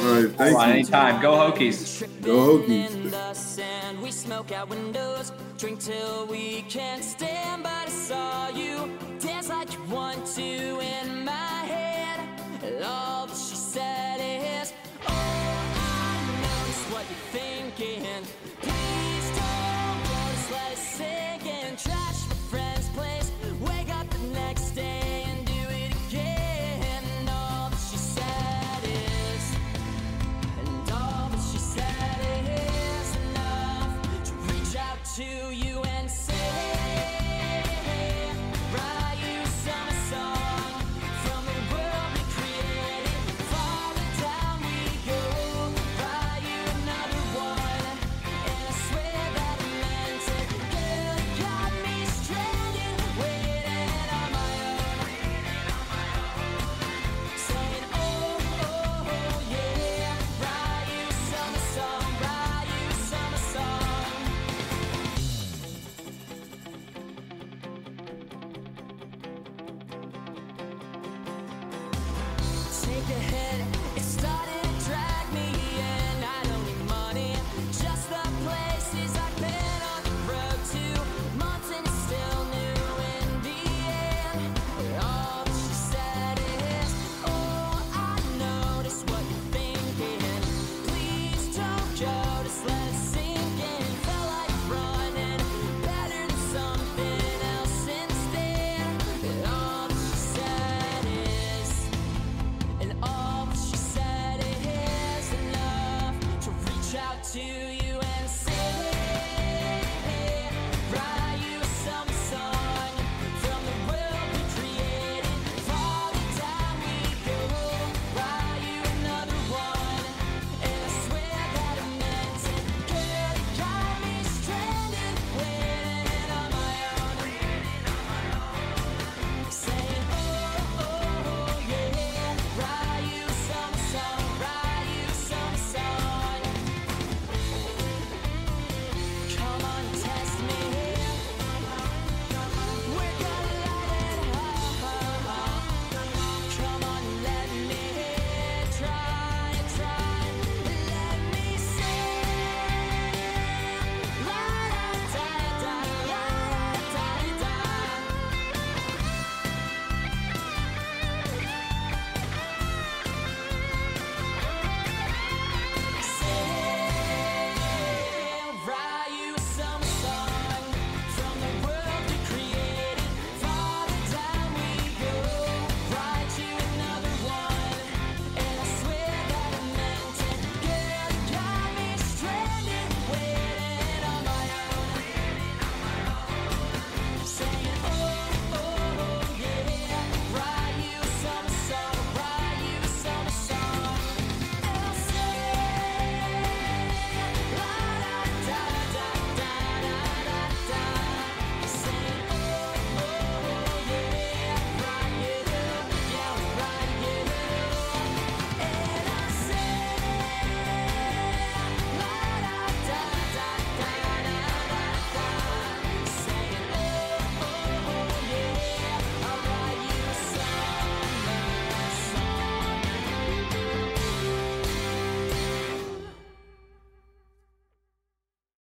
All 0.00 0.06
right, 0.06 0.32
thank 0.32 0.52
you. 0.52 0.60
Anytime. 0.60 1.20
Go 1.20 1.32
Hokies. 1.32 2.06
Go 2.22 2.58
Hokies. 2.58 4.00
We 4.02 4.10
smoke 4.10 4.50
out 4.50 4.70
windows, 4.70 5.32
drink 5.58 5.78
till 5.80 6.26
we 6.26 6.62
can't 6.62 7.04
stand. 7.04 7.64
But 7.64 7.72
I 7.72 7.88
saw 7.88 8.48
you 8.48 8.90
dance 9.20 9.50
like 9.50 9.70
you 9.74 9.82
want 9.84 10.24
to 10.36 10.42
in 10.42 11.24
my 11.24 11.64
head. 11.74 12.18
All 12.82 13.26
that 13.26 13.36
she 13.36 13.56
said 13.56 14.20
is, 14.62 14.72